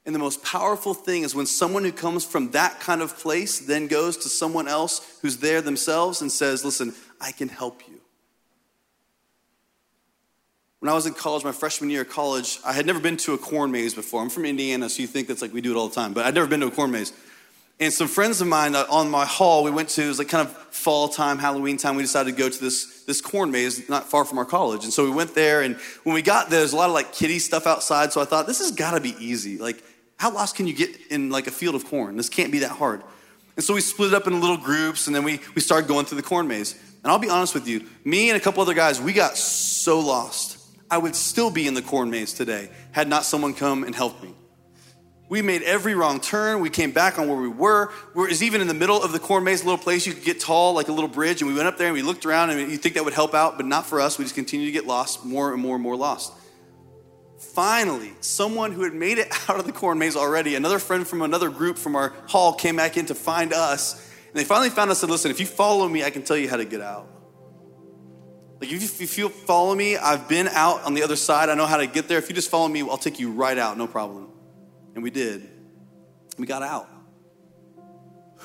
And 0.04 0.16
the 0.16 0.20
most 0.20 0.44
powerful 0.44 0.96
thing 0.96 1.24
is 1.24 1.36
when 1.36 1.46
someone 1.46 1.84
who 1.84 1.92
comes 1.92 2.26
from 2.26 2.52
that 2.52 2.80
kind 2.80 3.02
of 3.02 3.18
place 3.20 3.60
then 3.60 3.86
goes 3.86 4.18
to 4.18 4.30
someone 4.30 4.68
else 4.68 5.20
who's 5.22 5.38
there 5.38 5.62
themselves 5.62 6.22
and 6.22 6.32
says, 6.32 6.66
Listen, 6.66 6.94
I 7.22 7.32
can 7.32 7.48
help 7.48 7.88
you. 7.88 8.02
When 10.80 10.90
I 10.90 10.94
was 10.94 11.06
in 11.06 11.14
college, 11.14 11.44
my 11.44 11.52
freshman 11.52 11.92
year 11.92 12.02
of 12.02 12.10
college, 12.10 12.60
I 12.66 12.74
had 12.74 12.88
never 12.88 13.00
been 13.00 13.16
to 13.18 13.34
a 13.34 13.38
corn 13.38 13.72
maze 13.72 13.94
before. 13.94 14.20
I'm 14.20 14.32
from 14.32 14.46
Indiana, 14.46 14.90
so 14.90 15.04
you 15.04 15.08
think 15.08 15.28
that's 15.28 15.42
like 15.42 15.54
we 15.54 15.62
do 15.62 15.72
it 15.72 15.78
all 15.78 15.88
the 15.88 15.94
time, 15.94 16.14
but 16.14 16.26
I'd 16.26 16.34
never 16.34 16.48
been 16.48 16.60
to 16.62 16.68
a 16.68 16.72
corn 16.72 16.90
maze. 16.90 17.14
And 17.80 17.94
some 17.94 18.08
friends 18.08 18.42
of 18.42 18.48
mine 18.48 18.76
uh, 18.76 18.86
on 18.90 19.10
my 19.10 19.26
hall, 19.26 19.64
we 19.64 19.70
went 19.70 19.90
to, 19.90 20.04
it 20.04 20.08
was 20.08 20.18
like 20.18 20.30
kind 20.30 20.48
of 20.48 20.52
fall 20.56 21.08
time, 21.08 21.38
Halloween 21.38 21.78
time, 21.78 21.96
we 21.96 22.02
decided 22.02 22.32
to 22.32 22.38
go 22.38 22.50
to 22.50 22.60
this, 22.60 23.04
this 23.06 23.22
corn 23.22 23.52
maze 23.52 23.88
not 23.90 24.10
far 24.10 24.26
from 24.26 24.40
our 24.40 24.46
college. 24.46 24.84
And 24.84 24.92
so 24.92 25.04
we 25.04 25.12
went 25.12 25.36
there, 25.36 25.62
and 25.62 25.76
when 26.04 26.16
we 26.16 26.24
got 26.24 26.50
there, 26.50 26.60
there's 26.60 26.74
a 26.74 26.76
lot 26.76 26.90
of 26.90 26.96
like 26.96 27.14
kitty 27.14 27.38
stuff 27.38 27.68
outside, 27.68 28.12
so 28.12 28.20
I 28.20 28.26
thought, 28.26 28.48
this 28.48 28.58
has 28.58 28.72
gotta 28.72 29.00
be 29.00 29.16
easy. 29.20 29.60
Like, 29.60 29.84
how 30.18 30.32
lost 30.32 30.56
can 30.56 30.66
you 30.66 30.74
get 30.74 30.96
in 31.12 31.30
like 31.30 31.46
a 31.46 31.52
field 31.52 31.76
of 31.76 31.86
corn? 31.86 32.18
This 32.18 32.30
can't 32.30 32.52
be 32.52 32.60
that 32.60 32.72
hard. 32.72 33.04
And 33.56 33.64
so 33.64 33.74
we 33.74 33.82
split 33.82 34.14
up 34.14 34.26
into 34.28 34.40
little 34.40 34.58
groups, 34.58 35.08
and 35.08 35.16
then 35.16 35.24
we, 35.24 35.40
we 35.56 35.62
started 35.62 35.88
going 35.88 36.06
through 36.06 36.18
the 36.18 36.28
corn 36.28 36.48
maze. 36.48 36.74
And 37.04 37.12
I'll 37.12 37.20
be 37.20 37.30
honest 37.30 37.54
with 37.54 37.68
you, 37.68 37.88
me 38.04 38.30
and 38.30 38.38
a 38.38 38.40
couple 38.40 38.62
other 38.62 38.74
guys, 38.74 39.02
we 39.02 39.14
got 39.14 39.38
so 39.38 40.00
lost. 40.00 40.58
I 40.90 40.98
would 40.98 41.16
still 41.16 41.50
be 41.50 41.68
in 41.68 41.74
the 41.74 41.82
corn 41.82 42.10
maze 42.12 42.34
today 42.34 42.70
had 42.92 43.08
not 43.08 43.24
someone 43.24 43.54
come 43.54 43.84
and 43.84 43.96
helped 43.96 44.22
me. 44.22 44.36
We 45.30 45.42
made 45.42 45.62
every 45.62 45.96
wrong 45.96 46.20
turn. 46.20 46.60
We 46.60 46.70
came 46.70 46.92
back 46.92 47.18
on 47.18 47.30
where 47.30 47.38
we 47.38 47.48
were. 47.48 47.90
We 48.14 48.28
was 48.28 48.44
even 48.44 48.60
in 48.60 48.68
the 48.68 48.74
middle 48.74 49.02
of 49.02 49.14
the 49.14 49.20
corn 49.20 49.46
maze, 49.46 49.62
a 49.62 49.66
little 49.66 49.78
place 49.78 50.06
you 50.06 50.14
could 50.14 50.26
get 50.26 50.42
tall, 50.42 50.74
like 50.74 50.90
a 50.90 50.92
little 50.92 51.10
bridge. 51.10 51.42
And 51.42 51.50
we 51.50 51.56
went 51.56 51.70
up 51.70 51.78
there 51.78 51.88
and 51.88 51.94
we 51.94 52.02
looked 52.02 52.26
around, 52.26 52.50
and 52.50 52.70
you 52.70 52.78
think 52.78 52.96
that 52.96 53.06
would 53.06 53.14
help 53.14 53.34
out, 53.34 53.56
but 53.56 53.66
not 53.66 53.86
for 53.86 54.02
us. 54.02 54.18
We 54.18 54.26
just 54.26 54.36
continued 54.36 54.66
to 54.66 54.74
get 54.74 54.86
lost, 54.86 55.24
more 55.24 55.54
and 55.54 55.62
more 55.62 55.76
and 55.76 55.84
more 55.84 55.96
lost. 55.96 56.34
Finally, 57.40 58.12
someone 58.20 58.74
who 58.74 58.84
had 58.84 58.94
made 58.94 59.20
it 59.20 59.28
out 59.50 59.58
of 59.58 59.66
the 59.66 59.72
corn 59.72 59.98
maze 59.98 60.18
already, 60.18 60.56
another 60.56 60.80
friend 60.80 61.08
from 61.08 61.22
another 61.22 61.50
group 61.50 61.78
from 61.78 61.96
our 61.96 62.10
hall 62.28 62.54
came 62.54 62.76
back 62.76 62.98
in 62.98 63.06
to 63.06 63.16
find 63.16 63.54
us. 63.54 64.11
And 64.32 64.40
they 64.40 64.46
finally 64.46 64.70
found 64.70 64.90
us 64.90 65.04
and 65.04 65.10
said, 65.10 65.12
Listen, 65.12 65.32
if 65.32 65.42
you 65.42 65.46
follow 65.46 65.88
me, 65.88 66.06
I 66.06 66.10
can 66.10 66.24
tell 66.24 66.38
you 66.38 66.50
how 66.50 66.56
to 66.56 66.64
get 66.64 66.80
out. 66.80 67.08
Like, 68.62 68.72
if 68.72 69.18
you 69.18 69.28
follow 69.28 69.76
me, 69.76 69.98
I've 69.98 70.30
been 70.30 70.48
out 70.48 70.84
on 70.84 70.94
the 70.94 71.04
other 71.04 71.18
side. 71.18 71.50
I 71.50 71.56
know 71.56 71.66
how 71.66 71.78
to 71.78 71.88
get 71.88 72.08
there. 72.08 72.18
If 72.18 72.30
you 72.30 72.36
just 72.36 72.50
follow 72.50 72.68
me, 72.68 72.82
I'll 72.82 72.98
take 72.98 73.20
you 73.20 73.32
right 73.32 73.58
out, 73.58 73.78
no 73.78 73.88
problem. 73.88 74.30
And 74.94 75.04
we 75.04 75.10
did. 75.10 75.50
We 76.38 76.46
got 76.46 76.62
out. 76.62 76.88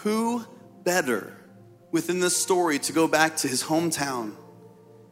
Who 0.02 0.44
better 0.84 1.36
within 1.92 2.18
this 2.18 2.36
story 2.36 2.78
to 2.80 2.92
go 2.92 3.06
back 3.06 3.36
to 3.38 3.48
his 3.48 3.62
hometown? 3.62 4.34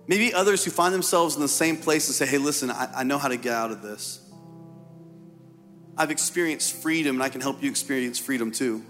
Maybe 0.07 0.35
others 0.35 0.65
who 0.65 0.71
find 0.71 0.93
themselves 0.93 1.37
in 1.37 1.43
the 1.43 1.49
same 1.49 1.77
place 1.77 2.09
and 2.09 2.15
say, 2.15 2.27
hey, 2.27 2.39
listen, 2.39 2.71
I, 2.71 2.91
I 2.97 3.03
know 3.05 3.19
how 3.19 3.29
to 3.29 3.37
get 3.37 3.53
out 3.53 3.71
of 3.71 3.83
this. 3.83 4.21
I've 5.97 6.11
experienced 6.11 6.75
freedom 6.83 7.17
and 7.17 7.23
I 7.23 7.29
can 7.29 7.41
help 7.41 7.63
you 7.63 7.71
experience 7.71 8.19
freedom 8.19 8.51
too. 8.51 8.83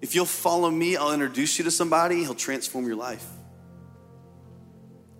If 0.00 0.14
you'll 0.14 0.24
follow 0.24 0.70
me, 0.70 0.96
I'll 0.96 1.12
introduce 1.12 1.58
you 1.58 1.64
to 1.64 1.70
somebody, 1.70 2.20
he'll 2.20 2.34
transform 2.34 2.86
your 2.86 2.96
life. 2.96 3.26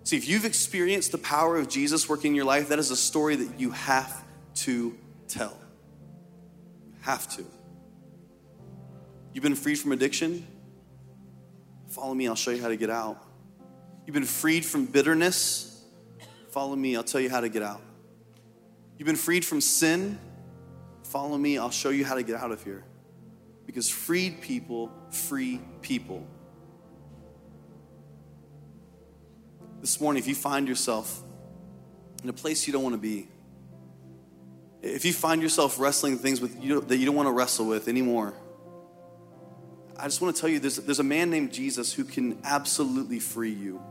See, 0.03 0.17
if 0.17 0.27
you've 0.27 0.45
experienced 0.45 1.11
the 1.11 1.19
power 1.19 1.57
of 1.57 1.69
Jesus 1.69 2.09
working 2.09 2.31
in 2.31 2.35
your 2.35 2.45
life, 2.45 2.69
that 2.69 2.79
is 2.79 2.89
a 2.89 2.95
story 2.95 3.35
that 3.35 3.59
you 3.59 3.71
have 3.71 4.23
to 4.55 4.97
tell. 5.27 5.57
You 6.85 6.93
have 7.01 7.29
to. 7.35 7.45
You've 9.33 9.43
been 9.43 9.55
freed 9.55 9.75
from 9.75 9.91
addiction? 9.91 10.45
Follow 11.89 12.13
me, 12.13 12.27
I'll 12.27 12.35
show 12.35 12.51
you 12.51 12.61
how 12.61 12.69
to 12.69 12.77
get 12.77 12.89
out. 12.89 13.23
You've 14.05 14.15
been 14.15 14.25
freed 14.25 14.65
from 14.65 14.85
bitterness? 14.85 15.83
Follow 16.49 16.75
me, 16.75 16.95
I'll 16.95 17.03
tell 17.03 17.21
you 17.21 17.29
how 17.29 17.41
to 17.41 17.49
get 17.49 17.61
out. 17.61 17.81
You've 18.97 19.05
been 19.05 19.15
freed 19.15 19.45
from 19.45 19.61
sin? 19.61 20.19
Follow 21.03 21.37
me, 21.37 21.57
I'll 21.57 21.69
show 21.69 21.89
you 21.89 22.03
how 22.03 22.15
to 22.15 22.23
get 22.23 22.35
out 22.35 22.51
of 22.51 22.63
here. 22.63 22.83
Because 23.71 23.89
freed 23.89 24.41
people 24.41 24.91
free 25.11 25.61
people. 25.81 26.27
This 29.79 30.01
morning, 30.01 30.21
if 30.21 30.27
you 30.27 30.35
find 30.35 30.67
yourself 30.67 31.23
in 32.21 32.27
a 32.27 32.33
place 32.33 32.67
you 32.67 32.73
don't 32.73 32.83
want 32.83 32.95
to 32.95 33.01
be, 33.01 33.29
if 34.81 35.05
you 35.05 35.13
find 35.13 35.41
yourself 35.41 35.79
wrestling 35.79 36.17
things 36.17 36.41
with 36.41 36.61
you 36.61 36.81
that 36.81 36.97
you 36.97 37.05
don't 37.05 37.15
want 37.15 37.27
to 37.27 37.31
wrestle 37.31 37.65
with 37.65 37.87
anymore, 37.87 38.33
I 39.97 40.03
just 40.03 40.19
want 40.19 40.35
to 40.35 40.41
tell 40.41 40.49
you 40.49 40.59
there's, 40.59 40.75
there's 40.75 40.99
a 40.99 41.03
man 41.03 41.29
named 41.29 41.53
Jesus 41.53 41.93
who 41.93 42.03
can 42.03 42.39
absolutely 42.43 43.19
free 43.19 43.53
you. 43.53 43.81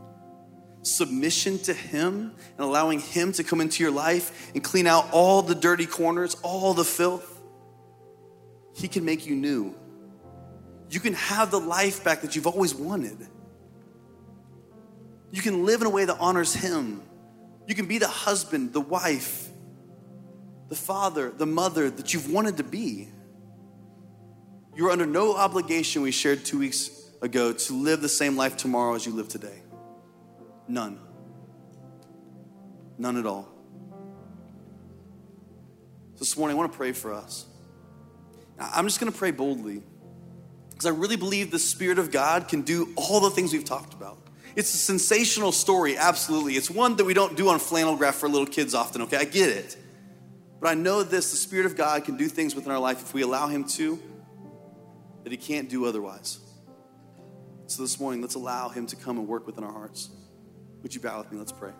Submission 0.83 1.57
to 1.59 1.73
him 1.73 2.35
and 2.55 2.59
allowing 2.59 2.99
him 2.99 3.31
to 3.31 3.43
come 3.43 3.59
into 3.59 3.81
your 3.81 3.91
life 3.91 4.51
and 4.53 4.63
clean 4.63 4.85
out 4.85 5.07
all 5.11 5.41
the 5.41 5.55
dirty 5.55 5.87
corners, 5.87 6.37
all 6.43 6.75
the 6.75 6.85
filth, 6.85 7.30
he 8.73 8.87
can 8.87 9.05
make 9.05 9.25
you 9.25 9.35
new. 9.35 9.75
You 10.89 10.99
can 10.99 11.13
have 11.13 11.51
the 11.51 11.59
life 11.59 12.03
back 12.03 12.21
that 12.21 12.35
you've 12.35 12.47
always 12.47 12.75
wanted. 12.75 13.17
You 15.31 15.41
can 15.41 15.65
live 15.65 15.81
in 15.81 15.87
a 15.87 15.89
way 15.89 16.05
that 16.05 16.17
honors 16.19 16.53
him. 16.53 17.01
You 17.67 17.75
can 17.75 17.85
be 17.85 17.97
the 17.97 18.07
husband, 18.07 18.73
the 18.73 18.81
wife, 18.81 19.49
the 20.67 20.75
father, 20.75 21.31
the 21.31 21.45
mother 21.45 21.89
that 21.89 22.13
you've 22.13 22.31
wanted 22.31 22.57
to 22.57 22.63
be. 22.63 23.07
You're 24.75 24.91
under 24.91 25.05
no 25.05 25.35
obligation, 25.35 26.01
we 26.01 26.11
shared 26.11 26.43
two 26.43 26.59
weeks 26.59 26.89
ago, 27.21 27.53
to 27.53 27.73
live 27.73 28.01
the 28.01 28.09
same 28.09 28.35
life 28.35 28.57
tomorrow 28.57 28.95
as 28.95 29.05
you 29.05 29.13
live 29.13 29.29
today. 29.29 29.61
None. 30.67 30.99
None 32.97 33.17
at 33.17 33.25
all. 33.25 33.47
This 36.19 36.37
morning, 36.37 36.55
I 36.55 36.59
want 36.59 36.71
to 36.71 36.77
pray 36.77 36.91
for 36.91 37.13
us. 37.13 37.45
I'm 38.61 38.85
just 38.85 38.99
going 38.99 39.11
to 39.11 39.17
pray 39.17 39.31
boldly 39.31 39.81
because 40.69 40.85
I 40.85 40.89
really 40.89 41.15
believe 41.15 41.51
the 41.51 41.59
Spirit 41.59 41.99
of 41.99 42.11
God 42.11 42.47
can 42.47 42.61
do 42.61 42.93
all 42.95 43.19
the 43.19 43.29
things 43.29 43.53
we've 43.53 43.65
talked 43.65 43.93
about. 43.93 44.17
It's 44.55 44.73
a 44.73 44.77
sensational 44.77 45.51
story, 45.51 45.97
absolutely. 45.97 46.55
It's 46.55 46.69
one 46.69 46.97
that 46.97 47.05
we 47.05 47.13
don't 47.13 47.37
do 47.37 47.49
on 47.49 47.59
flannel 47.59 47.95
graph 47.95 48.15
for 48.15 48.27
little 48.27 48.47
kids 48.47 48.73
often, 48.73 49.03
okay? 49.03 49.17
I 49.17 49.23
get 49.23 49.49
it. 49.49 49.77
But 50.59 50.69
I 50.69 50.73
know 50.73 51.03
this 51.03 51.31
the 51.31 51.37
Spirit 51.37 51.65
of 51.65 51.75
God 51.75 52.03
can 52.03 52.17
do 52.17 52.27
things 52.27 52.55
within 52.55 52.71
our 52.71 52.79
life 52.79 53.01
if 53.01 53.13
we 53.13 53.21
allow 53.21 53.47
Him 53.47 53.63
to 53.69 53.99
that 55.23 55.31
He 55.31 55.37
can't 55.37 55.69
do 55.69 55.85
otherwise. 55.85 56.39
So 57.67 57.81
this 57.81 57.99
morning, 57.99 58.21
let's 58.21 58.35
allow 58.35 58.69
Him 58.69 58.85
to 58.87 58.95
come 58.95 59.17
and 59.17 59.27
work 59.27 59.47
within 59.47 59.63
our 59.63 59.71
hearts. 59.71 60.09
Would 60.83 60.93
you 60.93 61.01
bow 61.01 61.19
with 61.19 61.31
me? 61.31 61.37
Let's 61.37 61.51
pray. 61.51 61.71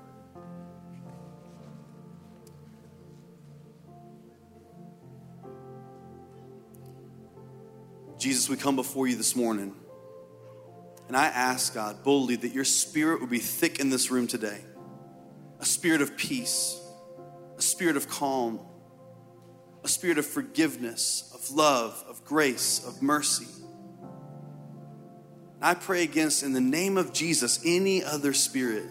Jesus, 8.21 8.47
we 8.47 8.55
come 8.55 8.75
before 8.75 9.07
you 9.07 9.15
this 9.15 9.35
morning. 9.35 9.73
And 11.07 11.17
I 11.17 11.25
ask, 11.25 11.73
God, 11.73 12.03
boldly, 12.03 12.35
that 12.35 12.53
your 12.53 12.63
spirit 12.63 13.19
would 13.19 13.31
be 13.31 13.39
thick 13.39 13.79
in 13.79 13.89
this 13.89 14.11
room 14.11 14.27
today 14.27 14.61
a 15.59 15.65
spirit 15.65 16.03
of 16.03 16.15
peace, 16.15 16.79
a 17.57 17.61
spirit 17.63 17.97
of 17.97 18.07
calm, 18.07 18.59
a 19.83 19.87
spirit 19.87 20.19
of 20.19 20.27
forgiveness, 20.27 21.31
of 21.33 21.49
love, 21.49 22.05
of 22.07 22.23
grace, 22.23 22.85
of 22.85 23.01
mercy. 23.01 23.47
I 25.59 25.73
pray 25.73 26.03
against, 26.03 26.43
in 26.43 26.53
the 26.53 26.61
name 26.61 26.99
of 26.99 27.13
Jesus, 27.13 27.59
any 27.65 28.03
other 28.03 28.33
spirit 28.33 28.85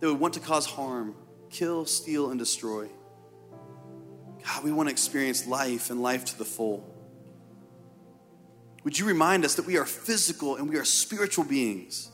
that 0.00 0.08
would 0.08 0.18
want 0.18 0.34
to 0.34 0.40
cause 0.40 0.66
harm, 0.66 1.14
kill, 1.48 1.86
steal, 1.86 2.30
and 2.30 2.40
destroy. 2.40 2.88
God, 4.44 4.64
we 4.64 4.72
want 4.72 4.88
to 4.88 4.92
experience 4.92 5.46
life 5.46 5.90
and 5.90 6.02
life 6.02 6.24
to 6.24 6.38
the 6.38 6.44
full. 6.44 6.99
Would 8.84 8.98
you 8.98 9.04
remind 9.04 9.44
us 9.44 9.56
that 9.56 9.66
we 9.66 9.76
are 9.76 9.84
physical 9.84 10.56
and 10.56 10.68
we 10.68 10.76
are 10.76 10.84
spiritual 10.84 11.44
beings? 11.44 12.10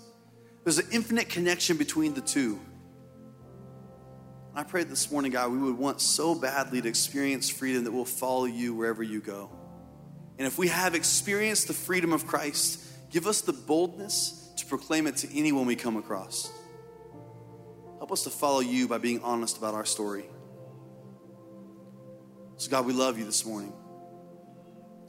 There's 0.65 0.79
an 0.79 0.89
infinite 0.91 1.29
connection 1.29 1.77
between 1.77 2.15
the 2.15 2.21
two. 2.21 2.61
I 4.55 4.65
pray 4.65 4.85
this 4.85 5.13
morning, 5.13 5.33
God, 5.33 5.53
we 5.53 5.59
would 5.59 5.79
want 5.79 6.01
so 6.01 6.35
badly 6.35 6.81
to 6.81 6.89
experience 6.89 7.49
freedom 7.49 7.85
that 7.85 7.93
we'll 7.93 8.05
follow 8.05 8.47
you 8.47 8.75
wherever 8.75 9.03
you 9.03 9.21
go. 9.21 9.51
And 10.39 10.47
if 10.47 10.59
we 10.59 10.69
have 10.69 10.95
experienced 10.95 11.69
the 11.69 11.75
freedom 11.75 12.13
of 12.13 12.27
Christ, 12.27 12.83
give 13.11 13.27
us 13.27 13.43
the 13.43 13.53
boldness 13.53 14.51
to 14.57 14.67
proclaim 14.67 15.07
it 15.07 15.17
to 15.19 15.39
anyone 15.39 15.67
we 15.67 15.77
come 15.77 15.97
across. 15.97 16.51
Help 17.99 18.11
us 18.13 18.25
to 18.25 18.31
follow 18.31 18.61
you 18.61 18.89
by 18.89 18.99
being 18.99 19.21
honest 19.23 19.57
about 19.59 19.75
our 19.75 19.85
story. 19.85 20.25
So, 22.57 22.71
God, 22.71 22.87
we 22.87 22.93
love 22.93 23.19
you 23.19 23.25
this 23.25 23.45
morning. 23.45 23.73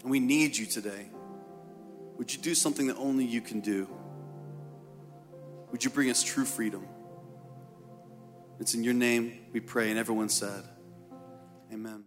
And 0.01 0.11
we 0.11 0.19
need 0.19 0.55
you 0.55 0.65
today. 0.65 1.07
Would 2.17 2.33
you 2.33 2.41
do 2.41 2.55
something 2.55 2.87
that 2.87 2.97
only 2.97 3.25
you 3.25 3.41
can 3.41 3.59
do? 3.59 3.87
Would 5.71 5.83
you 5.83 5.89
bring 5.89 6.09
us 6.09 6.23
true 6.23 6.45
freedom? 6.45 6.87
It's 8.59 8.73
in 8.73 8.83
your 8.83 8.93
name 8.93 9.45
we 9.53 9.59
pray. 9.59 9.89
And 9.89 9.99
everyone 9.99 10.29
said, 10.29 10.63
Amen. 11.71 12.05